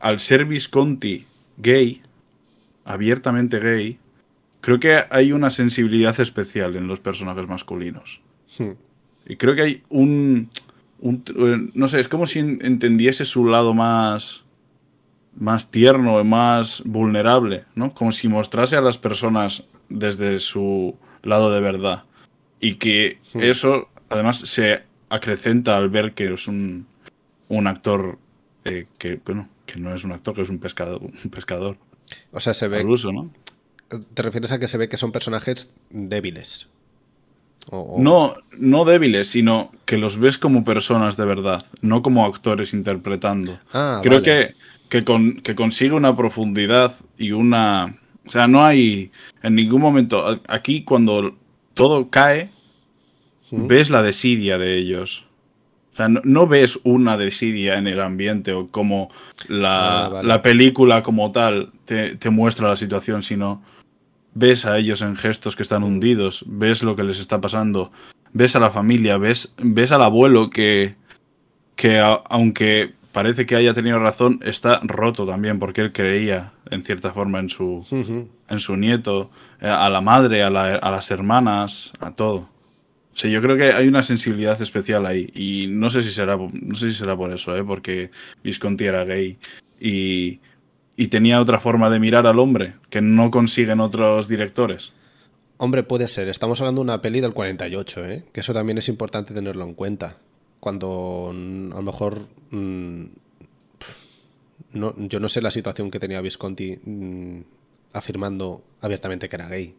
al 0.00 0.20
ser 0.20 0.44
Visconti 0.44 1.24
gay, 1.56 2.02
abiertamente 2.84 3.58
gay, 3.58 3.98
creo 4.60 4.78
que 4.78 5.00
hay 5.10 5.32
una 5.32 5.50
sensibilidad 5.50 6.20
especial 6.20 6.76
en 6.76 6.86
los 6.86 7.00
personajes 7.00 7.48
masculinos. 7.48 8.20
Hmm. 8.58 8.72
Y 9.26 9.36
creo 9.36 9.54
que 9.54 9.62
hay 9.62 9.82
un, 9.88 10.50
un- 11.00 11.24
eh, 11.36 11.70
no 11.74 11.88
sé, 11.88 12.00
es 12.00 12.08
como 12.08 12.26
si 12.26 12.38
en- 12.40 12.58
entendiese 12.64 13.24
su 13.24 13.46
lado 13.46 13.74
más 13.74 14.42
más 15.36 15.70
tierno 15.72 16.22
más 16.22 16.82
vulnerable, 16.84 17.64
¿no? 17.74 17.92
Como 17.92 18.12
si 18.12 18.28
mostrase 18.28 18.76
a 18.76 18.80
las 18.80 18.98
personas 18.98 19.64
desde 19.88 20.38
su 20.38 20.94
lado 21.24 21.52
de 21.52 21.60
verdad. 21.60 22.04
Y 22.60 22.76
que 22.76 23.18
Sí. 23.22 23.38
eso 23.40 23.88
además 24.08 24.38
se 24.38 24.84
acrecenta 25.08 25.76
al 25.76 25.88
ver 25.88 26.12
que 26.14 26.32
es 26.32 26.46
un, 26.46 26.86
un 27.48 27.66
actor 27.66 28.16
eh, 28.64 28.86
que, 28.96 29.20
bueno, 29.24 29.48
que 29.66 29.80
no 29.80 29.92
es 29.92 30.04
un 30.04 30.12
actor, 30.12 30.34
que 30.36 30.42
es 30.42 30.50
un 30.50 30.58
pescador, 30.60 31.02
un 31.02 31.30
pescador 31.30 31.76
O 32.30 32.38
sea, 32.38 32.54
se 32.54 32.68
ve, 32.68 32.78
al 32.78 32.86
uso, 32.88 33.10
¿no? 33.12 33.28
¿Te 34.14 34.22
refieres 34.22 34.52
a 34.52 34.60
que 34.60 34.68
se 34.68 34.78
ve 34.78 34.88
que 34.88 34.96
son 34.96 35.10
personajes 35.10 35.70
débiles? 35.90 36.68
O- 37.70 37.78
o- 37.96 38.02
No, 38.02 38.34
no 38.58 38.84
débiles, 38.84 39.28
sino 39.28 39.72
que 39.84 39.96
los 39.98 40.18
ves 40.18 40.38
como 40.38 40.64
personas 40.64 41.16
de 41.16 41.24
verdad, 41.24 41.64
no 41.80 42.02
como 42.02 42.24
actores 42.24 42.72
interpretando. 42.74 43.58
Ah, 43.72 44.00
Creo 44.02 44.20
vale. 44.20 44.24
que, 44.24 44.54
que, 44.88 45.04
con- 45.04 45.40
que 45.40 45.54
consigue 45.54 45.92
una 45.92 46.14
profundidad 46.16 46.94
y 47.18 47.32
una... 47.32 47.96
O 48.26 48.30
sea, 48.30 48.46
no 48.46 48.64
hay 48.64 49.10
en 49.42 49.54
ningún 49.54 49.80
momento... 49.82 50.40
Aquí 50.48 50.82
cuando 50.84 51.36
todo 51.74 52.08
cae, 52.10 52.50
ves 53.50 53.90
la 53.90 54.02
desidia 54.02 54.58
de 54.58 54.76
ellos. 54.76 55.26
O 55.92 55.96
sea, 55.96 56.08
no, 56.08 56.20
no 56.24 56.46
ves 56.46 56.80
una 56.84 57.16
desidia 57.16 57.76
en 57.76 57.86
el 57.86 58.00
ambiente 58.00 58.52
o 58.52 58.66
como 58.68 59.08
la, 59.48 60.06
Ah, 60.06 60.08
vale. 60.08 60.28
la 60.28 60.42
película 60.42 61.02
como 61.02 61.30
tal 61.32 61.70
te, 61.84 62.16
te 62.16 62.30
muestra 62.30 62.68
la 62.68 62.76
situación, 62.76 63.22
sino 63.22 63.62
ves 64.34 64.66
a 64.66 64.78
ellos 64.78 65.00
en 65.02 65.16
gestos 65.16 65.56
que 65.56 65.62
están 65.62 65.82
hundidos, 65.84 66.44
ves 66.46 66.82
lo 66.82 66.96
que 66.96 67.04
les 67.04 67.18
está 67.20 67.40
pasando, 67.40 67.92
ves 68.32 68.56
a 68.56 68.60
la 68.60 68.70
familia, 68.70 69.16
ves, 69.16 69.54
ves 69.62 69.92
al 69.92 70.02
abuelo 70.02 70.50
que, 70.50 70.96
que 71.76 71.98
a- 72.00 72.22
aunque 72.28 72.92
parece 73.12 73.46
que 73.46 73.54
haya 73.56 73.72
tenido 73.74 73.98
razón, 74.00 74.40
está 74.42 74.80
roto 74.82 75.24
también 75.24 75.58
porque 75.60 75.80
él 75.82 75.92
creía 75.92 76.52
en 76.70 76.82
cierta 76.82 77.12
forma 77.12 77.38
en 77.38 77.48
su, 77.48 77.84
en 78.48 78.58
su 78.60 78.76
nieto, 78.76 79.30
eh, 79.60 79.68
a 79.68 79.88
la 79.88 80.00
madre, 80.00 80.42
a, 80.42 80.50
la- 80.50 80.76
a 80.76 80.90
las 80.90 81.10
hermanas, 81.12 81.92
a 82.00 82.10
todo. 82.10 82.48
O 83.14 83.16
sea, 83.16 83.30
yo 83.30 83.40
creo 83.40 83.56
que 83.56 83.72
hay 83.72 83.86
una 83.86 84.02
sensibilidad 84.02 84.60
especial 84.60 85.06
ahí. 85.06 85.30
Y 85.36 85.68
no 85.68 85.88
sé 85.90 86.02
si 86.02 86.10
será, 86.10 86.36
no 86.36 86.74
sé 86.74 86.90
si 86.90 86.94
será 86.98 87.16
por 87.16 87.32
eso, 87.32 87.56
¿eh? 87.56 87.62
porque 87.62 88.10
Visconti 88.42 88.86
era 88.86 89.04
gay 89.04 89.38
y, 89.80 90.40
y 90.96 91.08
tenía 91.08 91.40
otra 91.40 91.60
forma 91.60 91.90
de 91.90 91.98
mirar 91.98 92.26
al 92.26 92.38
hombre 92.38 92.74
que 92.90 93.00
no 93.00 93.30
consiguen 93.30 93.80
otros 93.80 94.28
directores. 94.28 94.92
Hombre, 95.56 95.82
puede 95.82 96.08
ser. 96.08 96.28
Estamos 96.28 96.60
hablando 96.60 96.80
de 96.80 96.84
una 96.84 97.02
peli 97.02 97.20
del 97.20 97.32
48, 97.32 98.04
¿eh? 98.06 98.24
Que 98.32 98.40
eso 98.40 98.52
también 98.52 98.78
es 98.78 98.88
importante 98.88 99.34
tenerlo 99.34 99.64
en 99.64 99.74
cuenta. 99.74 100.18
Cuando 100.60 101.32
mm, 101.34 101.72
a 101.72 101.76
lo 101.76 101.82
mejor... 101.82 102.26
mm, 102.50 103.04
no, 104.72 104.94
yo 104.96 105.20
no 105.20 105.28
sé 105.28 105.40
la 105.40 105.52
situación 105.52 105.90
que 105.90 106.00
tenía 106.00 106.20
Visconti 106.20 106.78
mm, 106.84 107.40
afirmando 107.92 108.64
abiertamente 108.80 109.28
que 109.28 109.36
era 109.36 109.48
gay 109.48 109.74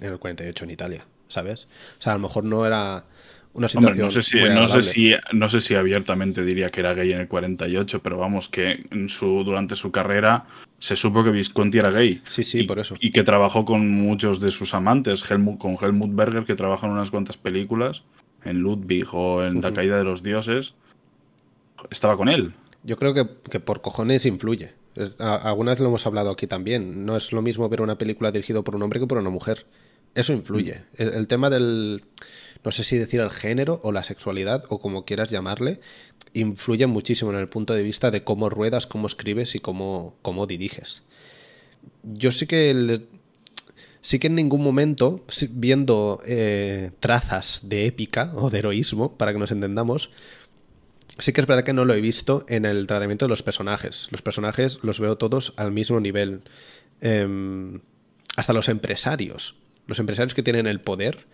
en 0.00 0.12
el 0.12 0.18
48 0.18 0.64
en 0.64 0.70
Italia, 0.70 1.06
¿sabes? 1.28 1.64
O 1.98 2.02
sea, 2.02 2.12
a 2.12 2.16
lo 2.16 2.22
mejor 2.22 2.44
no 2.44 2.64
era 2.64 3.04
una 3.52 3.68
situación. 3.68 4.04
no, 4.04 4.10
sé 4.10 4.22
si, 4.22 4.40
no, 4.40 4.68
sé 4.68 4.82
si, 4.82 5.14
no 5.32 5.48
sé 5.48 5.60
si 5.60 5.74
abiertamente 5.74 6.44
diría 6.44 6.70
que 6.70 6.80
era 6.80 6.94
gay 6.94 7.10
en 7.12 7.20
el 7.20 7.28
48, 7.28 8.00
pero 8.02 8.16
vamos, 8.16 8.48
que 8.48 8.84
en 8.90 9.08
su, 9.08 9.42
durante 9.44 9.74
su 9.74 9.90
carrera 9.90 10.46
se 10.78 10.96
supo 10.96 11.24
que 11.24 11.30
Visconti 11.30 11.78
era 11.78 11.90
gay. 11.90 12.22
Sí, 12.28 12.44
sí, 12.44 12.62
por 12.62 12.78
eso. 12.78 12.94
Y 13.00 13.10
que 13.10 13.22
trabajó 13.22 13.64
con 13.64 13.88
muchos 13.88 14.40
de 14.40 14.50
sus 14.50 14.72
amantes, 14.74 15.28
Helmut, 15.28 15.58
con 15.58 15.76
Helmut 15.80 16.14
Berger, 16.14 16.44
que 16.44 16.54
trabaja 16.54 16.86
en 16.86 16.92
unas 16.92 17.10
cuantas 17.10 17.36
películas, 17.36 18.04
en 18.44 18.58
Ludwig 18.58 19.08
o 19.12 19.42
en 19.44 19.60
La 19.60 19.72
caída 19.72 19.98
de 19.98 20.04
los 20.04 20.22
dioses. 20.22 20.74
Estaba 21.90 22.16
con 22.16 22.28
él. 22.28 22.54
Yo 22.84 22.96
creo 22.96 23.14
que, 23.14 23.60
por 23.60 23.80
cojones 23.80 24.26
influye. 24.26 24.74
Alguna 25.18 25.72
vez 25.72 25.80
lo 25.80 25.88
hemos 25.88 26.06
hablado 26.06 26.30
aquí 26.30 26.46
también. 26.46 27.04
No 27.04 27.16
es 27.16 27.32
lo 27.32 27.42
mismo 27.42 27.68
ver 27.68 27.82
una 27.82 27.98
película 27.98 28.30
dirigida 28.30 28.62
por 28.62 28.76
un 28.76 28.82
hombre 28.82 29.00
que 29.00 29.06
por 29.06 29.18
una 29.18 29.30
mujer. 29.30 29.66
Eso 30.14 30.32
influye. 30.32 30.82
Mm. 30.98 31.02
el 31.02 31.28
tema 31.28 31.50
del 31.50 32.02
no 32.64 32.70
sé 32.72 32.84
si 32.84 32.98
decir 32.98 33.20
el 33.20 33.30
género 33.30 33.80
o 33.82 33.92
la 33.92 34.04
sexualidad 34.04 34.64
o 34.68 34.80
como 34.80 35.04
quieras 35.04 35.30
llamarle, 35.30 35.80
influye 36.34 36.86
muchísimo 36.86 37.30
en 37.32 37.38
el 37.38 37.48
punto 37.48 37.74
de 37.74 37.82
vista 37.82 38.10
de 38.10 38.22
cómo 38.22 38.50
ruedas, 38.50 38.86
cómo 38.86 39.06
escribes 39.06 39.54
y 39.54 39.60
cómo, 39.60 40.14
cómo 40.22 40.46
diriges. 40.46 41.02
Yo 42.02 42.32
sí 42.32 42.46
que 42.46 43.02
sí 44.02 44.18
que 44.18 44.28
en 44.28 44.34
ningún 44.34 44.62
momento, 44.62 45.24
viendo 45.50 46.22
eh, 46.26 46.90
trazas 47.00 47.60
de 47.64 47.86
épica 47.86 48.32
o 48.34 48.50
de 48.50 48.58
heroísmo, 48.58 49.16
para 49.16 49.32
que 49.32 49.38
nos 49.38 49.50
entendamos, 49.50 50.10
sí 51.18 51.32
que 51.32 51.40
es 51.40 51.46
verdad 51.46 51.64
que 51.64 51.72
no 51.72 51.84
lo 51.84 51.94
he 51.94 52.00
visto 52.00 52.44
en 52.48 52.64
el 52.64 52.86
tratamiento 52.86 53.26
de 53.26 53.30
los 53.30 53.42
personajes. 53.42 54.08
Los 54.10 54.22
personajes 54.22 54.78
los 54.82 55.00
veo 55.00 55.16
todos 55.16 55.54
al 55.56 55.72
mismo 55.72 56.00
nivel. 56.00 56.42
Em, 57.00 57.80
hasta 58.36 58.52
los 58.52 58.68
empresarios. 58.68 59.56
Los 59.86 59.98
empresarios 59.98 60.34
que 60.34 60.42
tienen 60.42 60.66
el 60.66 60.80
poder 60.80 61.26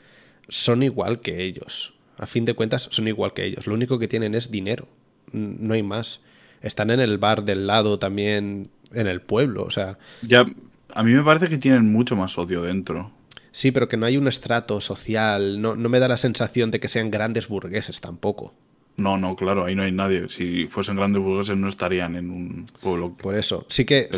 son 0.49 0.82
igual 0.82 1.20
que 1.20 1.42
ellos. 1.42 1.94
A 2.18 2.26
fin 2.26 2.44
de 2.44 2.55
cuentas, 2.55 2.88
son 2.90 3.09
igual 3.09 3.32
que 3.32 3.44
ellos. 3.44 3.66
Lo 3.66 3.74
único 3.74 3.99
que 3.99 4.09
tienen 4.09 4.34
es 4.34 4.51
dinero. 4.51 4.88
No 5.32 5.74
hay 5.74 5.82
más. 5.82 6.20
Están 6.62 6.90
en 6.90 7.01
el 7.01 7.18
bar 7.18 7.44
del 7.44 7.66
lado 7.66 7.99
también, 7.99 8.70
en 8.92 9.07
el 9.07 9.20
pueblo. 9.20 9.64
O 9.64 9.70
sea. 9.70 9.99
Ya, 10.22 10.47
a 10.94 11.03
mí 11.03 11.12
me 11.12 11.22
parece 11.22 11.49
que 11.49 11.59
tienen 11.59 11.90
mucho 11.92 12.16
más 12.16 12.38
odio 12.38 12.62
dentro. 12.62 13.12
Sí, 13.53 13.70
pero 13.70 13.88
que 13.88 13.97
no 13.97 14.07
hay 14.07 14.16
un 14.16 14.28
estrato 14.28 14.80
social. 14.80 15.61
No, 15.61 15.76
no 15.76 15.88
me 15.88 15.99
da 15.99 16.09
la 16.09 16.16
sensación 16.16 16.70
de 16.70 16.80
que 16.80 16.88
sean 16.88 17.11
grandes 17.11 17.49
burgueses 17.49 18.01
tampoco. 18.01 18.55
No, 18.97 19.18
no, 19.18 19.36
claro, 19.36 19.66
ahí 19.66 19.74
no 19.74 19.82
hay 19.82 19.92
nadie. 19.92 20.28
Si 20.28 20.66
fuesen 20.68 20.97
grandes 20.97 21.22
burgueses 21.22 21.57
no 21.57 21.68
estarían 21.68 22.16
en 22.16 22.30
un 22.30 22.66
pueblo. 22.80 23.14
Por 23.14 23.34
eso, 23.34 23.66
sí 23.68 23.84
que. 23.84 24.09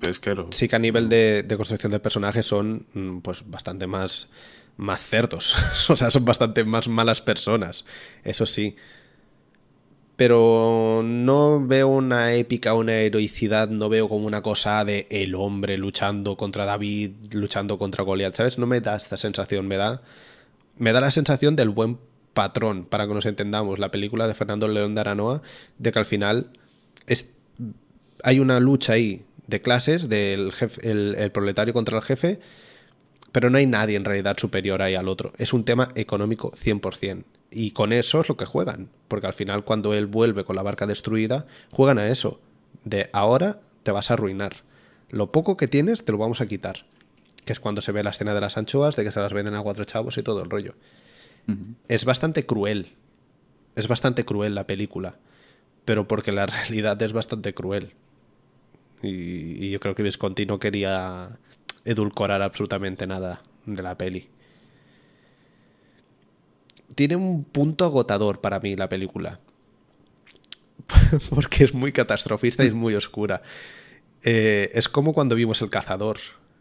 pesquero. 0.00 0.48
Sí 0.52 0.68
que 0.68 0.76
a 0.76 0.78
nivel 0.78 1.08
de, 1.08 1.42
de 1.42 1.56
construcción 1.56 1.90
de 1.90 1.98
personajes 1.98 2.46
son 2.46 2.86
mm, 2.94 3.18
pues 3.18 3.48
bastante 3.48 3.88
más 3.88 4.28
más 4.78 5.02
cerdos. 5.02 5.54
o 5.90 5.96
sea, 5.96 6.10
son 6.10 6.24
bastante 6.24 6.64
más 6.64 6.88
malas 6.88 7.20
personas. 7.20 7.84
Eso 8.24 8.46
sí. 8.46 8.76
Pero 10.16 11.02
no 11.04 11.64
veo 11.64 11.88
una 11.88 12.32
épica, 12.32 12.74
una 12.74 12.94
heroicidad, 12.94 13.68
no 13.68 13.88
veo 13.88 14.08
como 14.08 14.26
una 14.26 14.42
cosa 14.42 14.84
de 14.84 15.06
el 15.10 15.34
hombre 15.34 15.76
luchando 15.76 16.36
contra 16.36 16.64
David, 16.64 17.12
luchando 17.32 17.78
contra 17.78 18.02
Goliath, 18.02 18.34
¿sabes? 18.34 18.58
No 18.58 18.66
me 18.66 18.80
da 18.80 18.96
esta 18.96 19.16
sensación, 19.16 19.68
me 19.68 19.76
da, 19.76 20.02
me 20.76 20.92
da 20.92 21.00
la 21.00 21.12
sensación 21.12 21.54
del 21.54 21.68
buen 21.68 21.98
patrón, 22.34 22.84
para 22.84 23.06
que 23.06 23.14
nos 23.14 23.26
entendamos, 23.26 23.78
la 23.78 23.92
película 23.92 24.26
de 24.26 24.34
Fernando 24.34 24.66
León 24.66 24.94
de 24.96 25.02
Aranoa, 25.02 25.42
de 25.78 25.92
que 25.92 25.98
al 26.00 26.06
final 26.06 26.50
es, 27.06 27.28
hay 28.24 28.40
una 28.40 28.58
lucha 28.58 28.94
ahí 28.94 29.24
de 29.46 29.62
clases, 29.62 30.08
del 30.08 30.52
jefe, 30.52 30.80
el 30.90 31.30
proletario 31.30 31.72
contra 31.72 31.96
el 31.96 32.02
jefe, 32.02 32.40
pero 33.32 33.50
no 33.50 33.58
hay 33.58 33.66
nadie 33.66 33.96
en 33.96 34.04
realidad 34.04 34.36
superior 34.38 34.82
ahí 34.82 34.94
al 34.94 35.08
otro. 35.08 35.32
Es 35.38 35.52
un 35.52 35.64
tema 35.64 35.90
económico 35.94 36.52
100%. 36.52 37.24
Y 37.50 37.70
con 37.70 37.92
eso 37.92 38.20
es 38.20 38.28
lo 38.28 38.36
que 38.36 38.46
juegan. 38.46 38.88
Porque 39.08 39.26
al 39.26 39.34
final 39.34 39.64
cuando 39.64 39.94
él 39.94 40.06
vuelve 40.06 40.44
con 40.44 40.56
la 40.56 40.62
barca 40.62 40.86
destruida, 40.86 41.46
juegan 41.70 41.98
a 41.98 42.08
eso. 42.08 42.40
De 42.84 43.10
ahora 43.12 43.60
te 43.82 43.90
vas 43.90 44.10
a 44.10 44.14
arruinar. 44.14 44.56
Lo 45.10 45.32
poco 45.32 45.56
que 45.56 45.68
tienes 45.68 46.04
te 46.04 46.12
lo 46.12 46.18
vamos 46.18 46.40
a 46.40 46.46
quitar. 46.46 46.84
Que 47.44 47.52
es 47.52 47.60
cuando 47.60 47.80
se 47.80 47.92
ve 47.92 48.02
la 48.02 48.10
escena 48.10 48.34
de 48.34 48.40
las 48.40 48.58
anchoas, 48.58 48.96
de 48.96 49.04
que 49.04 49.12
se 49.12 49.20
las 49.20 49.32
venden 49.32 49.54
a 49.54 49.62
cuatro 49.62 49.84
chavos 49.84 50.18
y 50.18 50.22
todo 50.22 50.42
el 50.42 50.50
rollo. 50.50 50.74
Es 51.88 52.04
bastante 52.04 52.44
cruel. 52.44 52.92
Es 53.74 53.88
bastante 53.88 54.26
cruel 54.26 54.54
la 54.54 54.66
película. 54.66 55.16
Pero 55.86 56.06
porque 56.06 56.32
la 56.32 56.46
realidad 56.46 57.00
es 57.02 57.12
bastante 57.12 57.54
cruel. 57.54 57.92
Y, 59.02 59.64
y 59.64 59.70
yo 59.70 59.80
creo 59.80 59.94
que 59.94 60.02
Visconti 60.02 60.44
no 60.44 60.58
quería 60.58 61.38
edulcorar 61.84 62.42
absolutamente 62.42 63.06
nada 63.06 63.42
de 63.66 63.82
la 63.82 63.96
peli. 63.96 64.28
Tiene 66.94 67.16
un 67.16 67.44
punto 67.44 67.84
agotador 67.84 68.40
para 68.40 68.60
mí 68.60 68.76
la 68.76 68.88
película. 68.88 69.40
Porque 71.30 71.64
es 71.64 71.74
muy 71.74 71.92
catastrofista 71.92 72.64
y 72.64 72.68
es 72.68 72.74
muy 72.74 72.94
oscura. 72.94 73.42
Eh, 74.22 74.70
es 74.74 74.88
como 74.88 75.12
cuando 75.12 75.34
vimos 75.34 75.62
El 75.62 75.70
Cazador, 75.70 76.18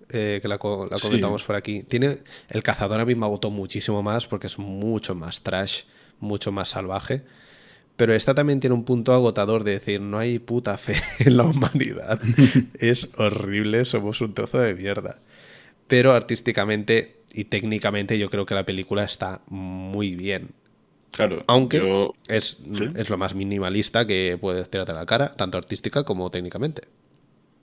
eh, 0.10 0.40
que 0.42 0.48
la, 0.48 0.58
comentamos 0.58 1.44
por 1.44 1.56
aquí. 1.56 1.84
Tiene, 1.84 2.18
el 2.50 2.64
Cazador 2.64 3.00
a 3.00 3.06
mí 3.06 3.16
me 3.16 3.26
agotó 3.26 3.52
muchísimo 3.52 4.04
más 4.04 4.28
porque 4.28 4.48
es 4.48 4.60
mucho 4.60 5.16
más 5.16 5.42
trash, 5.42 5.84
mucho 6.20 6.52
más 6.52 6.70
salvaje. 6.70 7.24
Pero 7.98 8.14
esta 8.14 8.36
también 8.36 8.60
tiene 8.60 8.76
un 8.76 8.86
punto 8.86 9.12
agotador 9.12 9.64
de 9.64 9.72
decir, 9.72 10.00
no 10.00 10.20
hay 10.20 10.40
puta 10.40 10.78
fe 10.78 10.96
en 11.20 11.36
la 11.36 11.44
humanidad. 11.44 12.22
es 12.80 13.10
horrible, 13.18 13.84
somos 13.86 14.22
un 14.22 14.34
trozo 14.34 14.60
de 14.60 14.76
mierda. 14.76 15.20
Pero 15.88 16.14
artísticamente 16.14 17.18
y 17.34 17.46
técnicamente 17.46 18.18
yo 18.18 18.30
creo 18.30 18.46
que 18.46 18.56
la 18.56 18.66
película 18.66 19.04
está 19.04 19.42
muy 19.48 20.16
bien. 20.16 20.50
Claro. 21.12 21.44
Aunque 21.48 22.12
es, 22.28 22.58
es, 22.96 23.10
lo 23.10 23.18
más 23.18 23.34
minimalista 23.34 24.06
que 24.06 24.38
puedes 24.40 24.70
tirarte 24.70 24.92
a 24.92 24.96
la 24.96 25.06
cara, 25.06 25.30
tanto 25.36 25.58
artística 25.58 26.04
como 26.04 26.30
técnicamente. 26.30 26.84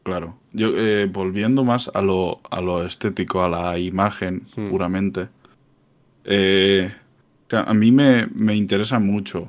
Claro. 0.02 0.38
Yo, 0.52 0.76
eh, 0.76 1.06
volviendo 1.06 1.64
más 1.64 1.90
a 1.94 2.02
lo, 2.02 2.40
a 2.50 2.60
lo 2.60 2.84
estético, 2.84 3.42
a 3.42 3.48
la 3.48 3.78
imagen 3.78 4.46
hmm. 4.56 4.66
puramente, 4.66 5.28
eh, 6.24 6.92
a 7.50 7.74
mí 7.74 7.92
me, 7.92 8.26
me 8.28 8.56
interesa 8.56 8.98
mucho 8.98 9.48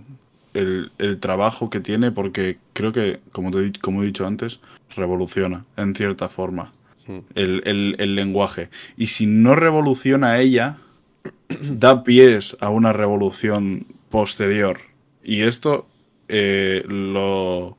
el, 0.56 1.20
trabajo 1.20 1.70
que 1.70 1.80
tiene 1.80 2.12
porque 2.12 2.58
creo 2.74 2.94
que, 2.94 3.20
como, 3.32 3.52
te, 3.52 3.72
como 3.80 4.02
he 4.02 4.06
dicho 4.06 4.26
antes, 4.26 4.60
revoluciona 4.96 5.66
en 5.78 5.96
cierta 5.96 6.30
forma 6.30 6.72
hmm. 7.08 7.20
el, 7.36 8.16
lenguaje. 8.16 8.70
Y 8.98 9.08
si 9.08 9.26
no 9.26 9.56
revoluciona 9.56 10.40
ella, 10.40 10.78
da 11.62 12.04
pies 12.04 12.58
a 12.60 12.70
una 12.70 12.94
revolución 12.94 13.86
posterior. 14.10 14.80
Y 15.24 15.42
esto 15.42 15.88
eh, 16.28 16.84
lo, 16.88 17.78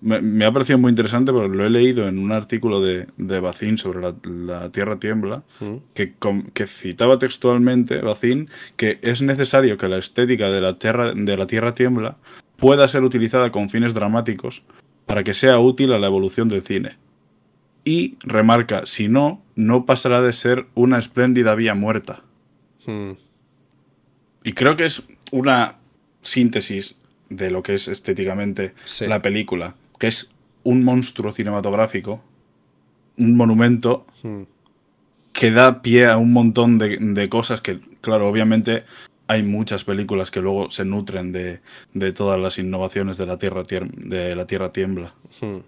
me, 0.00 0.44
ha 0.44 0.52
parecido 0.52 0.78
muy 0.78 0.90
interesante 0.90 1.32
porque 1.32 1.56
lo 1.56 1.64
he 1.64 1.70
leído 1.70 2.06
en 2.06 2.18
un 2.18 2.32
artículo 2.32 2.80
de, 2.80 3.06
de 3.16 3.40
Bacín 3.40 3.78
sobre 3.78 4.00
la, 4.00 4.70
Tierra 4.70 4.98
Tiembla, 4.98 5.42
mm. 5.60 5.76
que, 5.94 6.14
que, 6.52 6.66
citaba 6.66 7.18
textualmente 7.18 8.00
Bacín 8.00 8.48
que 8.76 8.98
es 9.02 9.22
necesario 9.22 9.78
que 9.78 9.88
la 9.88 9.98
estética 9.98 10.50
de 10.50 10.60
la, 10.60 10.78
tierra, 10.78 11.12
de 11.14 11.36
la 11.36 11.46
Tierra 11.46 11.74
Tiembla 11.74 12.16
pueda 12.56 12.86
ser 12.88 13.04
utilizada 13.04 13.50
con 13.50 13.70
fines 13.70 13.94
dramáticos 13.94 14.62
para 15.06 15.24
que 15.24 15.34
sea 15.34 15.58
útil 15.58 15.92
a 15.92 15.98
la 15.98 16.08
evolución 16.08 16.48
del 16.48 16.62
cine. 16.62 16.96
Y 17.84 18.16
remarca, 18.22 18.84
si 18.84 19.08
no, 19.08 19.42
no 19.54 19.86
pasará 19.86 20.20
de 20.20 20.32
ser 20.32 20.66
una 20.74 20.98
espléndida 20.98 21.54
vía 21.54 21.74
muerta. 21.74 22.22
Mm. 22.86 23.12
Y 24.42 24.52
creo 24.52 24.76
que 24.76 24.86
es 24.86 25.04
una 25.30 25.76
síntesis 26.22 26.96
de 27.30 27.50
lo 27.50 27.62
que 27.62 27.74
es 27.74 27.88
estéticamente 27.88 28.74
la 29.00 29.22
película 29.22 29.74
que 29.98 30.08
es 30.08 30.30
un 30.64 30.84
monstruo 30.84 31.32
cinematográfico, 31.32 32.20
un 33.16 33.36
monumento 33.36 34.06
hmm. 34.22 34.42
que 35.32 35.50
da 35.50 35.82
pie 35.82 36.06
a 36.06 36.16
un 36.16 36.32
montón 36.32 36.78
de, 36.78 37.28
cosas 37.28 37.60
que, 37.60 37.80
claro, 38.00 38.28
obviamente 38.28 38.84
hay 39.28 39.42
muchas 39.42 39.84
películas 39.84 40.30
que 40.30 40.40
luego 40.40 40.70
se 40.70 40.84
nutren 40.84 41.32
de, 41.32 41.60
todas 42.12 42.40
las 42.40 42.58
innovaciones 42.58 43.16
de 43.16 43.26
la 43.26 43.38
Tierra, 43.38 43.62
de 43.62 44.36
la 44.36 44.46
tierra 44.46 44.72
Tiembla. 44.72 45.14
Hmm. 45.40 45.58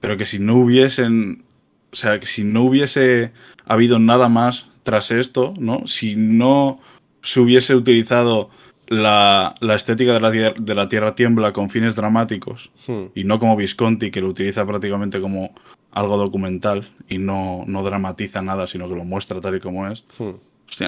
Pero 0.00 0.16
que 0.16 0.26
si 0.26 0.38
no 0.38 0.56
hubiesen, 0.56 1.44
o 1.92 1.96
sea, 1.96 2.20
que 2.20 2.26
si 2.26 2.44
no 2.44 2.64
hubiese 2.64 3.32
habido 3.64 3.98
nada 3.98 4.28
más 4.28 4.68
tras 4.82 5.10
esto, 5.10 5.54
¿no? 5.58 5.86
Si 5.86 6.14
no 6.14 6.78
se 7.22 7.40
hubiese 7.40 7.74
utilizado 7.74 8.50
la, 8.86 9.54
estética 9.74 10.12
de 10.14 10.20
la, 10.20 10.30
de 10.30 10.74
la, 10.74 10.88
Tierra 10.88 11.14
tiembla 11.14 11.52
con 11.52 11.70
fines 11.70 11.96
dramáticos 11.96 12.70
hmm. 12.86 13.06
y 13.14 13.24
no 13.24 13.38
como 13.38 13.56
Visconti, 13.56 14.10
que 14.10 14.20
lo 14.20 14.28
utiliza 14.28 14.66
prácticamente 14.66 15.20
como 15.20 15.54
algo 15.92 16.16
documental 16.16 16.88
y 17.08 17.18
no, 17.18 17.64
no 17.66 17.82
dramatiza 17.82 18.42
nada, 18.42 18.66
sino 18.66 18.88
que 18.88 18.94
lo 18.94 19.04
muestra 19.04 19.40
tal 19.40 19.56
y 19.56 19.60
como 19.60 19.88
es. 19.88 20.04
Hmm. 20.18 20.32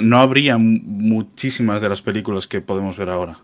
no 0.03 0.19
habría 0.19 0.59
muchísimas 0.59 1.81
de 1.81 1.89
las 1.89 2.03
películas 2.03 2.47
que 2.47 2.61
podemos 2.61 2.97
ver 2.97 3.11
ahora. 3.11 3.39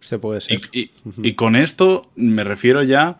Usted 0.00 0.20
puede 0.20 0.40
ser. 0.40 0.60
Y, 0.72 1.32
con 1.34 1.56
esto 1.56 2.02
me 2.14 2.44
refiero 2.44 2.82
ya 2.82 3.18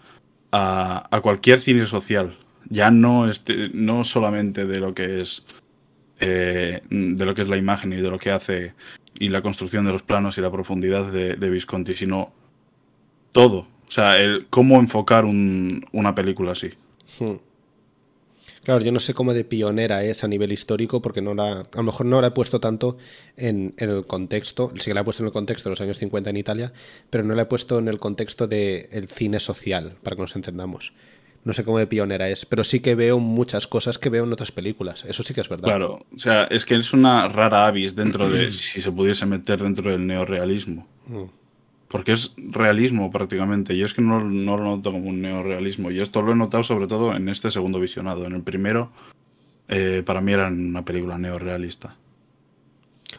a, 0.53 1.09
a 1.11 1.21
cualquier 1.21 1.59
cine 1.61 1.87
social. 1.87 2.37
Ya 2.69 2.91
no, 2.91 3.31
este, 3.31 3.71
no 3.73 4.05
solamente 4.05 4.67
de 4.67 4.81
lo 4.81 4.95
que 4.95 5.19
es 5.19 5.45
eh, 6.19 6.81
de 6.89 7.27
lo 7.27 7.35
que 7.35 7.43
es 7.43 7.49
la 7.49 7.59
imagen 7.59 7.93
y 7.93 7.97
de 7.97 8.09
lo 8.09 8.19
que 8.19 8.31
hace 8.31 8.73
y 9.19 9.29
la 9.29 9.43
construcción 9.43 9.85
de 9.87 9.93
los 9.93 10.03
planos 10.03 10.39
y 10.39 10.41
la 10.41 10.51
profundidad 10.51 11.11
de, 11.13 11.51
Visconti, 11.51 11.95
sino 11.95 12.33
todo. 13.33 13.67
O 13.87 13.91
sea, 13.91 14.19
el, 14.21 14.47
cómo 14.51 14.79
enfocar 14.81 15.25
un- 15.25 15.85
una 15.93 16.15
película 16.15 16.53
así. 16.53 16.71
Hmm. 17.19 17.37
Claro, 18.65 18.85
yo 18.85 18.91
no 18.91 18.99
sé 18.99 19.15
cómo 19.15 19.33
de 19.33 19.45
pionera 19.45 20.03
es 20.03 20.25
a 20.25 20.29
nivel 20.29 20.51
histórico, 20.51 21.01
porque 21.01 21.23
no 21.23 21.35
la, 21.35 21.61
a 21.61 21.77
lo 21.77 21.83
mejor 21.85 22.05
no 22.07 22.21
la 22.21 22.29
he 22.29 22.31
puesto 22.33 22.59
tanto 22.59 22.97
en, 23.37 23.75
en 23.77 23.91
el 23.91 24.07
contexto, 24.07 24.73
sí 24.81 24.87
que 24.91 24.95
la 24.95 25.03
he 25.03 25.05
puesto 25.05 25.23
en 25.23 25.29
el 25.29 25.33
contexto 25.33 25.69
de 25.69 25.73
los 25.73 25.81
años 25.81 25.99
50 25.99 26.31
en 26.31 26.37
Italia, 26.37 26.73
pero 27.09 27.23
no 27.23 27.37
la 27.37 27.43
he 27.43 27.47
puesto 27.47 27.79
en 27.79 27.87
el 27.87 28.01
contexto 28.01 28.49
del 28.49 29.07
cine 29.09 29.39
social, 29.39 29.95
para 30.03 30.17
que 30.17 30.23
nos 30.23 30.35
entendamos. 30.35 30.93
No 31.47 31.53
sé 31.53 31.63
cómo 31.63 31.79
de 31.79 31.87
pionera 31.87 32.29
es, 32.29 32.45
pero 32.45 32.65
sí 32.65 32.81
que 32.81 32.97
veo 32.97 33.21
muchas 33.21 33.69
cosas 33.69 33.99
que 33.99 34.09
veo 34.11 34.25
en 34.25 34.33
otras 34.33 34.51
películas. 34.51 35.05
Eso 35.07 35.23
sí 35.23 35.33
que 35.33 35.41
es 35.41 35.49
verdad. 35.49 35.69
Claro, 35.69 36.05
o 36.13 36.19
sea, 36.19 36.43
es 36.45 36.65
que 36.65 36.75
es 36.75 36.93
una 36.93 37.29
rara 37.29 37.69
avis 37.69 37.95
dentro 37.95 38.29
de 38.29 38.53
si 38.53 38.81
se 38.81 38.91
pudiese 38.91 39.27
meter 39.27 39.63
dentro 39.63 39.93
del 39.93 40.05
neorealismo. 40.09 40.89
Mm. 41.07 41.23
Porque 41.87 42.11
es 42.11 42.33
realismo 42.37 43.13
prácticamente. 43.13 43.77
Yo 43.77 43.87
es 43.87 43.95
que 43.95 44.03
no, 44.03 44.25
no 44.25 44.57
lo 44.57 44.65
noto 44.65 44.91
como 44.91 45.09
un 45.09 45.23
neorealismo. 45.23 45.93
Y 45.93 46.01
esto 46.01 46.21
lo 46.21 46.33
he 46.33 46.35
notado 46.35 46.65
sobre 46.65 46.89
todo 46.89 47.15
en 47.15 47.29
este 47.29 47.49
segundo 47.49 47.79
visionado. 47.79 48.27
En 48.27 48.33
el 48.33 48.43
primero, 48.43 48.91
eh, 49.69 50.03
para 50.05 50.21
mí 50.21 50.33
era 50.33 50.49
una 50.49 50.85
película 50.85 51.17
neorealista. 51.17 51.95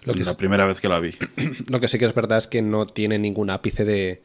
Lo 0.03 0.13
que, 0.13 0.25
la 0.25 0.31
es- 0.31 0.37
primera 0.37 0.67
vez 0.67 0.81
que 0.81 0.89
la 0.89 0.99
vi. 0.99 1.11
lo 1.69 1.79
que 1.79 1.87
sí 1.87 1.97
que 1.97 2.03
es 2.03 2.13
verdad 2.13 2.39
es 2.39 2.47
que 2.47 2.61
no 2.61 2.85
tiene 2.87 3.17
ningún 3.19 3.49
ápice 3.51 3.85
de. 3.85 4.21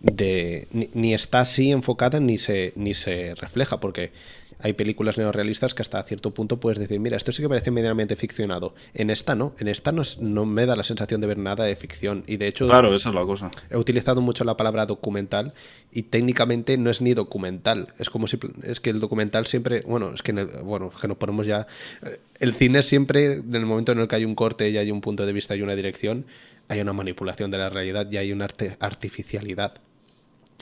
De 0.00 0.68
ni, 0.72 0.90
ni 0.94 1.14
está 1.14 1.40
así 1.40 1.70
enfocada 1.72 2.20
ni 2.20 2.38
se, 2.38 2.72
ni 2.76 2.94
se 2.94 3.34
refleja, 3.34 3.80
porque 3.80 4.12
hay 4.58 4.72
películas 4.72 5.18
neorrealistas 5.18 5.74
que 5.74 5.82
hasta 5.82 6.02
cierto 6.04 6.32
punto 6.32 6.58
puedes 6.58 6.78
decir, 6.78 6.98
mira, 6.98 7.16
esto 7.18 7.30
sí 7.30 7.42
que 7.42 7.48
parece 7.48 7.70
medianamente 7.70 8.16
ficcionado. 8.16 8.74
En 8.94 9.10
esta 9.10 9.34
no, 9.34 9.54
en 9.58 9.68
esta 9.68 9.92
no, 9.92 10.00
es- 10.00 10.18
no 10.18 10.46
me 10.46 10.64
da 10.64 10.76
la 10.76 10.82
sensación 10.82 11.20
de 11.20 11.26
ver 11.26 11.36
nada 11.36 11.64
de 11.64 11.76
ficción. 11.76 12.24
Y 12.26 12.38
de 12.38 12.46
hecho, 12.48 12.66
Claro, 12.66 12.94
esa 12.94 13.10
es 13.10 13.14
la 13.14 13.24
cosa. 13.26 13.50
he 13.70 13.76
utilizado 13.76 14.22
mucho 14.22 14.44
la 14.44 14.56
palabra 14.56 14.86
documental 14.86 15.52
y 15.92 16.04
técnicamente 16.04 16.78
no 16.78 16.88
es 16.90 17.02
ni 17.02 17.12
documental. 17.12 17.92
Es 17.98 18.08
como 18.08 18.28
si 18.28 18.38
es 18.62 18.80
que 18.80 18.88
el 18.90 18.98
documental 19.00 19.46
siempre, 19.46 19.80
bueno, 19.86 20.12
es 20.14 20.22
que 20.22 20.30
en 20.30 20.38
el- 20.38 20.46
bueno, 20.46 20.90
es 20.94 21.00
que 21.00 21.08
nos 21.08 21.18
ponemos 21.18 21.46
ya 21.46 21.66
eh, 22.02 22.18
el 22.40 22.54
cine 22.54 22.82
siempre 22.82 23.34
en 23.34 23.54
el 23.54 23.66
momento 23.66 23.92
en 23.92 23.98
el 23.98 24.08
que 24.08 24.16
hay 24.16 24.24
un 24.24 24.34
corte 24.34 24.70
y 24.70 24.78
hay 24.78 24.90
un 24.90 25.02
punto 25.02 25.26
de 25.26 25.32
vista 25.34 25.54
y 25.54 25.60
una 25.60 25.74
dirección, 25.74 26.24
hay 26.68 26.80
una 26.80 26.94
manipulación 26.94 27.50
de 27.50 27.58
la 27.58 27.68
realidad 27.68 28.10
y 28.10 28.16
hay 28.16 28.32
una 28.32 28.46
arte- 28.46 28.76
artificialidad. 28.80 29.74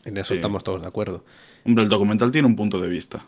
En 0.05 0.17
eso 0.19 0.29
Sí. 0.29 0.35
estamos 0.35 0.63
todos 0.65 0.83
de 0.83 0.89
acuerdo. 0.89 1.25
Hombre, 1.65 1.85
el 1.85 1.89
documental 1.91 2.31
tiene 2.31 2.47
un 2.47 2.57
punto 2.57 2.81
de 2.81 2.89
vista. 2.89 3.25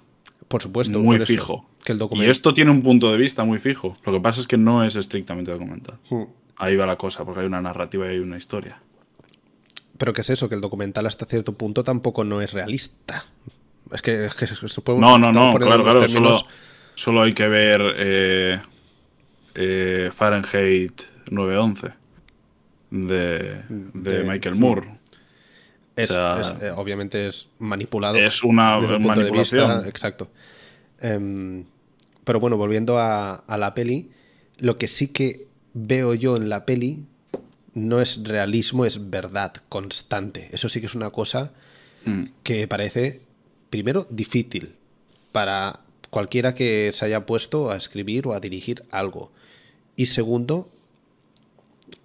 Por 0.49 0.63
supuesto, 0.63 0.99
muy 1.01 1.19
por 1.19 1.27
fijo. 1.27 1.69
Que 1.85 1.93
el 1.93 1.99
Y 2.13 2.25
esto 2.27 2.55
tiene 2.55 2.71
un 2.71 2.83
punto 2.83 3.11
de 3.11 3.19
vista 3.19 3.45
muy 3.45 3.59
fijo. 3.59 3.97
Lo 4.05 4.13
que 4.13 4.21
pasa 4.21 4.41
es 4.41 4.47
que 4.47 4.57
no 4.57 4.85
es 4.85 4.95
estrictamente 4.97 5.51
documental. 5.51 5.99
Hmm. 6.11 6.25
Ahí 6.57 6.77
va 6.77 6.87
la 6.87 6.97
cosa, 6.97 7.25
porque 7.25 7.41
hay 7.41 7.47
una 7.47 7.61
narrativa 7.61 8.07
y 8.07 8.11
hay 8.11 8.19
una 8.19 8.37
historia. 8.37 8.81
Pero 9.99 10.13
¿qué 10.13 10.21
es 10.21 10.31
eso? 10.31 10.49
Que 10.49 10.55
el 10.55 10.61
documental 10.61 11.07
hasta 11.07 11.25
cierto 11.27 11.55
punto 11.55 11.83
tampoco 11.83 12.23
no 12.25 12.41
es 12.41 12.53
realista. 12.53 13.25
Es 13.93 14.03
que, 14.03 14.27
es 14.27 14.35
que 14.35 14.47
se 14.47 14.81
puede- 14.83 14.99
No, 15.01 15.19
no, 15.19 15.33
no, 15.33 15.53
claro, 15.57 15.83
claro. 15.83 16.01
términos- 16.01 16.41
Solo, 16.41 16.47
solo 16.95 17.23
hay 17.23 17.33
que 17.35 17.49
ver 17.49 17.81
eh, 17.97 18.61
eh, 19.55 20.11
Fahrenheit 20.15 21.03
911 21.31 21.93
de, 22.91 23.63
de 23.69 24.19
De- 24.19 24.25
Michael 24.25 24.55
Moore. 24.57 24.99
Es, 25.97 26.11
O 26.11 26.15
sea, 26.15 26.41
es, 26.41 26.55
eh, 26.63 26.71
obviamente 26.71 27.27
es 27.27 27.49
manipulado. 27.59 28.17
es 28.19 28.45
una 28.45 28.79
desde 28.79 28.97
el 28.97 29.03
punto 29.03 29.21
de 29.21 29.31
vista- 29.33 29.57
manipulación. 29.57 29.89
exacto. 29.89 30.29
Em, 31.01 31.65
pero 32.25 32.39
bueno, 32.39 32.57
volviendo 32.57 32.99
a, 32.99 33.35
a 33.35 33.57
la 33.59 33.73
peli, 33.75 34.11
lo 34.59 34.77
que 34.79 34.89
sí 34.89 35.09
que 35.09 35.47
veo 35.75 36.15
yo 36.15 36.37
en 36.37 36.49
la 36.49 36.65
peli 36.67 37.05
no 37.75 38.01
es 38.01 38.23
realismo, 38.25 38.85
es 38.85 39.11
verdad 39.11 39.53
constante. 39.69 40.49
Eso 40.53 40.69
sí 40.69 40.81
que 40.81 40.87
es 40.87 40.95
una 40.95 41.11
cosa 41.11 41.53
Mm. 42.05 42.25
que 42.45 42.69
parece, 42.69 43.21
primero, 43.69 44.07
difícil 44.11 44.77
para 45.33 45.81
cualquiera 46.11 46.55
que 46.55 46.91
se 46.95 47.05
haya 47.05 47.27
puesto 47.27 47.71
a 47.71 47.77
escribir 47.77 48.27
o 48.29 48.33
a 48.35 48.39
dirigir 48.41 48.85
algo. 48.93 49.33
Y 49.97 50.07
segundo, 50.07 50.71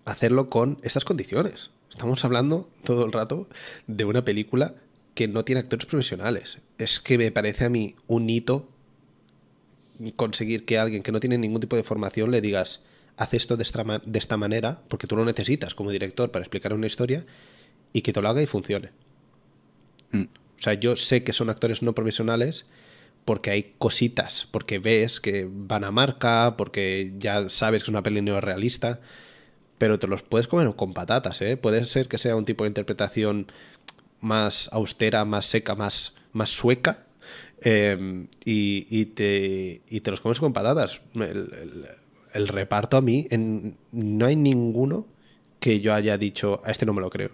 hacerlo 0.06 0.50
con 0.50 0.80
estas 0.82 1.06
condiciones. 1.06 1.70
Estamos 1.92 2.26
hablando 2.26 2.70
todo 2.84 3.06
el 3.06 3.12
rato 3.12 3.48
de 3.86 4.06
una 4.06 4.26
película 4.26 4.74
que 5.14 5.28
no 5.28 5.44
tiene 5.46 5.60
actores 5.60 5.86
profesionales. 5.86 6.60
Es 6.78 7.00
que 7.00 7.18
me 7.18 7.32
parece 7.32 7.66
a 7.66 7.70
mí 7.70 7.96
un 8.08 8.30
hito 8.30 8.68
conseguir 10.16 10.66
que 10.66 10.80
alguien 10.80 11.04
que 11.04 11.12
no 11.12 11.20
tiene 11.20 11.38
ningún 11.38 11.62
tipo 11.62 11.76
de 11.76 11.84
formación 11.84 12.32
le 12.32 12.42
digas, 12.42 12.82
haz 13.18 13.34
esto 13.34 13.58
de 13.58 13.64
esta, 13.64 13.84
de 13.84 14.20
esta 14.20 14.38
manera, 14.38 14.82
porque 14.88 15.06
tú 15.06 15.16
lo 15.16 15.26
necesitas 15.26 15.76
como 15.76 15.92
director 15.92 16.32
para 16.32 16.44
explicar 16.44 16.74
una 16.74 16.88
historia, 16.88 17.26
y 17.94 18.02
que 18.02 18.14
te 18.14 18.22
lo 18.22 18.30
haga 18.30 18.42
y 18.42 18.48
funcione. 18.48 18.90
Mm. 20.12 20.24
O 20.24 20.62
sea, 20.64 20.74
yo 20.74 20.96
sé 20.96 21.24
que 21.24 21.34
son 21.34 21.50
actores 21.50 21.82
no 21.82 21.94
profesionales 21.94 22.66
porque 23.26 23.52
hay 23.52 23.76
cositas, 23.78 24.48
porque 24.50 24.80
ves 24.80 25.20
que 25.20 25.48
van 25.50 25.84
a 25.84 25.92
marca, 25.92 26.56
porque 26.58 27.14
ya 27.20 27.50
sabes 27.50 27.84
que 27.84 27.86
es 27.86 27.90
una 27.90 28.02
peli 28.02 28.22
neorrealista, 28.22 29.02
pero 29.82 29.98
te 29.98 30.06
los 30.06 30.22
puedes 30.22 30.46
comer 30.48 30.72
con 30.76 30.94
patatas, 30.94 31.42
¿eh? 31.42 31.58
Puede 31.58 31.84
ser 31.86 32.08
que 32.08 32.20
sea 32.20 32.36
un 32.36 32.46
tipo 32.46 32.66
de 32.66 32.68
interpretación 32.68 33.48
más 34.20 34.70
austera, 34.72 35.26
más 35.26 35.46
seca, 35.48 35.74
más, 35.74 36.14
más 36.34 36.52
sueca, 36.52 37.08
eh, 37.64 38.28
y, 38.46 38.86
y 38.92 39.06
te, 39.06 39.82
y 39.90 40.02
te 40.02 40.12
los 40.12 40.22
comes 40.22 40.40
con 40.40 40.54
patatas. 40.54 41.02
El, 41.16 41.22
el- 41.24 41.86
el 42.36 42.48
reparto 42.48 42.96
a 42.96 43.02
mí, 43.02 43.26
en- 43.32 43.76
no 43.92 44.28
hay 44.28 44.36
ninguno 44.36 45.08
que 45.60 45.80
yo 45.82 45.96
haya 45.96 46.16
dicho, 46.20 46.62
a 46.64 46.70
este 46.70 46.86
no 46.86 46.94
me 46.94 47.02
lo 47.02 47.10
creo. 47.10 47.32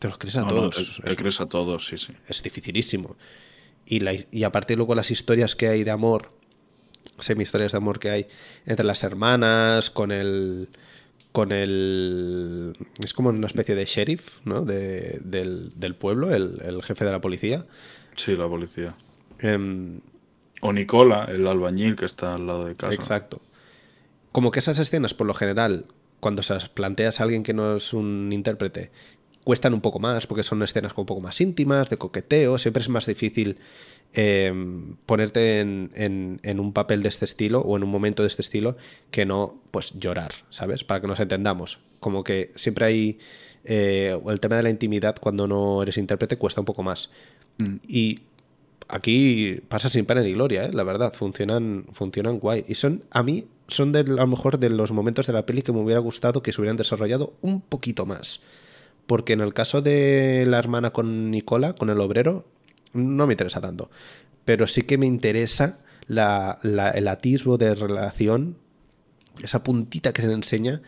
Te 0.00 0.08
los 0.08 0.18
crees 0.18 0.36
a 0.36 0.40
No, 0.40 0.46
no, 0.48 0.54
todos. 0.70 0.96
te, 0.96 1.02
te 1.04 1.10
Es- 1.12 1.16
crees 1.16 1.40
a 1.40 1.46
todos, 1.46 1.86
sí, 1.86 1.96
sí. 1.96 2.12
es 2.26 2.42
dificilísimo. 2.42 3.14
Y, 3.86 4.00
la- 4.00 4.14
y 4.32 4.42
aparte 4.42 4.74
luego 4.74 4.96
las 4.96 5.12
historias 5.12 5.54
que 5.54 5.68
hay 5.68 5.84
de 5.84 5.92
amor, 5.92 6.32
semi 7.20 7.44
historias 7.44 7.70
de 7.70 7.78
amor 7.78 8.00
que 8.00 8.10
hay 8.10 8.26
entre 8.66 8.84
las 8.84 9.04
hermanas, 9.04 9.90
con 9.90 10.10
el... 10.10 10.68
Con 11.32 11.52
el... 11.52 12.76
Es 13.04 13.12
como 13.14 13.28
una 13.28 13.46
especie 13.46 13.74
de 13.74 13.84
sheriff, 13.84 14.40
¿no? 14.44 14.64
De- 14.64 15.20
del, 15.22 15.72
del 15.76 15.94
pueblo, 15.94 16.34
el, 16.34 16.60
el 16.64 16.82
jefe 16.82 17.04
de 17.04 17.12
la 17.12 17.20
policía. 17.20 17.66
Sí, 18.16 18.34
la 18.36 18.48
policía. 18.48 18.96
Em, 19.38 20.00
O 20.62 20.72
Nicola, 20.72 21.26
el 21.30 21.46
albañil 21.46 21.94
que 21.96 22.06
está 22.06 22.34
al 22.34 22.46
lado 22.46 22.64
de 22.64 22.74
casa. 22.74 22.94
Exacto. 22.94 23.40
Como 24.32 24.50
que 24.50 24.58
esas 24.58 24.78
escenas, 24.78 25.14
por 25.14 25.26
lo 25.26 25.34
general, 25.34 25.84
cuando 26.20 26.42
se 26.42 26.54
las 26.54 26.68
planteas 26.68 27.20
a 27.20 27.24
alguien 27.24 27.42
que 27.44 27.54
no 27.54 27.76
es 27.76 27.92
un 27.92 28.30
intérprete, 28.32 28.90
cuestan 29.44 29.72
un 29.74 29.80
poco 29.80 30.00
más, 30.00 30.26
porque 30.26 30.42
son 30.42 30.62
escenas 30.62 30.92
como 30.92 31.02
un 31.04 31.06
poco 31.06 31.20
más 31.20 31.40
íntimas, 31.40 31.88
de 31.90 31.96
coqueteo, 31.98 32.58
siempre 32.58 32.82
es 32.82 32.88
más 32.88 33.06
difícil 33.06 33.58
eh, 34.14 34.52
ponerte 35.06 35.60
en, 35.60 35.90
en- 35.94 36.40
en 36.42 36.60
un 36.60 36.72
papel 36.72 37.02
de 37.02 37.08
este 37.08 37.24
estilo 37.24 37.60
o 37.60 37.76
en 37.76 37.82
un 37.84 37.90
momento 37.90 38.22
de 38.22 38.28
este 38.28 38.42
estilo 38.42 38.76
que 39.10 39.26
no, 39.26 39.60
pues 39.70 39.92
llorar, 39.98 40.32
¿sabes? 40.50 40.84
Para 40.84 41.00
que 41.00 41.06
nos 41.06 41.20
entendamos. 41.20 41.78
Como 42.00 42.24
que 42.24 42.52
siempre 42.54 42.86
hay 42.86 43.18
eh, 43.64 44.18
el 44.26 44.40
tema 44.40 44.56
de 44.56 44.62
la 44.62 44.70
intimidad 44.70 45.16
cuando 45.20 45.46
no 45.46 45.82
eres 45.82 45.98
intérprete 45.98 46.38
cuesta 46.38 46.60
un 46.60 46.64
poco 46.64 46.82
más. 46.82 47.10
Mm. 47.58 47.76
Y 47.86 48.20
aquí 48.88 49.60
pasa 49.68 49.90
sin 49.90 50.06
pena 50.06 50.22
ni 50.22 50.32
gloria, 50.32 50.64
¿eh? 50.66 50.70
la 50.72 50.82
verdad, 50.84 51.12
funcionan, 51.12 51.86
funcionan 51.92 52.38
guay. 52.38 52.64
Y 52.68 52.74
son, 52.76 53.04
a 53.10 53.22
mí, 53.22 53.44
son 53.66 53.92
de, 53.92 54.00
a 54.00 54.02
lo 54.04 54.26
mejor 54.26 54.58
de 54.58 54.70
los 54.70 54.92
momentos 54.92 55.26
de 55.26 55.32
la 55.34 55.44
peli 55.44 55.62
que 55.62 55.72
me 55.72 55.80
hubiera 55.80 56.00
gustado 56.00 56.42
que 56.42 56.52
se 56.52 56.60
hubieran 56.60 56.76
desarrollado 56.76 57.34
un 57.42 57.60
poquito 57.60 58.06
más. 58.06 58.40
Porque 59.06 59.32
en 59.34 59.40
el 59.40 59.54
caso 59.54 59.82
de 59.82 60.44
la 60.46 60.58
hermana 60.58 60.90
con 60.90 61.30
Nicola, 61.30 61.72
con 61.74 61.90
el 61.90 62.00
obrero, 62.00 62.46
no 62.92 63.26
me 63.26 63.34
interesa 63.34 63.60
tanto. 63.60 63.90
Pero 64.44 64.66
sí 64.66 64.82
que 64.82 64.98
me 64.98 65.06
interesa 65.06 65.78
la- 66.06 66.58
la- 66.62 66.90
el 66.90 67.08
atisbo 67.08 67.58
de 67.58 67.74
relación, 67.74 68.56
esa 69.42 69.62
puntita 69.62 70.12
que 70.12 70.22
se 70.22 70.28
le 70.28 70.34
enseña 70.34 70.80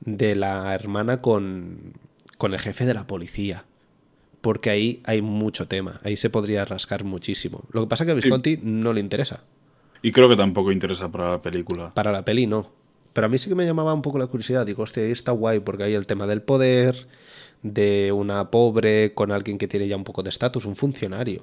de 0.00 0.36
la 0.36 0.74
hermana 0.74 1.20
con, 1.22 1.94
con 2.38 2.52
el 2.52 2.60
jefe 2.60 2.84
de 2.86 2.94
la 2.94 3.06
policía. 3.06 3.64
Porque 4.42 4.70
ahí 4.70 5.00
hay 5.04 5.22
mucho 5.22 5.66
tema, 5.66 6.00
ahí 6.04 6.16
se 6.16 6.30
podría 6.30 6.64
rascar 6.64 7.02
muchísimo. 7.04 7.64
Lo 7.72 7.80
que 7.82 7.88
pasa 7.88 8.04
es 8.04 8.06
que 8.06 8.12
a 8.12 8.14
Visconti 8.14 8.58
no 8.62 8.92
le 8.92 9.00
interesa. 9.00 9.42
Y 10.02 10.12
creo 10.12 10.28
que 10.28 10.36
tampoco 10.36 10.70
interesa 10.70 11.10
para 11.10 11.30
la 11.30 11.40
película. 11.42 11.90
Para 11.94 12.12
la 12.12 12.24
peli 12.24 12.46
no. 12.46 12.70
Pero 13.12 13.26
a 13.26 13.30
mí 13.30 13.38
sí 13.38 13.48
que 13.48 13.54
me 13.54 13.64
llamaba 13.64 13.94
un 13.94 14.02
poco 14.02 14.18
la 14.18 14.26
curiosidad. 14.26 14.66
Digo, 14.66 14.82
hostia, 14.82 15.02
ahí 15.02 15.10
está 15.10 15.32
guay 15.32 15.60
porque 15.60 15.84
hay 15.84 15.94
el 15.94 16.06
tema 16.06 16.26
del 16.26 16.42
poder, 16.42 17.08
de 17.62 18.12
una 18.12 18.50
pobre 18.50 19.12
con 19.14 19.32
alguien 19.32 19.58
que 19.58 19.68
tiene 19.68 19.88
ya 19.88 19.96
un 19.96 20.04
poco 20.04 20.22
de 20.22 20.30
estatus, 20.30 20.64
un 20.64 20.76
funcionario. 20.76 21.42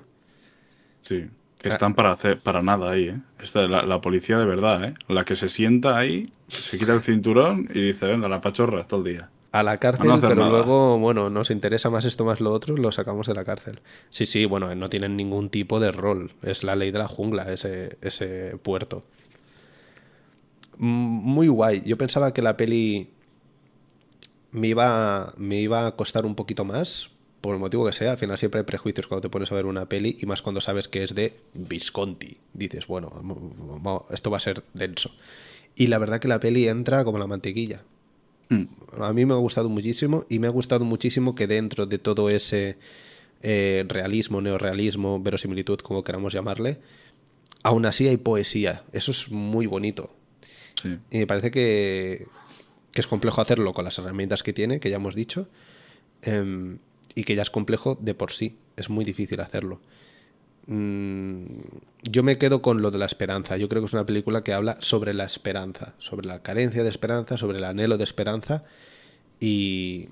Sí. 1.02 1.26
Que 1.60 1.70
Ah. 1.70 1.74
están 1.74 1.96
para 1.96 2.12
hacer 2.12 2.42
para 2.42 2.62
nada 2.62 2.92
ahí, 2.92 3.08
¿eh? 3.10 3.18
Esta, 3.42 3.68
la, 3.68 3.84
la 3.86 4.02
policía 4.02 4.38
de 4.38 4.46
verdad, 4.46 4.84
¿eh? 4.84 4.94
La 5.08 5.24
que 5.26 5.36
se 5.38 5.48
sienta 5.50 5.98
ahí, 5.98 6.32
se 6.50 6.78
quita 6.78 6.94
el 6.94 7.02
cinturón 7.02 7.70
y 7.74 7.82
dice, 7.82 8.06
venga, 8.08 8.28
la 8.28 8.42
pachorra 8.42 8.86
todo 8.86 9.06
el 9.06 9.14
día. 9.16 9.30
A 9.54 9.62
la 9.64 9.78
cárcel, 9.78 10.06
A 10.06 10.08
no 10.08 10.14
hacer 10.16 10.30
pero 10.30 10.42
nada. 10.42 10.52
luego, 10.58 10.98
bueno, 10.98 11.30
nos 11.30 11.52
interesa 11.52 11.90
más 11.92 12.06
esto 12.06 12.26
más 12.26 12.42
lo 12.42 12.52
otro, 12.52 12.76
lo 12.76 12.92
sacamos 12.92 13.28
de 13.28 13.36
la 13.36 13.46
cárcel. 13.46 13.80
Sí, 14.10 14.26
sí, 14.26 14.46
bueno, 14.46 14.74
no 14.76 14.90
tienen 14.90 15.16
ningún 15.16 15.50
tipo 15.50 15.80
de 15.80 15.92
rol. 15.92 16.32
Es 16.42 16.64
la 16.64 16.76
ley 16.76 16.90
de 16.92 16.98
la 17.00 17.08
jungla, 17.08 17.52
ese, 17.54 17.98
ese 18.02 18.58
puerto. 18.62 19.04
Muy 20.78 21.48
guay. 21.48 21.82
Yo 21.86 21.98
pensaba 21.98 22.34
que 22.34 22.42
la 22.42 22.58
peli 22.58 23.10
me 24.54 24.70
iba, 24.70 25.34
me 25.38 25.60
iba 25.60 25.88
a 25.88 25.96
costar 25.96 26.26
un 26.26 26.36
poquito 26.36 26.64
más, 26.64 27.10
por 27.44 27.56
el 27.56 27.60
motivo 27.60 27.86
que 27.86 27.92
sea. 27.92 28.12
Al 28.12 28.18
final 28.18 28.38
siempre 28.38 28.60
hay 28.60 28.66
prejuicios 28.66 29.06
cuando 29.06 29.24
te 29.24 29.30
pones 29.30 29.52
a 29.52 29.56
ver 29.56 29.66
una 29.66 29.90
peli 29.90 30.16
y 30.18 30.26
más 30.26 30.42
cuando 30.42 30.62
sabes 30.62 30.88
que 30.88 31.04
es 31.04 31.14
de 31.14 31.36
Visconti. 31.54 32.38
Dices, 32.54 32.88
bueno, 32.88 33.12
esto 34.12 34.32
va 34.32 34.38
a 34.38 34.40
ser 34.40 34.64
denso. 34.74 35.12
Y 35.76 35.88
la 35.88 35.98
verdad 35.98 36.22
que 36.22 36.30
la 36.30 36.40
peli 36.40 36.70
entra 36.70 37.04
como 37.04 37.18
la 37.18 37.28
mantequilla. 37.28 37.84
Hmm. 38.48 38.68
A 38.98 39.12
mí 39.12 39.26
me 39.26 39.34
ha 39.34 39.38
gustado 39.38 39.68
muchísimo 39.68 40.26
y 40.30 40.40
me 40.40 40.48
ha 40.48 40.52
gustado 40.52 40.86
muchísimo 40.86 41.36
que 41.36 41.46
dentro 41.48 41.86
de 41.86 41.98
todo 41.98 42.30
ese 42.30 42.78
eh, 43.42 43.84
realismo, 43.90 44.40
neorealismo, 44.40 45.20
verosimilitud, 45.20 45.80
como 45.80 46.06
queramos 46.06 46.32
llamarle, 46.32 46.80
aún 47.62 47.86
así 47.86 48.08
hay 48.08 48.16
poesía. 48.16 48.84
Eso 48.94 49.12
es 49.12 49.30
muy 49.30 49.66
bonito. 49.66 50.16
Y 51.12 51.18
me 51.18 51.28
parece 51.28 51.52
que, 51.52 52.28
que, 52.94 53.02
es 53.02 53.08
complejo 53.08 53.42
hacerlo 53.42 53.74
con 53.74 53.86
las 53.86 53.98
herramientas 53.98 54.44
que 54.44 54.54
tiene, 54.54 54.80
que 54.80 54.90
ya 54.90 54.98
hemos 54.98 55.16
dicho, 55.16 55.50
em, 56.22 56.80
y 57.16 57.24
que 57.24 57.36
ya 57.36 57.42
es 57.42 57.50
complejo 57.50 57.98
de 58.00 58.14
por 58.14 58.32
sí. 58.32 58.58
Es 58.78 58.90
muy 58.90 59.06
difícil 59.06 59.40
hacerlo. 59.40 59.82
Mm, 60.68 61.46
yo 62.04 62.24
me 62.24 62.38
quedo 62.38 62.62
con 62.62 62.82
lo 62.82 62.92
de 62.92 62.98
la 62.98 63.06
esperanza. 63.06 63.58
Yo 63.58 63.68
creo 63.70 63.82
que 63.82 63.88
es 63.88 63.94
una 63.94 64.06
película 64.06 64.44
que 64.44 64.54
habla 64.54 64.78
sobre 64.80 65.14
la 65.14 65.26
esperanza, 65.26 65.94
sobre 65.98 66.28
la 66.28 66.42
carencia 66.42 66.84
de 66.84 66.90
esperanza, 66.90 67.38
sobre 67.38 67.58
el 67.58 67.66
anhelo 67.66 67.98
de 67.98 68.04
esperanza 68.04 68.64
y, 69.40 70.10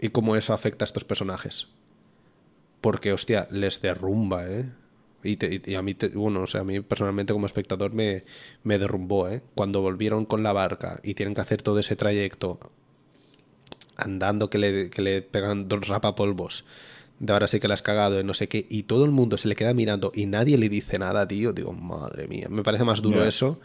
y 0.00 0.10
cómo 0.10 0.36
eso 0.36 0.52
afecta 0.52 0.84
a 0.84 0.86
estos 0.86 1.04
personajes. 1.04 1.68
Porque, 2.80 3.12
hostia, 3.12 3.48
les 3.50 3.82
derrumba, 3.82 4.46
¿eh? 4.48 4.70
Y, 5.28 5.74
a 5.74 5.82
mí, 5.82 5.96
bueno, 6.14 6.42
o 6.42 6.46
sea, 6.46 6.62
a 6.62 6.64
mí 6.64 6.80
personalmente 6.80 7.32
como 7.32 7.46
espectador 7.46 7.92
me, 7.92 8.24
me 8.62 8.78
derrumbó, 8.78 9.28
¿eh? 9.28 9.42
Cuando 9.54 9.80
volvieron 9.82 10.24
con 10.24 10.42
la 10.42 10.52
barca 10.52 11.00
y 11.02 11.14
tienen 11.14 11.34
que 11.34 11.40
hacer 11.40 11.62
todo 11.62 11.78
ese 11.78 11.96
trayecto 11.96 12.58
andando 13.96 14.48
que 14.48 14.58
le, 14.58 14.90
que 14.90 15.02
le 15.02 15.22
pegan 15.22 15.68
dos 15.68 15.88
rapapolvos 15.88 16.64
de 17.18 17.32
ahora 17.32 17.48
sí 17.48 17.58
que 17.58 17.68
la 17.68 17.74
has 17.74 17.82
cagado 17.82 18.20
y 18.20 18.24
no 18.24 18.32
sé 18.32 18.48
qué, 18.48 18.66
y 18.70 18.84
todo 18.84 19.04
el 19.04 19.10
mundo 19.10 19.38
se 19.38 19.48
le 19.48 19.56
queda 19.56 19.74
mirando 19.74 20.12
y 20.14 20.26
nadie 20.26 20.56
le 20.56 20.68
dice 20.68 20.98
nada, 21.00 21.26
tío, 21.26 21.52
digo, 21.52 21.72
madre 21.72 22.28
mía, 22.28 22.46
me 22.48 22.62
parece 22.62 22.84
más 22.84 23.02
duro 23.02 23.24
eso 23.24 23.60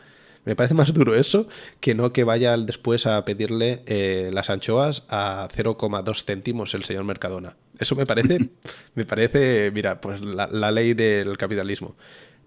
me 0.45 0.55
parece 0.55 0.73
más 0.73 0.93
duro 0.93 1.15
eso 1.15 1.47
que 1.79 1.95
no 1.95 2.11
que 2.11 2.23
vaya 2.23 2.57
después 2.57 3.07
a 3.07 3.23
pedirle 3.23 3.81
eh, 3.85 4.29
las 4.33 4.49
anchoas 4.49 5.03
a 5.09 5.47
0,2 5.55 6.23
céntimos 6.25 6.73
el 6.73 6.83
señor 6.83 7.05
Mercadona. 7.05 7.55
Eso 7.79 7.95
me 7.95 8.05
parece, 8.05 8.49
me 8.95 9.05
parece, 9.05 9.71
mira, 9.73 10.01
pues 10.01 10.21
la, 10.21 10.71
ley 10.71 10.93
del 10.93 11.37
capitalismo. 11.37 11.95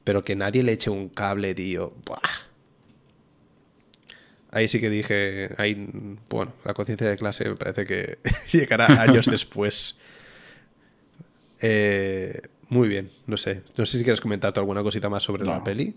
Pero 0.04 0.24
que 0.24 0.36
nadie 0.36 0.62
le 0.62 0.72
eche 0.72 0.90
un 0.90 1.08
cable, 1.08 1.54
tío. 1.54 1.94
Ahí 4.50 4.68
sí 4.68 4.78
que 4.78 4.88
dije, 4.88 5.52
ahí, 5.58 5.90
bueno, 6.30 6.52
la 6.64 6.74
conciencia 6.74 7.08
de 7.08 7.16
clase 7.16 7.48
me 7.48 7.56
parece 7.56 7.84
que 7.84 8.18
llegará 8.52 9.02
años 9.02 9.26
después. 9.30 9.98
Eh, 11.60 12.40
muy 12.68 12.88
bien, 12.88 13.10
no 13.26 13.36
sé. 13.36 13.62
No 13.76 13.86
sé 13.86 13.98
si 13.98 14.04
quieres 14.04 14.20
comentar 14.20 14.52
alguna 14.56 14.82
cosita 14.82 15.08
más 15.08 15.22
sobre 15.22 15.44
la 15.44 15.64
peli. 15.64 15.94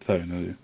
Está 0.00 0.14
bien, 0.14 0.56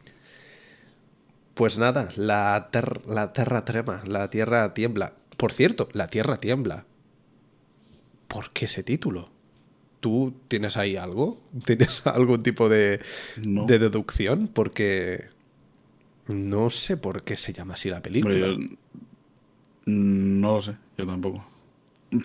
pues 1.59 1.77
nada, 1.77 2.11
la, 2.15 2.71
la 3.09 3.33
Tierra 3.33 3.65
trema, 3.65 4.05
la 4.07 4.31
Tierra 4.31 4.73
tiembla. 4.75 5.15
Por 5.37 5.53
cierto, 5.53 5.89
la 5.93 6.07
Tierra 6.07 6.37
tiembla. 6.37 6.85
¿Por 8.29 8.53
qué 8.53 8.67
ese 8.67 8.85
título? 8.85 9.29
¿Tú 9.99 10.35
tienes 10.47 10.77
ahí 10.77 10.95
algo? 10.95 11.41
¿Tienes 11.65 12.03
algún 12.07 12.45
tipo 12.45 12.69
de, 12.69 13.01
de 13.39 13.79
deducción? 13.81 14.47
Porque 14.47 15.31
no 16.29 16.71
sé 16.71 16.97
por 16.97 17.25
qué 17.25 17.37
se 17.37 17.53
llama 17.53 17.75
así 17.75 17.91
la 17.91 18.03
película. 18.03 18.57
no 19.87 20.53
lo 20.55 20.63
sé, 20.63 20.77
yo 20.97 21.09
tampoco. 21.09 21.45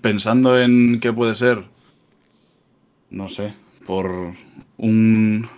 Pensando 0.03 0.61
en 0.61 0.99
qué 0.99 1.11
puede 1.11 1.33
ser, 1.33 1.63
no 3.09 3.27
sé, 3.29 3.55
por 3.87 4.35
un 4.77 5.49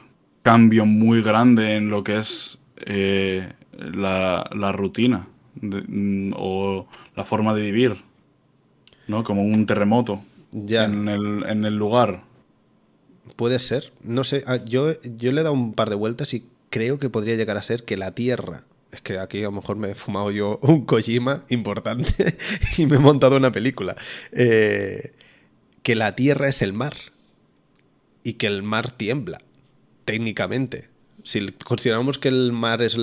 cambio 0.43 0.85
muy 0.85 1.21
grande 1.21 1.75
en 1.75 1.89
lo 1.89 2.05
que 2.05 2.19
es 2.19 2.57
eh, 2.85 3.51
la, 3.77 4.49
la 4.53 4.71
rutina 4.71 5.27
mm, 5.61 6.33
o 6.35 6.87
la 7.15 7.25
forma 7.25 7.53
de 7.53 7.61
vivir, 7.61 7.97
¿no? 9.07 9.23
Como 9.23 9.43
un 9.43 9.65
terremoto 9.65 10.21
ya. 10.51 10.85
En, 10.85 11.07
el, 11.07 11.43
en 11.47 11.65
el 11.65 11.75
lugar. 11.75 12.23
Puede 13.35 13.59
ser, 13.59 13.91
no 14.03 14.23
sé, 14.23 14.43
ah, 14.47 14.57
yo, 14.57 14.93
yo 15.01 15.31
le 15.31 15.41
he 15.41 15.43
dado 15.43 15.53
un 15.53 15.73
par 15.73 15.89
de 15.89 15.95
vueltas 15.95 16.33
y 16.33 16.45
creo 16.69 16.99
que 16.99 17.09
podría 17.09 17.35
llegar 17.35 17.57
a 17.57 17.63
ser 17.63 17.83
que 17.83 17.97
la 17.97 18.11
Tierra, 18.11 18.63
es 18.91 19.01
que 19.01 19.17
aquí 19.17 19.39
a 19.39 19.45
lo 19.45 19.51
mejor 19.51 19.77
me 19.77 19.91
he 19.91 19.95
fumado 19.95 20.31
yo 20.31 20.59
un 20.61 20.85
Kojima 20.85 21.43
importante 21.49 22.37
y 22.77 22.85
me 22.85 22.97
he 22.97 22.99
montado 22.99 23.35
una 23.35 23.51
película, 23.51 23.97
eh, 24.31 25.13
que 25.81 25.95
la 25.95 26.15
Tierra 26.15 26.47
es 26.47 26.61
el 26.61 26.71
mar 26.71 26.95
y 28.23 28.33
que 28.33 28.47
el 28.47 28.63
mar 28.63 28.91
tiembla, 28.91 29.41
técnicamente 30.05 30.94
si 31.25 31.47
consideramos 31.51 32.19
que 32.19 32.29
el 32.29 32.51
mar 32.51 32.81
es, 32.81 32.97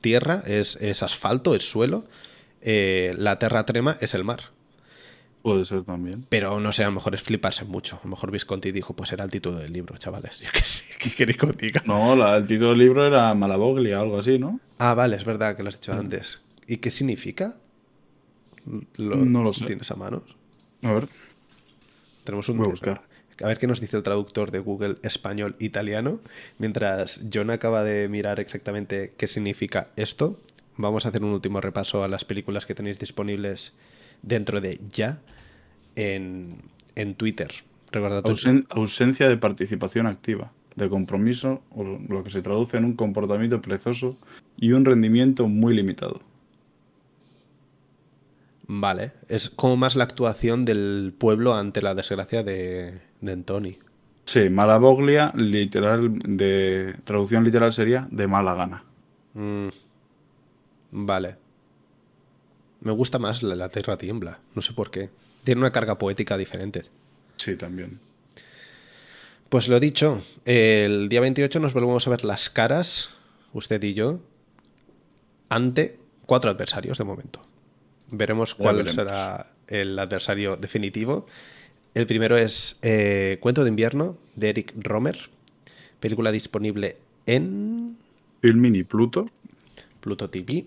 tierra, 0.00 0.40
es, 0.46 1.02
asfalto, 1.02 1.54
es 1.54 1.68
suelo, 1.68 2.04
eh, 2.62 3.14
la 3.18 3.38
tierra 3.38 3.66
trema 3.66 3.96
es 4.00 4.14
el 4.14 4.24
mar. 4.24 4.52
Puede 5.42 5.66
ser 5.66 5.82
también. 5.82 6.24
Pero 6.30 6.58
no 6.60 6.72
sé, 6.72 6.84
a 6.84 6.86
lo 6.86 6.92
mejor 6.92 7.14
es 7.14 7.22
fliparse 7.22 7.64
mucho. 7.64 7.96
A 7.96 8.04
lo 8.04 8.10
mejor 8.10 8.30
Visconti 8.30 8.72
dijo, 8.72 8.94
pues 8.94 9.12
era 9.12 9.24
el 9.24 9.30
título 9.30 9.58
del 9.58 9.72
libro, 9.72 9.98
chavales. 9.98 10.40
Yo 10.44 10.48
qué 10.52 10.60
sé, 10.60 10.84
¿qué 10.98 11.10
queréis 11.10 11.36
que? 11.36 11.82
No, 11.84 12.36
el 12.36 12.46
título 12.46 12.70
del 12.70 12.78
libro 12.78 13.06
era 13.06 13.34
Malaboglia, 13.34 14.00
algo 14.00 14.20
así, 14.20 14.38
¿no? 14.38 14.60
Ah, 14.78 14.94
vale, 14.94 15.16
es 15.16 15.24
verdad 15.24 15.56
que 15.56 15.64
lo 15.64 15.68
has 15.68 15.80
dicho 15.80 15.92
antes. 15.92 16.40
¿Y 16.66 16.78
qué 16.78 16.90
significa? 16.90 17.52
no 18.96 19.42
lo 19.42 19.52
sé. 19.52 19.66
¿Tienes 19.66 19.90
a 19.90 19.96
manos? 19.96 20.22
A 20.82 20.92
ver. 20.92 21.08
Tenemos 22.22 22.48
un... 22.48 22.58
buscar 22.58 23.02
a 23.42 23.48
ver 23.48 23.58
qué 23.58 23.66
nos 23.66 23.80
dice 23.80 23.96
el 23.96 24.02
traductor 24.02 24.50
de 24.50 24.58
Google 24.60 24.96
español-italiano. 25.02 26.20
Mientras 26.58 27.20
John 27.32 27.50
acaba 27.50 27.82
de 27.82 28.08
mirar 28.08 28.40
exactamente 28.40 29.12
qué 29.16 29.26
significa 29.26 29.88
esto, 29.96 30.38
vamos 30.76 31.06
a 31.06 31.08
hacer 31.08 31.22
un 31.22 31.32
último 31.32 31.60
repaso 31.60 32.04
a 32.04 32.08
las 32.08 32.24
películas 32.24 32.66
que 32.66 32.74
tenéis 32.74 32.98
disponibles 32.98 33.76
dentro 34.22 34.60
de 34.60 34.80
ya 34.90 35.20
en, 35.96 36.60
Twitter. 37.16 37.50
ausencia 38.70 39.28
de 39.28 39.36
participación 39.36 40.06
activa, 40.06 40.52
de 40.76 40.88
compromiso, 40.88 41.62
o 41.70 41.84
lo 41.84 42.24
que 42.24 42.30
se 42.30 42.42
traduce 42.42 42.76
en 42.76 42.84
un 42.84 42.94
comportamiento 42.94 43.60
perezoso 43.60 44.16
y 44.56 44.72
un 44.72 44.84
rendimiento 44.84 45.48
muy 45.48 45.74
limitado. 45.74 46.20
Vale, 48.66 49.12
es 49.28 49.50
como 49.50 49.76
más 49.76 49.94
la 49.94 50.04
actuación 50.04 50.64
del 50.64 51.14
pueblo 51.16 51.54
ante 51.54 51.82
la 51.82 51.94
desgracia 51.94 52.42
de, 52.42 53.00
de 53.20 53.32
Antoni. 53.32 53.78
Sí, 54.24 54.48
Malaboglia, 54.48 55.32
literal, 55.34 56.18
de 56.18 56.96
traducción 57.04 57.44
literal 57.44 57.72
sería 57.72 58.08
de 58.10 58.26
mala 58.26 58.54
gana. 58.54 58.84
Mm, 59.34 59.68
vale. 60.92 61.36
Me 62.80 62.92
gusta 62.92 63.18
más 63.18 63.42
la, 63.42 63.54
la, 63.54 63.68
Tierra 63.68 63.98
Tiembla, 63.98 64.40
no 64.54 64.62
sé 64.62 64.72
por 64.72 64.90
qué. 64.90 65.10
Tiene 65.42 65.60
una 65.60 65.72
carga 65.72 65.98
poética 65.98 66.38
diferente. 66.38 66.84
Sí, 67.36 67.56
también. 67.56 68.00
Pues 69.50 69.68
lo 69.68 69.78
dicho, 69.78 70.22
el 70.46 71.08
día 71.10 71.20
28 71.20 71.60
nos 71.60 71.74
volvemos 71.74 72.06
a 72.06 72.10
ver 72.10 72.24
las 72.24 72.48
caras, 72.48 73.10
usted 73.52 73.82
y 73.82 73.92
yo, 73.92 74.20
ante 75.50 75.98
cuatro 76.26 76.50
adversarios 76.50 76.98
de 76.98 77.04
momento. 77.04 77.42
Veremos 78.10 78.54
cuál 78.54 78.88
será 78.88 79.46
el 79.68 79.98
adversario 79.98 80.56
definitivo. 80.56 81.26
El 81.94 82.06
primero 82.06 82.36
es 82.36 82.76
eh, 82.82 83.38
Cuento 83.40 83.62
de 83.62 83.70
invierno 83.70 84.18
de 84.34 84.50
Eric 84.50 84.74
Romer, 84.76 85.30
película 86.00 86.32
disponible 86.32 86.96
en... 87.26 87.96
Filmin 88.40 88.74
y 88.74 88.82
Pluto. 88.82 89.30
Pluto 90.00 90.28
TV. 90.28 90.66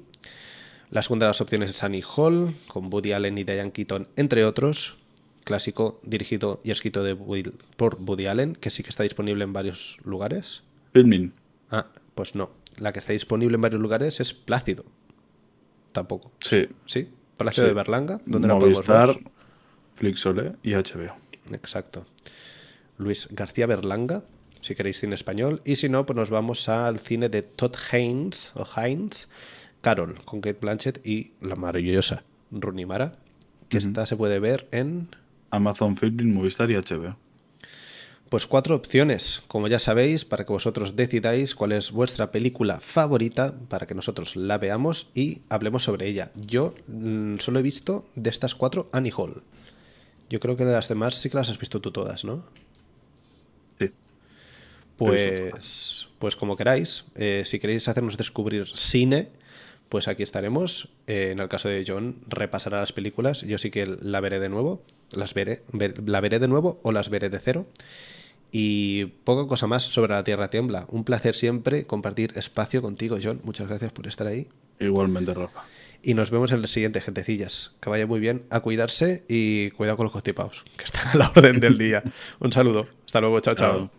La 0.89 1.01
segunda 1.01 1.25
de 1.25 1.29
las 1.31 1.41
opciones 1.41 1.71
es 1.71 1.75
Sunny 1.75 2.01
Hall, 2.15 2.55
con 2.67 2.91
Woody 2.91 3.11
Allen 3.11 3.37
y 3.37 3.43
Diane 3.43 3.71
Keaton, 3.71 4.07
entre 4.15 4.45
otros. 4.45 4.97
Clásico 5.43 5.99
dirigido 6.03 6.59
y 6.63 6.71
escrito 6.71 7.03
de 7.03 7.15
por 7.75 7.97
Woody 8.01 8.27
Allen, 8.27 8.55
que 8.55 8.69
sí 8.69 8.83
que 8.83 8.89
está 8.89 9.03
disponible 9.03 9.43
en 9.43 9.53
varios 9.53 9.97
lugares. 10.03 10.63
Filmin. 10.93 11.33
Ah, 11.69 11.87
pues 12.15 12.35
no. 12.35 12.51
La 12.77 12.93
que 12.93 12.99
está 12.99 13.13
disponible 13.13 13.55
en 13.55 13.61
varios 13.61 13.81
lugares 13.81 14.19
es 14.19 14.33
Plácido. 14.33 14.85
Tampoco. 15.91 16.31
Sí. 16.39 16.67
¿Sí? 16.85 17.09
Plácido 17.37 17.67
de 17.67 17.73
Berlanga, 17.73 18.19
donde 18.25 18.47
la 18.47 18.57
podemos 18.57 18.85
ver. 18.85 19.19
Flixole 19.95 20.53
y 20.63 20.73
HBO. 20.73 21.15
Exacto. 21.51 22.05
Luis 22.97 23.27
García 23.31 23.67
Berlanga, 23.67 24.23
si 24.61 24.75
queréis 24.75 24.99
cine 24.99 25.15
español. 25.15 25.61
Y 25.65 25.75
si 25.75 25.89
no, 25.89 26.05
pues 26.05 26.15
nos 26.15 26.29
vamos 26.29 26.67
al 26.69 26.99
cine 26.99 27.29
de 27.29 27.41
Todd 27.41 27.75
Haynes, 27.91 28.51
o 28.55 28.65
Haynes, 28.75 29.27
Carol, 29.81 30.19
con 30.25 30.41
Kate 30.41 30.59
Blanchett 30.59 31.05
y 31.05 31.33
la 31.41 31.55
maravillosa 31.55 32.23
Rooney 32.51 32.85
Mara, 32.85 33.13
que 33.69 33.77
esta 33.77 34.05
se 34.05 34.15
puede 34.15 34.39
ver 34.39 34.67
en... 34.71 35.09
Amazon 35.49 35.95
Film, 35.95 36.33
Movistar 36.33 36.69
y 36.71 36.75
HBO. 36.75 37.15
Pues 38.29 38.45
cuatro 38.45 38.75
opciones, 38.75 39.41
como 39.47 39.69
ya 39.69 39.79
sabéis, 39.79 40.25
para 40.25 40.45
que 40.45 40.51
vosotros 40.51 40.97
decidáis 40.97 41.55
cuál 41.55 41.71
es 41.71 41.91
vuestra 41.91 42.29
película 42.29 42.81
favorita, 42.81 43.55
para 43.69 43.87
que 43.87 43.95
nosotros 43.95 44.35
la 44.35 44.57
veamos 44.57 45.07
y 45.15 45.41
hablemos 45.47 45.83
sobre 45.83 46.07
ella. 46.07 46.31
Yo 46.35 46.75
mm, 46.87 47.37
solo 47.37 47.59
he 47.59 47.61
visto 47.61 48.05
de 48.15 48.29
estas 48.29 48.53
cuatro 48.53 48.89
Annie 48.91 49.13
Hall. 49.15 49.43
Yo 50.29 50.41
creo 50.41 50.57
que 50.57 50.65
de 50.65 50.73
las 50.73 50.89
demás 50.89 51.15
sí 51.15 51.29
que 51.29 51.37
las 51.37 51.49
has 51.49 51.57
visto 51.57 51.79
tú 51.79 51.91
todas, 51.91 52.25
¿no? 52.25 52.43
Sí. 53.79 53.91
Pues, 54.97 56.09
pues 56.19 56.35
como 56.35 56.57
queráis, 56.57 57.05
eh, 57.15 57.43
si 57.45 57.59
queréis 57.59 57.87
hacernos 57.87 58.17
descubrir 58.17 58.67
cine, 58.67 59.29
pues 59.89 60.09
aquí 60.09 60.23
estaremos. 60.23 60.89
Eh, 61.07 61.29
en 61.31 61.39
el 61.39 61.47
caso 61.47 61.69
de 61.69 61.85
John, 61.87 62.17
repasará 62.27 62.81
las 62.81 62.91
películas. 62.91 63.41
Yo 63.41 63.57
sí 63.57 63.71
que 63.71 63.85
la 63.85 64.19
veré 64.19 64.39
de 64.39 64.49
nuevo. 64.49 64.83
Las 65.15 65.33
veré, 65.33 65.63
la 66.05 66.19
veré 66.19 66.39
de 66.39 66.49
nuevo 66.49 66.81
o 66.83 66.91
las 66.91 67.09
veré 67.09 67.29
de 67.29 67.39
cero. 67.39 67.67
Y 68.51 69.05
poca 69.23 69.47
cosa 69.47 69.67
más 69.67 69.83
sobre 69.83 70.13
la 70.13 70.23
Tierra 70.23 70.49
Tiembla. 70.49 70.85
Un 70.89 71.03
placer 71.03 71.35
siempre 71.35 71.83
compartir 71.85 72.33
espacio 72.35 72.81
contigo, 72.81 73.17
John. 73.21 73.41
Muchas 73.43 73.67
gracias 73.67 73.91
por 73.91 74.07
estar 74.07 74.27
ahí. 74.27 74.47
Igualmente, 74.79 75.33
Rafa. 75.33 75.63
Y 76.03 76.13
nos 76.13 76.29
vemos 76.29 76.51
en 76.51 76.59
el 76.59 76.67
siguiente, 76.67 77.01
gentecillas. 77.01 77.73
Que 77.81 77.89
vaya 77.89 78.07
muy 78.07 78.19
bien, 78.19 78.43
a 78.49 78.61
cuidarse 78.61 79.25
y 79.27 79.71
cuidado 79.71 79.97
con 79.97 80.05
los 80.05 80.13
constipados, 80.13 80.63
que 80.77 80.85
están 80.85 81.07
a 81.09 81.15
la 81.15 81.29
orden 81.35 81.59
del 81.59 81.77
día. 81.77 82.03
Un 82.39 82.53
saludo. 82.53 82.87
Hasta 83.05 83.19
luego, 83.19 83.39
chao. 83.41 83.55
chao. 83.55 83.91